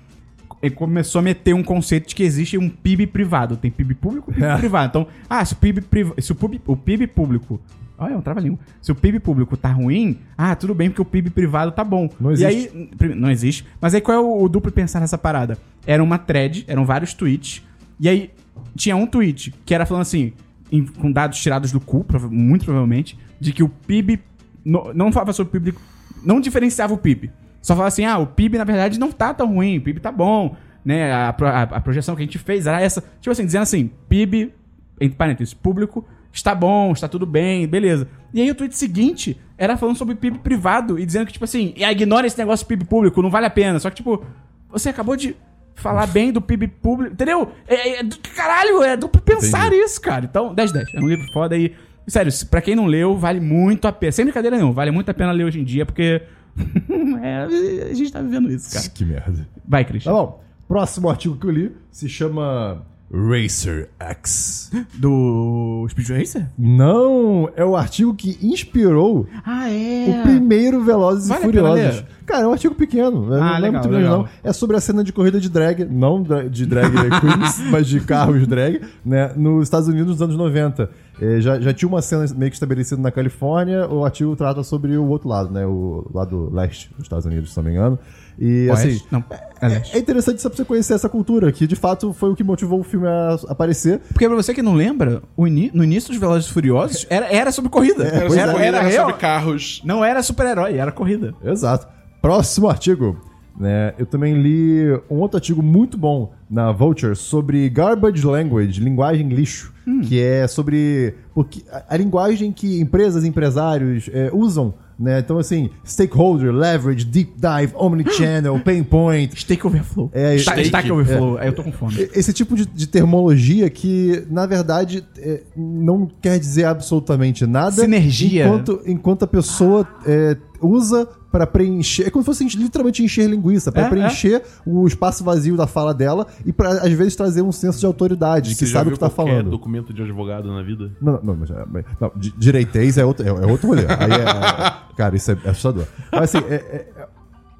[0.61, 3.57] eh, começou a meter um conceito de que existe um PIB privado.
[3.57, 4.87] Tem PIB público e PIB privado.
[4.89, 5.83] Então, ah, se o PIB,
[6.19, 7.59] se o PIB, o PIB público.
[7.97, 8.59] Olha, é um trava-língua.
[8.81, 12.09] Se o PIB público tá ruim, ah, tudo bem, porque o PIB privado tá bom.
[12.19, 12.75] Não E existe.
[12.77, 13.65] aí, Pri- Não existe.
[13.79, 15.57] Mas aí qual é o, o duplo pensar nessa parada?
[15.87, 17.63] Era uma thread, eram vários tweets.
[17.99, 18.31] E aí
[18.75, 20.33] tinha um tweet que era falando assim,
[20.71, 24.19] em- com dados tirados do cu, muito provavelmente, de que o PIB.
[24.65, 25.77] no- não falava sobre o PIB.
[26.25, 27.31] Não diferenciava o PIB.
[27.61, 30.11] Só falava assim, ah, o PIB na verdade não tá tão ruim, o PIB tá
[30.11, 30.55] bom.
[30.83, 31.11] Né?
[31.11, 33.01] A, a- a projeção que a gente fez era essa.
[33.19, 34.53] Tipo assim, dizendo assim, PIB,
[35.01, 38.07] entre parênteses, público, está bom, está tudo bem, beleza.
[38.33, 41.73] E aí o tweet seguinte era falando sobre PIB privado e dizendo que, tipo assim,
[41.83, 43.79] ah, ignora esse negócio PIB público, não vale a pena.
[43.79, 44.23] Só que, tipo,
[44.69, 45.35] você acabou de
[45.73, 47.51] falar bem do PIB público, entendeu?
[47.67, 50.25] É, é do caralho, é duplo pensar isso, cara.
[50.25, 50.93] Então, 10 10.
[50.93, 51.73] É um livro foda e.
[52.07, 54.11] Sério, pra quem não leu, vale muito a pena.
[54.11, 56.21] Sem brincadeira nenhuma, vale muito a pena ler hoje em dia, porque.
[57.21, 58.89] é, a gente tá vivendo isso, cara.
[58.89, 59.47] Que merda.
[59.67, 60.11] Vai, Christian.
[60.11, 60.43] Tá bom.
[60.67, 64.71] Próximo artigo que eu li se chama Racer X.
[64.95, 66.47] Do Speed Racer?
[66.57, 70.19] Não, é o artigo que inspirou Ah, é.
[70.19, 72.03] o primeiro Velozes Vale e Furiosos.
[72.25, 73.29] Cara, é um artigo pequeno.
[73.29, 73.37] né?
[73.39, 74.27] Ah, não é legal, muito grande, não.
[74.43, 78.45] É sobre a cena de corrida de drag, não de drag queens, mas de carros
[78.47, 79.31] drag, né?
[79.35, 80.89] Nos Estados Unidos nos anos 90.
[81.21, 84.97] É, já, já tinha uma cena meio que estabelecida na Califórnia, o artigo trata sobre
[84.97, 85.65] o outro lado, né?
[85.65, 87.97] O lado leste dos Estados Unidos, se não me engano.
[88.39, 88.87] E assim.
[88.89, 89.07] Oeste?
[89.11, 89.23] Não,
[89.61, 89.95] é leste.
[89.95, 92.79] É interessante só pra você conhecer essa cultura, que de fato foi o que motivou
[92.79, 93.99] o filme a aparecer.
[94.11, 97.69] Porque pra você que não lembra, ini- no início dos Velozes Furiosos era, era sobre
[97.71, 98.03] corrida.
[98.05, 99.05] Sobre era, corrida, era era real.
[99.07, 99.81] sobre carros.
[99.85, 101.33] Não era super-herói, era corrida.
[101.43, 101.87] Exato.
[102.21, 103.19] Próximo artigo.
[103.57, 109.29] Né, eu também li um outro artigo muito bom na Vulture sobre garbage language, linguagem
[109.29, 114.73] lixo, que é sobre porque a, a linguagem que empresas e empresários é, usam.
[114.97, 115.19] Né?
[115.19, 120.09] Então, assim, stakeholder, leverage, deep dive, omnichannel, pain point, Steak overflow.
[120.13, 121.37] É, Sta- steak, Stack overflow.
[121.37, 122.09] Aí eu tô com fome.
[122.13, 127.71] Esse tipo de, de termologia que, na verdade, é, não quer dizer absolutamente nada.
[127.81, 128.45] Sinergia.
[128.45, 132.03] Enquanto, enquanto a pessoa é, usa pra preencher.
[132.07, 135.93] É como se fosse literalmente encher linguiça, pra É, preencher o espaço vazio da fala
[135.93, 138.99] dela e pra, às vezes, trazer um senso de autoridade, Você que sabe o que
[138.99, 139.49] tá falando.
[139.49, 140.91] documento de advogado na vida?
[141.01, 143.81] Não, não, mas, mas- não, di- direitez é outro, é, é outro rolê.
[143.81, 145.85] Aí é- é- cara, isso é assustador.
[146.09, 146.87] Mas assim, é, é-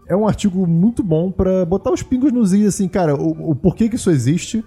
[0.08, 3.56] é um artigo muito bom pra botar os pingos nos is, assim, cara, o, o
[3.56, 4.64] porquê que isso existe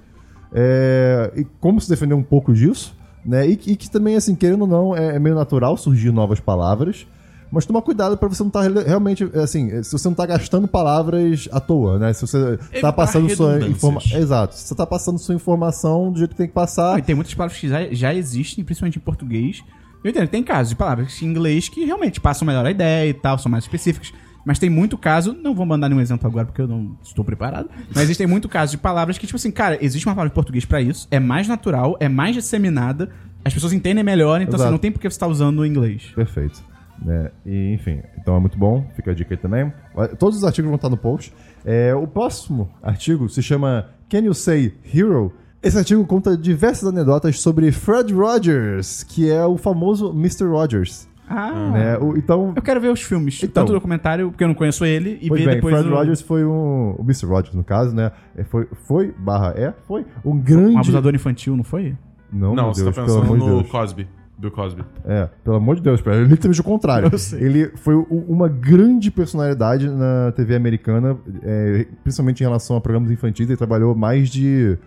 [0.52, 2.94] é, e como se defender um pouco disso,
[3.24, 3.46] né?
[3.46, 6.40] E, que- e que também, assim, querendo ou não, é, é meio natural surgir novas
[6.40, 7.06] palavras.
[7.50, 11.48] Mas toma cuidado pra você não estar realmente, assim, se você não tá gastando palavras
[11.50, 12.12] à toa, né?
[12.12, 14.18] Se você tá Evitar passando sua informação.
[14.18, 14.54] Exato.
[14.54, 16.98] Se você tá passando sua informação do jeito que tem que passar.
[16.98, 19.62] E tem muitas palavras que já, já existem, principalmente em português.
[20.04, 23.14] Eu entendo, tem casos de palavras em inglês que realmente passam melhor a ideia e
[23.14, 24.12] tal, são mais específicas.
[24.44, 27.68] Mas tem muito caso, não vou mandar nenhum exemplo agora porque eu não estou preparado,
[27.94, 30.64] mas existem muito casos de palavras que, tipo assim, cara, existe uma palavra em português
[30.64, 33.10] pra isso, é mais natural, é mais disseminada,
[33.44, 34.62] as pessoas entendem melhor, então Exato.
[34.62, 36.12] assim, não tem por que você estar usando o inglês.
[36.14, 36.62] Perfeito.
[37.00, 37.30] Né?
[37.46, 39.72] E, enfim, então é muito bom, fica a dica aí também.
[40.18, 41.32] Todos os artigos vão estar no post.
[41.64, 45.32] É, o próximo artigo se chama Can You Say Hero?
[45.62, 50.44] Esse artigo conta diversas anedotas sobre Fred Rogers, que é o famoso Mr.
[50.46, 51.08] Rogers.
[51.28, 51.98] Ah, Né?
[51.98, 53.62] O- então, eu quero ver os filmes, Então.
[53.64, 56.20] tanto o documentário, porque eu não conheço ele, e ver bem, depois Fred o, Rogers
[56.22, 56.92] foi um.
[56.98, 57.26] O Mr.
[57.26, 58.10] Rogers, no caso, né?
[58.36, 60.76] É, Foi, foi barra é, foi um grande.
[60.76, 61.94] um abusador infantil, não foi?
[62.32, 63.68] Não, não, meu você Deus, tá pensando no Deus.
[63.70, 64.08] Cosby.
[64.38, 64.84] Bill Cosby.
[65.04, 67.08] É, pelo amor de Deus, é literalmente o contrário.
[67.12, 67.42] Eu sei.
[67.42, 73.48] Ele foi uma grande personalidade na TV americana, é, principalmente em relação a programas infantis.
[73.48, 74.78] Ele trabalhou mais de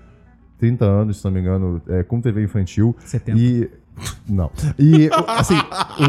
[0.57, 2.95] 30 anos, se não me engano, é, com TV infantil.
[2.99, 3.37] 70.
[3.37, 3.69] E.
[4.27, 4.49] Não.
[4.79, 5.55] E, assim,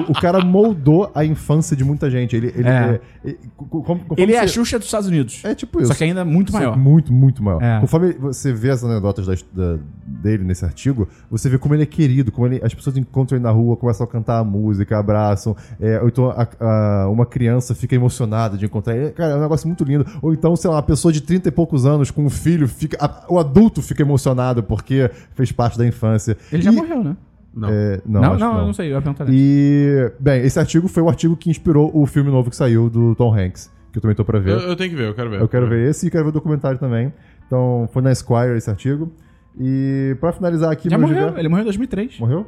[0.08, 2.36] o, o cara moldou a infância de muita gente.
[2.36, 3.00] Ele, ele, É.
[3.24, 5.40] é, é, conforme Ele é a Xuxa dos Estados Unidos.
[5.44, 5.88] É tipo isso.
[5.88, 6.76] Só que ainda muito maior.
[6.76, 7.62] Muito, muito maior.
[7.62, 7.80] É.
[7.80, 11.86] Conforme você vê as anedotas da- da- dele nesse artigo, você vê como ele é
[11.86, 15.56] querido, como ele- as pessoas encontram ele na rua, começam a cantar a música, abraçam.
[15.80, 19.10] é, ou então a- a- uma criança fica emocionada de encontrar ele.
[19.10, 20.06] Cara, é um negócio muito lindo.
[20.20, 22.96] Ou então, sei lá, uma pessoa de 30 e poucos anos com um filho, fica,
[23.04, 26.36] a- o adulto fica emocionado porque fez parte da infância.
[26.52, 27.16] Ele já E- morreu, né?
[27.54, 27.68] Não.
[27.68, 29.26] é, não, Não, não, eu não sei, eu ia perguntar.
[29.28, 33.14] E, bem, esse artigo foi o artigo que inspirou o filme novo que saiu do
[33.14, 34.52] Tom Hanks, que eu também tô pra ver.
[34.52, 35.40] Eu, eu tenho que ver, eu quero ver.
[35.40, 37.12] Eu quero ver esse e quero ver o documentário também.
[37.46, 39.12] Então, foi na Esquire esse artigo.
[39.60, 42.18] E pra finalizar aqui, Já morreu, ele morreu em 2003.
[42.18, 42.46] Morreu?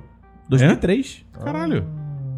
[0.49, 1.27] 2003.
[1.45, 1.85] Caralho.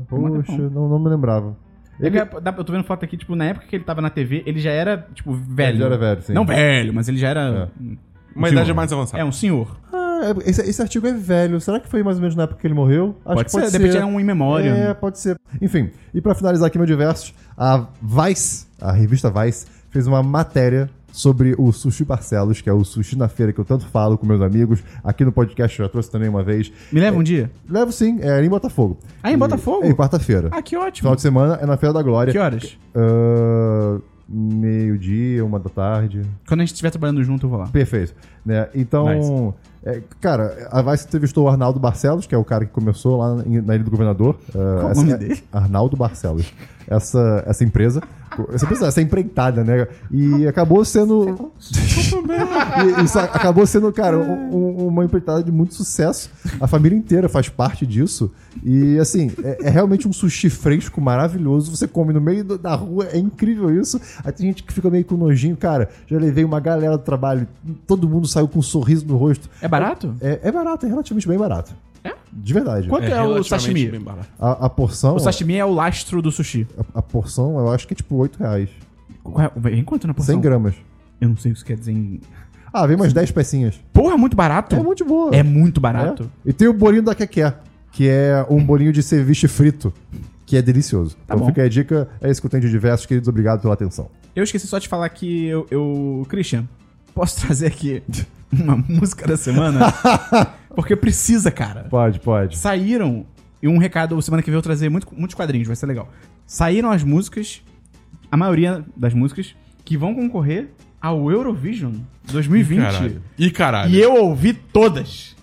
[0.09, 1.57] Poxa, não, não me lembrava.
[2.01, 2.19] Ele...
[2.19, 2.29] Ele,
[2.59, 4.71] Eu tô vendo foto aqui, tipo, na época que ele tava na TV, ele já
[4.71, 5.71] era, tipo, velho.
[5.71, 6.33] Ele já era velho, sim.
[6.33, 7.71] Não velho, mas ele já era.
[7.81, 7.97] um-
[8.35, 8.75] Uma um idade senhor.
[8.77, 9.23] mais avançada.
[9.23, 9.77] É, um senhor.
[10.23, 11.61] Ah, é- esse, esse artigo é velho.
[11.61, 13.17] Será que foi mais ou menos na época que ele morreu?
[13.25, 14.71] Acho pode que ser, pode de repente era um in memória.
[14.71, 15.39] É, pode ser.
[15.61, 20.89] Enfim, e pra finalizar aqui meu diversos, a Vice, a revista Vice, fez uma matéria
[21.13, 24.27] sobre o Sushi Barcelos, que é o sushi na feira que eu tanto falo com
[24.27, 24.85] meus amigos.
[25.03, 26.71] Aqui no podcast eu já trouxe também uma vez.
[26.93, 27.51] Me leva um dia?
[27.69, 28.99] Levo sim, é em Botafogo.
[29.23, 29.83] Ah, em E- Botafogo?
[29.85, 30.51] É, em quarta-feira.
[30.53, 31.05] Ah, que ótimo.
[31.07, 32.33] Final de semana é na Feira da Glória.
[32.33, 32.77] Que horas?
[32.95, 33.99] Ah,
[34.29, 36.23] Meio-dia, uma da tarde.
[36.49, 37.69] Quando a gente estiver trabalhando junto, eu vou lá.
[37.69, 38.13] Perfeito.
[38.45, 38.69] Né?
[38.75, 39.55] Então, Nice.
[39.87, 43.43] É, cara, a Vice entrevistou o Arnaldo Barcelos, que é o cara que começou lá
[43.47, 44.37] em- na Ilha do Governador.
[44.51, 45.45] Ah, Qual o nome é- dele?
[45.53, 46.53] Arnaldo Barcelos.
[46.89, 48.01] Essa, essa empresa.
[48.53, 49.87] Essa empresa, essa empreitada, né?
[50.11, 51.51] E acabou sendo.
[53.01, 54.55] e, isso acabou sendo, cara, um-
[54.85, 56.31] um- uma empreitada de muito sucesso.
[56.61, 58.31] A família inteira faz parte disso.
[58.63, 61.75] E, assim, é, é realmente um sushi fresco, maravilhoso.
[61.75, 64.01] Você come no meio do- da rua, é incrível isso.
[64.25, 65.57] Aí tem gente que fica meio com nojinho.
[65.57, 67.47] Cara, já levei uma galera do trabalho,
[67.87, 69.49] todo mundo saiu com um sorriso no rosto.
[69.61, 70.15] É barato?
[70.21, 71.73] É, é barato, é relativamente bem barato.
[72.07, 72.15] É?
[72.33, 72.89] De verdade.
[72.89, 73.87] Quanto é, o relativamente sashimi?
[73.89, 74.29] bem barato.
[74.39, 75.17] A, a porção.
[75.17, 76.67] O sashimi é o lastro do sushi.
[76.95, 78.71] A, a porção, eu acho que é tipo 8 reais.
[79.25, 80.35] Ué, Vem quanto na porção?
[80.35, 80.75] 100 gramas.
[81.21, 82.21] Eu não sei o que isso quer dizer em...
[82.73, 83.81] Ah, vem umas 10 pecinhas.
[83.93, 84.77] Porra, é muito barato.
[84.77, 85.35] É muito boa.
[85.35, 86.31] É muito barato.
[86.45, 86.51] É.
[86.51, 87.55] E tem o bolinho da Keké,
[87.91, 89.93] que é um bolinho de ceviche frito.
[90.45, 91.17] que é delicioso.
[91.25, 91.47] então bom.
[91.47, 93.29] fica aí a dica, é isso que eu tenho de diversos, queridos.
[93.29, 94.09] Obrigado pela atenção.
[94.35, 96.69] Eu esqueci só de falar que eu, eu Christian,
[97.15, 98.03] posso trazer aqui
[98.53, 99.93] uma música da semana?
[100.75, 101.85] Porque precisa, cara.
[101.85, 102.59] Pode, pode.
[102.59, 103.27] Saíram,
[103.63, 106.11] e um recado, semana que vem eu vou trazer muito, muitos quadrinhos, vai ser legal.
[106.47, 107.63] Saíram as músicas,
[108.31, 109.55] a maioria das músicas,
[109.85, 110.69] que vão concorrer
[111.01, 111.95] ao Eurovision
[112.25, 112.81] 2020.
[112.81, 113.23] Caralho.
[113.39, 113.95] E caralho.
[113.95, 115.35] E eu ouvi todas.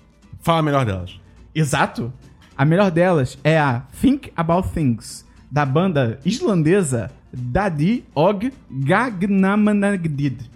[0.41, 1.19] Fala a melhor delas.
[1.55, 2.13] Exato.
[2.55, 10.52] A melhor delas é a Think About Things, da banda islandesa Dadi Og Gagnamanagdid.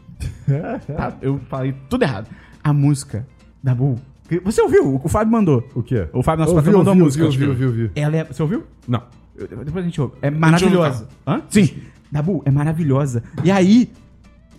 [0.88, 2.28] Tá, eu falei tudo errado.
[2.64, 3.26] A música
[3.64, 4.00] da Bull.
[4.44, 5.00] Você ouviu?
[5.04, 5.68] O Fábio mandou.
[5.74, 6.08] O quê?
[6.12, 7.26] O Fábio, nosso Ouvi, patrão, mandou ouvi, a música.
[7.26, 7.92] ouvi, ouvi, ouvi, ouvi.
[7.96, 8.24] Ela é.
[8.26, 8.64] Você ouviu?
[8.88, 9.02] Não.
[9.38, 10.16] Eu- Depois a gente ouve.
[10.22, 11.08] É maravilhosa.
[11.26, 11.42] no Hã?
[11.50, 11.76] Sim.
[12.12, 13.24] Dabu, é maravilhosa.
[13.44, 13.90] E aí,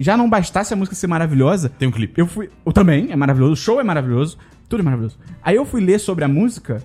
[0.00, 2.18] já não bastasse a música ser maravilhosa, Tem um clipe.
[2.18, 2.48] eu fui.
[2.64, 3.52] Eu também, é maravilhoso.
[3.52, 4.38] O show é maravilhoso.
[4.68, 5.18] Tudo é maravilhoso.
[5.42, 6.82] Aí eu fui ler sobre a música.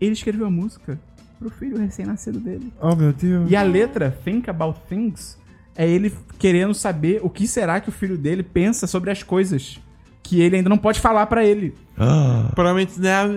[0.00, 0.98] Ele escreveu a música
[1.38, 2.70] pro filho recém-nascido dele.
[2.80, 3.50] Oh, meu Deus.
[3.50, 5.38] E a letra, Think About Things,
[5.76, 9.78] é ele querendo saber o que será que o filho dele pensa sobre as coisas
[10.22, 11.74] que ele ainda não pode falar pra ele.
[12.54, 12.98] Provavelmente.
[13.00, 13.34] Dabu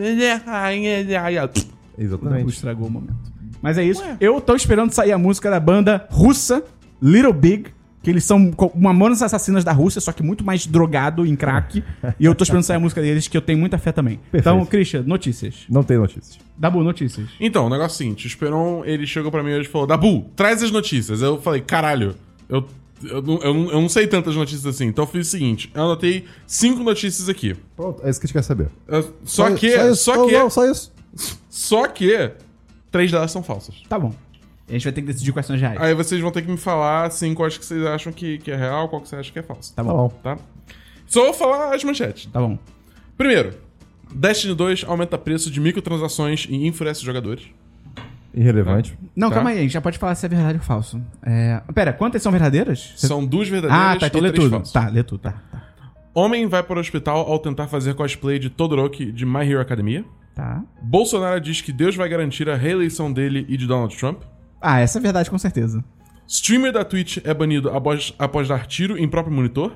[1.97, 2.49] Exatamente.
[2.49, 3.13] estragou o momento.
[3.61, 4.01] Mas é isso.
[4.19, 6.63] Eu tô esperando sair a música da banda russa,
[7.01, 7.65] Little Big.
[8.01, 11.83] Que eles são co- mamonas assassinas da Rússia, só que muito mais drogado em crack.
[12.17, 14.21] e eu tô esperando sair a música deles, que eu tenho muita fé também.
[14.33, 15.65] Então, Christian, notícias.
[15.69, 16.39] Não tem notícias.
[16.57, 17.27] Dabu, notícias.
[17.41, 19.85] Então, o negócio é o seguinte: o Esperon, ele chegou pra mim hoje e falou:
[19.85, 21.21] Dabu, traz as notícias.
[21.21, 22.15] Eu falei: caralho,
[22.49, 22.65] eu,
[23.03, 24.87] eu, não- eu, não- eu não sei tantas notícias assim.
[24.87, 27.55] Então eu fiz o seguinte: eu anotei cinco notícias aqui.
[27.75, 28.69] Pronto, é isso que a gente quer saber.
[28.87, 30.03] Eu- Só, que, Só, isso.
[30.03, 30.91] só Não, que, não, só isso.
[31.49, 32.31] só que,
[32.91, 33.75] três delas são falsas.
[33.87, 34.13] Tá bom.
[34.67, 35.79] A gente vai ter que decidir quais são as reais.
[35.81, 38.55] Aí vocês vão ter que me falar, assim, quais que vocês acham que, que é
[38.55, 39.73] real, qual que você acha que é falso.
[39.73, 40.09] Tá Tá bom.
[40.09, 40.09] bom.
[40.21, 40.37] Tá?
[41.07, 42.27] Só vou falar as manchetes.
[42.31, 42.55] Tá bom.
[43.17, 43.55] Primeiro,
[44.13, 47.45] Destiny 2 aumenta preço de microtransações e enfurece jogadores.
[48.33, 48.97] Irrelevante.
[49.15, 49.35] Não, Tá.
[49.35, 51.01] calma aí, a gente já pode falar se é verdade ou falso.
[51.23, 51.61] É...
[51.73, 52.93] Pera, quantas são verdadeiras?
[52.95, 54.51] São duas verdadeiras Ah, tá, então e lê três tudo.
[54.55, 54.71] falsas.
[54.73, 55.31] Tá, lê tudo, tá.
[55.51, 55.63] Tá.
[56.13, 60.03] Homem vai para o hospital ao tentar fazer cosplay de Todoroki de My Hero Academia.
[60.35, 60.63] tá.
[60.81, 64.21] Bolsonaro diz que Deus vai garantir a reeleição dele e de Donald Trump.
[64.61, 65.83] Ah, essa é verdade com certeza.
[66.27, 69.73] Streamer da Twitch é banido após, após dar tiro em próprio monitor.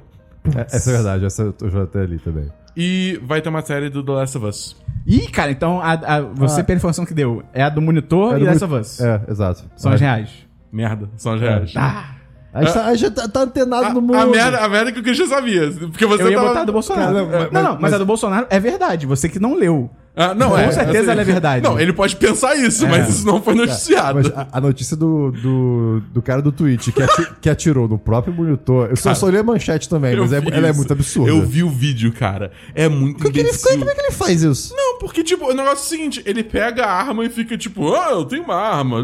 [0.56, 2.50] É- essa é verdade, essa eu já até li também.
[2.76, 4.76] E vai ter uma série do The Last of Us.
[5.06, 6.64] Ih, cara, então a, a- você, Ah.
[6.64, 9.00] pela informação que deu, é a do monitor É e do Last muito- of Us.
[9.00, 9.64] É, exato.
[9.76, 10.30] São as reais.
[10.72, 11.74] Merda, são as reais.
[11.76, 12.16] Ah,
[12.52, 14.16] A gente, tá, a gente tá, tá antenado A, no mundo.
[14.16, 15.72] a merda, a merda que o Christian sabia.
[15.72, 16.48] Porque você eu ia tava...
[16.50, 17.14] botar a do Bolsonaro.
[17.14, 19.06] Cara, não, mas- não, mas, mas- a do Bolsonaro é verdade.
[19.08, 19.90] Você que não leu.
[20.16, 21.64] Ah, não, Com é, certeza ela é verdade.
[21.64, 24.20] Não, ele pode pensar isso, mas isso não foi noticiado.
[24.22, 27.98] Mas a, a notícia do, do, do cara do Twitch que, ati- que atirou no
[27.98, 28.90] próprio monitor.
[28.92, 30.78] Eu só, só li a manchete também, mas é, vi ela é isso.
[30.78, 31.32] muito absurda.
[31.32, 32.52] Eu vi o vídeo, cara.
[32.76, 33.80] É muito Como, que ele, imbecil.
[33.80, 34.76] como é que ele faz isso?
[34.76, 37.94] Não, porque, tipo, o negócio é o seguinte, ele pega a arma e fica, tipo,
[37.96, 39.04] ah, eu tenho uma arma.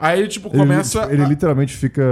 [0.00, 1.00] Aí ele, tipo, Ele, começa.
[1.02, 2.02] tipo, ele a- literalmente fica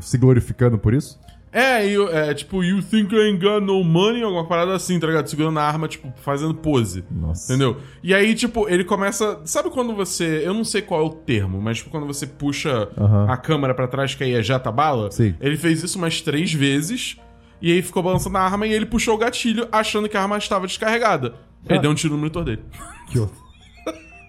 [0.00, 1.20] se glorificando por isso?
[1.52, 5.06] É, e, é, tipo, you think I ain't got no money, alguma parada assim, tá
[5.06, 5.26] ligado?
[5.28, 7.04] Segurando a arma, tipo, fazendo pose.
[7.10, 7.52] Nossa.
[7.52, 7.76] Entendeu?
[8.02, 9.38] E aí, tipo, ele começa.
[9.44, 10.42] Sabe quando você.
[10.44, 13.26] Eu não sei qual é o termo, mas tipo, quando você puxa Aham.
[13.28, 15.10] a câmera pra trás, que aí ejeta bala.
[15.10, 15.34] Sim.
[15.40, 17.16] Ele fez isso umas três vezes.
[17.60, 20.38] E aí ficou balançando a arma e ele puxou o gatilho achando que a arma
[20.38, 21.34] estava descarregada.
[21.68, 21.82] Ele Ah.
[21.82, 22.62] deu um tiro no monitor dele.
[23.10, 23.18] Que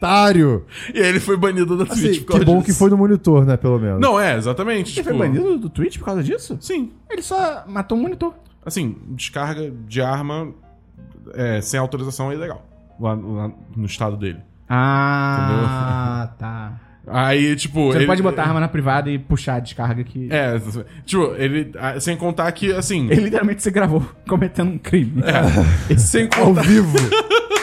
[0.04, 0.66] otário!
[0.94, 2.66] E aí ele foi banido da Twitch Assim, por causa que bom disso.
[2.66, 4.02] que foi no monitor, né, pelo menos.
[4.02, 4.90] Não, é, exatamente.
[5.00, 6.58] Ele tipo, foi banido do Twitch por causa disso?
[6.60, 6.92] Sim.
[7.10, 8.34] Ele só matou um monitor.
[8.66, 10.54] Assim, descarga de arma
[11.34, 12.66] é, sem autorização é ilegal.
[13.00, 14.40] Lá, lá no estado dele.
[14.70, 16.80] Ah, tá.
[17.06, 17.92] Aí, tipo.
[17.92, 20.30] Você ele- pode botar a arma na privada e puxar a descarga que.
[20.32, 20.58] É,
[21.06, 21.72] tipo, ele.
[22.00, 23.10] Sem contar que, assim.
[23.12, 25.22] Ele literalmente se gravou cometendo um crime.
[25.98, 26.96] Sem Ao contar, vivo!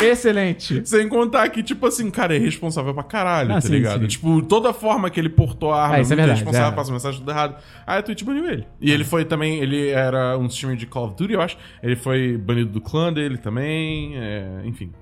[0.00, 0.86] Excelente.
[0.88, 4.00] sem contar que, tipo assim, cara, é responsável pra caralho, Ah, tá sim, ligado?
[4.02, 4.06] sim.
[4.08, 6.74] Tipo, toda forma que ele portou a arma Ah, isso é verdade, responsável, é.
[6.76, 7.56] passa mensagem tudo errado.
[7.86, 8.66] Aí a Twitch baniu ele.
[8.80, 11.56] E ele foi também, ele era um streamer de Call of Duty, eu acho.
[11.82, 14.16] Ele foi banido do clã dele também.
[14.16, 14.92] é, enfim.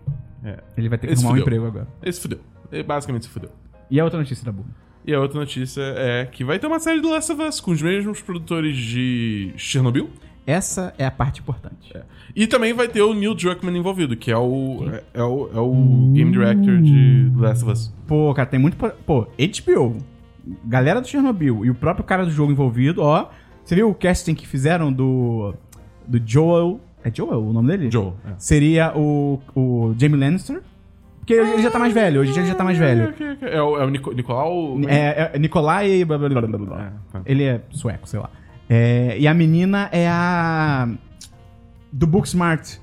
[0.44, 1.88] É, Ele vai ter que Esse arrumar um emprego agora.
[2.02, 2.38] ele se fudeu.
[2.70, 3.50] Ele basicamente se fudeu.
[3.90, 4.68] E a outra notícia da Burra?
[5.04, 7.70] E a outra notícia é que vai ter uma série do Last of Us com
[7.72, 10.10] os mesmos produtores de Chernobyl.
[10.48, 11.94] Essa é a parte importante.
[12.34, 15.60] E também vai ter o Neil Druckmann envolvido, que é o, é, é o, é
[15.60, 17.94] o Game Director de The Last of Us.
[18.06, 18.74] Pô, cara, tem muito.
[19.04, 19.98] Pô, HBO,
[20.64, 23.28] galera do Chernobyl e o próprio cara do jogo envolvido, ó.
[23.62, 25.52] Você viu o casting que fizeram do.
[26.06, 26.80] Do Joel.
[27.04, 27.90] É Joel o nome dele?
[27.90, 28.32] Joel, é.
[28.38, 30.62] Seria o, o Jamie Lannister.
[31.18, 33.12] Porque ele já tá mais velho, hoje em dia ele já tá mais velho.
[33.42, 34.78] É o, é o Nico, Nicolau.
[34.88, 36.06] É, é Nikolai.
[36.06, 36.80] blá, blá, blá, blá, blá.
[36.80, 37.22] É, tá.
[37.26, 38.30] Ele é sueco, sei lá.
[38.68, 40.88] É, e a menina é a.
[41.92, 42.76] Do Booksmart.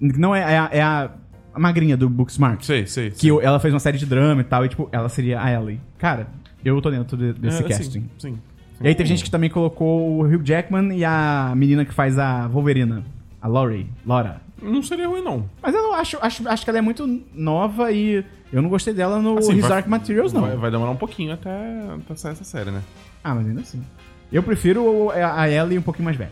[0.00, 0.68] Não é, é a.
[0.72, 1.10] É a
[1.54, 2.62] a magrinha do Booksmart.
[2.64, 3.10] Sei, sei.
[3.10, 5.80] Que ela fez uma série de drama e tal, e tipo, ela seria a Ellie.
[5.96, 6.26] Cara,
[6.62, 8.00] eu tô dentro de- desse É, casting.
[8.18, 8.38] Sim, sim.
[8.78, 12.18] E aí teve gente que também colocou o Hugh Jackman e a menina que faz
[12.18, 13.02] a Wolverina.
[13.40, 13.88] A Laurie.
[14.04, 14.42] Laura.
[14.60, 15.48] Não seria ruim, não.
[15.62, 18.22] Mas eu acho, acho, acho que ela é muito nova e
[18.52, 20.42] eu não gostei dela no Assim, His vai- Dark Materials, não.
[20.42, 21.50] Vai, vai demorar um pouquinho até,
[21.94, 22.82] até sair essa série, né?
[23.24, 23.82] Ah, mas ainda assim.
[24.32, 26.30] Eu prefiro o- a Ellie um pouquinho mais velha.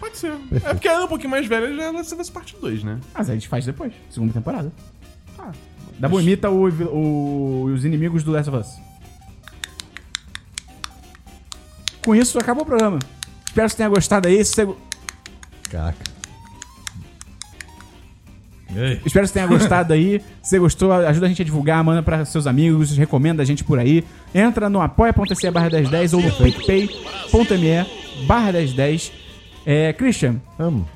[0.00, 0.32] Pode ser.
[0.64, 2.98] É porque ela é um pouquinho mais velha já vai ser dessa parte 2, né?
[3.14, 4.72] Mas aí a gente faz depois, segunda temporada.
[5.38, 5.52] Ah,
[5.98, 8.76] Da boa imita o, o- os inimigos do Last of Us.
[12.04, 12.98] Com isso, acabou o programa.
[13.46, 14.44] Espero que você tenha gostado aí.
[14.44, 14.76] Se você-
[15.70, 16.11] Caraca.
[19.04, 20.20] Espero que você tenha gostado aí.
[20.42, 23.62] Se você gostou, ajuda a gente a divulgar, manda pra seus amigos, recomenda a gente
[23.64, 24.04] por aí.
[24.34, 29.12] Entra no apoia.se barra 1010 ou no paypay.me barra 1010.
[29.64, 30.88] É, Christian, Amo.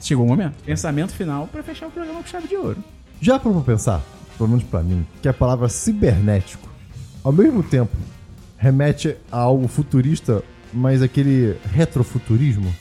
[0.00, 0.54] chegou o momento.
[0.64, 2.82] Pensamento final pra fechar o programa com chave de ouro.
[3.20, 4.02] Já parou pra pensar,
[4.36, 6.68] pelo menos pra mim, que a palavra cibernético,
[7.24, 7.96] ao mesmo tempo,
[8.56, 12.72] remete a algo futurista, mas aquele retrofuturismo?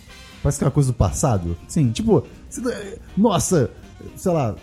[0.44, 1.58] Parece que é uma coisa do passado.
[1.68, 1.92] Sim.
[1.92, 2.26] Tipo,
[3.18, 3.72] nossa,
[4.16, 4.56] sei lá.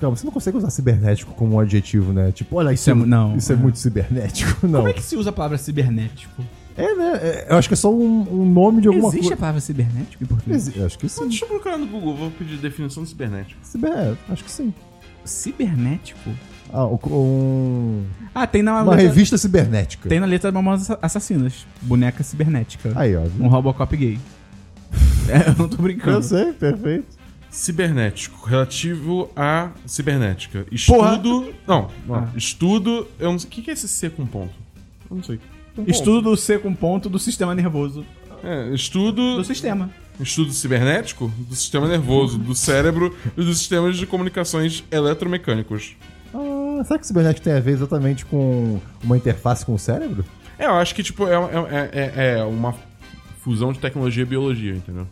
[0.00, 2.32] Calma, você não consegue usar cibernético como um adjetivo, né?
[2.32, 3.36] Tipo, olha, isso, é mu- não.
[3.36, 4.66] Isso é muito cibernético.
[4.66, 4.80] Não.
[4.80, 6.42] Como é que se usa a palavra cibernético?
[6.76, 7.18] É, né?
[7.22, 9.36] É, eu acho que é só um, um nome de alguma Existe a coisa.
[9.40, 10.68] palavra cibernético em português?
[10.68, 11.28] Exi- Acho que sim.
[11.28, 13.60] Deixa eu procurar no Google, vou pedir definição de cibernético.
[13.62, 14.72] Ciber, é, acho que sim.
[15.24, 16.30] Cibernético?
[16.72, 18.04] Ah, um- um-
[18.34, 20.08] Ah, tem na uma letra, revista cibernética.
[20.08, 21.66] Tem na letra de Mamonas Assassinas.
[21.82, 22.92] Boneca cibernética.
[22.94, 23.22] Aí, ó.
[23.40, 24.18] Um Robocop gay.
[25.28, 26.22] É, eu não tô Eu brincando.
[26.24, 27.06] sei, perfeito.
[27.50, 30.64] Cibernético, relativo à cibernética.
[30.86, 31.14] Porra!
[31.14, 31.54] Estudo.
[31.66, 32.14] Não, não.
[32.14, 32.28] Ah.
[32.36, 33.08] Estudo.
[33.18, 33.48] Eu não sei.
[33.48, 34.52] O que é esse C com ponto?
[35.10, 35.40] Eu não sei.
[35.74, 35.90] Ponto.
[35.90, 38.04] Estudo do C com ponto do sistema nervoso
[38.44, 39.36] É, estudo.
[39.36, 39.90] do sistema.
[40.20, 45.96] Estudo cibernético do sistema nervoso, do cérebro e dos sistemas de comunicações eletromecânicos.
[46.34, 50.24] Ah, será que cibernético tem a ver exatamente com uma interface com o cérebro?
[50.58, 52.74] É, eu acho que, tipo, é, é, é, é uma
[53.40, 55.06] fusão de tecnologia e biologia, entendeu?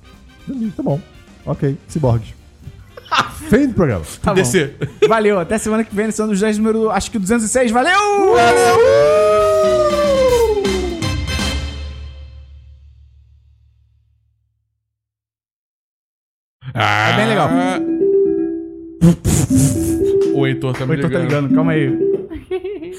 [0.47, 1.01] Entendi, tá bom.
[1.49, 2.35] Ok, ciborgues.
[3.49, 4.05] Fim do programa.
[4.23, 4.43] Tá bom.
[5.09, 7.70] Valeu, até semana que vem, edição dos 10 número, acho que 206.
[7.70, 8.37] Valeu!
[16.75, 17.49] Ah, bem legal.
[20.35, 21.12] O Heitor tá me Oi, tô ligando.
[21.12, 22.09] tá ligando, calma aí.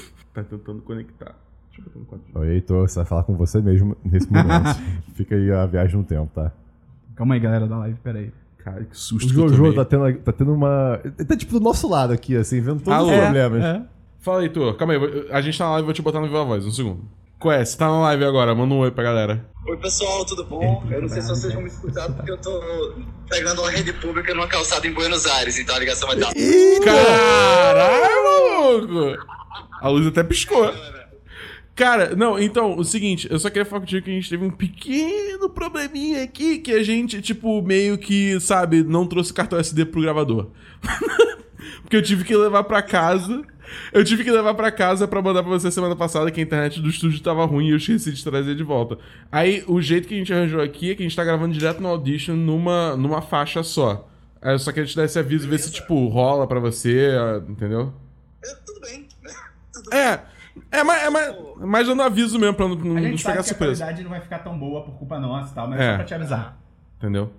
[0.32, 1.34] Tá tentando conectar.
[1.68, 2.24] Deixa eu botar no quadro.
[2.36, 4.80] Oi, Heitor, você vai falar com você mesmo nesse momento.
[5.14, 6.52] Fica aí a viagem no tempo, tá?
[7.20, 8.32] Calma aí, galera da live, peraí.
[8.64, 9.74] Cara, que O susto eu Jojo tomei.
[9.74, 10.98] tá tendo, tá tendo uma.
[11.04, 13.12] Ele tá tipo do nosso lado aqui, assim, vendo todos Alô?
[13.12, 13.62] os problemas.
[13.62, 13.82] É.
[14.20, 14.74] Fala, Heitor.
[14.78, 15.26] Calma aí.
[15.30, 17.04] A gente tá na live, vou te botar no Viva Voz, um segundo.
[17.44, 17.62] É?
[17.62, 19.44] Você tá na live agora, manda um oi pra galera.
[19.68, 20.82] Oi pessoal, tudo bom?
[20.90, 22.94] Eu não sei se vocês vão me escutar porque eu tô
[23.28, 26.32] pegando uma rede pública numa calçada em Buenos Aires, então a ligação vai dar.
[26.82, 29.26] Caralho, maluco!
[29.82, 30.72] A luz até piscou.
[31.80, 34.50] Cara, não, então, o seguinte, eu só queria falar contigo que a gente teve um
[34.50, 40.02] pequeno probleminha aqui que a gente, tipo, meio que, sabe, não trouxe cartão SD pro
[40.02, 40.50] gravador.
[41.80, 43.42] Porque eu tive que levar pra casa.
[43.94, 46.82] Eu tive que levar pra casa pra mandar pra você semana passada que a internet
[46.82, 48.98] do estúdio tava ruim e eu esqueci de trazer de volta.
[49.32, 51.80] Aí, o jeito que a gente arranjou aqui é que a gente tá gravando direto
[51.80, 54.06] no Audition numa, numa faixa só.
[54.42, 57.42] Aí eu só queria te dar esse aviso, ver se, tipo, rola pra você, ah,
[57.48, 57.94] entendeu?
[58.44, 59.08] É, Tudo bem.
[59.72, 60.24] Tudo É,
[60.70, 63.22] é mais, é mais, é mais dando aviso mesmo pra não, não A gente nos
[63.22, 63.80] sabe pegar que a surpresa.
[63.84, 65.90] qualidade não vai ficar tão boa por culpa nossa e tal, mas é É.
[65.90, 66.58] só pra te avisar.
[66.98, 67.32] Entendeu?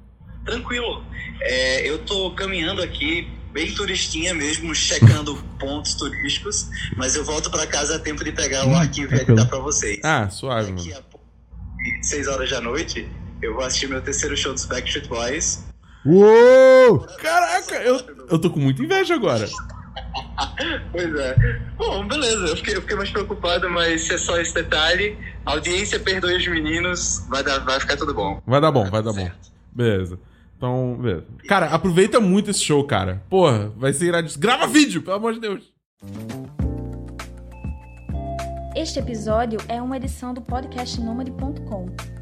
[0.46, 1.04] Tranquilo.
[1.42, 6.68] É, eu tô caminhando aqui, bem turistinha mesmo, checando pontos turísticos,
[6.98, 9.38] mas eu volto pra casa a tempo de pegar o arquivo e tranquilo.
[9.40, 10.00] editar pra vocês.
[10.04, 11.00] Ah, suave, Daqui mano.
[11.00, 11.26] a pouco,
[12.02, 13.08] 6 horas da noite,
[13.42, 15.64] eu vou assistir meu terceiro show dos Backstreet Boys.
[16.04, 17.00] Uou!
[17.20, 18.00] Caraca, eu,
[18.32, 19.48] eu tô com muita inveja agora.
[20.92, 21.36] Pois é.
[21.78, 22.48] Bom, beleza.
[22.48, 26.36] Eu fiquei, eu fiquei mais preocupado, mas se é só esse detalhe, a audiência perdoe
[26.36, 28.42] os meninos, vai, dar, vai ficar tudo bom.
[28.46, 29.30] Vai dar bom, vai dar bom.
[29.72, 30.20] Beleza.
[30.58, 31.26] Então, beleza.
[31.48, 33.24] Cara, aproveita muito esse show, cara.
[33.30, 34.30] Porra, vai ser irado.
[34.38, 35.72] Grava vídeo, pelo amor de Deus.
[38.76, 42.21] Este episódio é uma edição do podcast Nômade.com.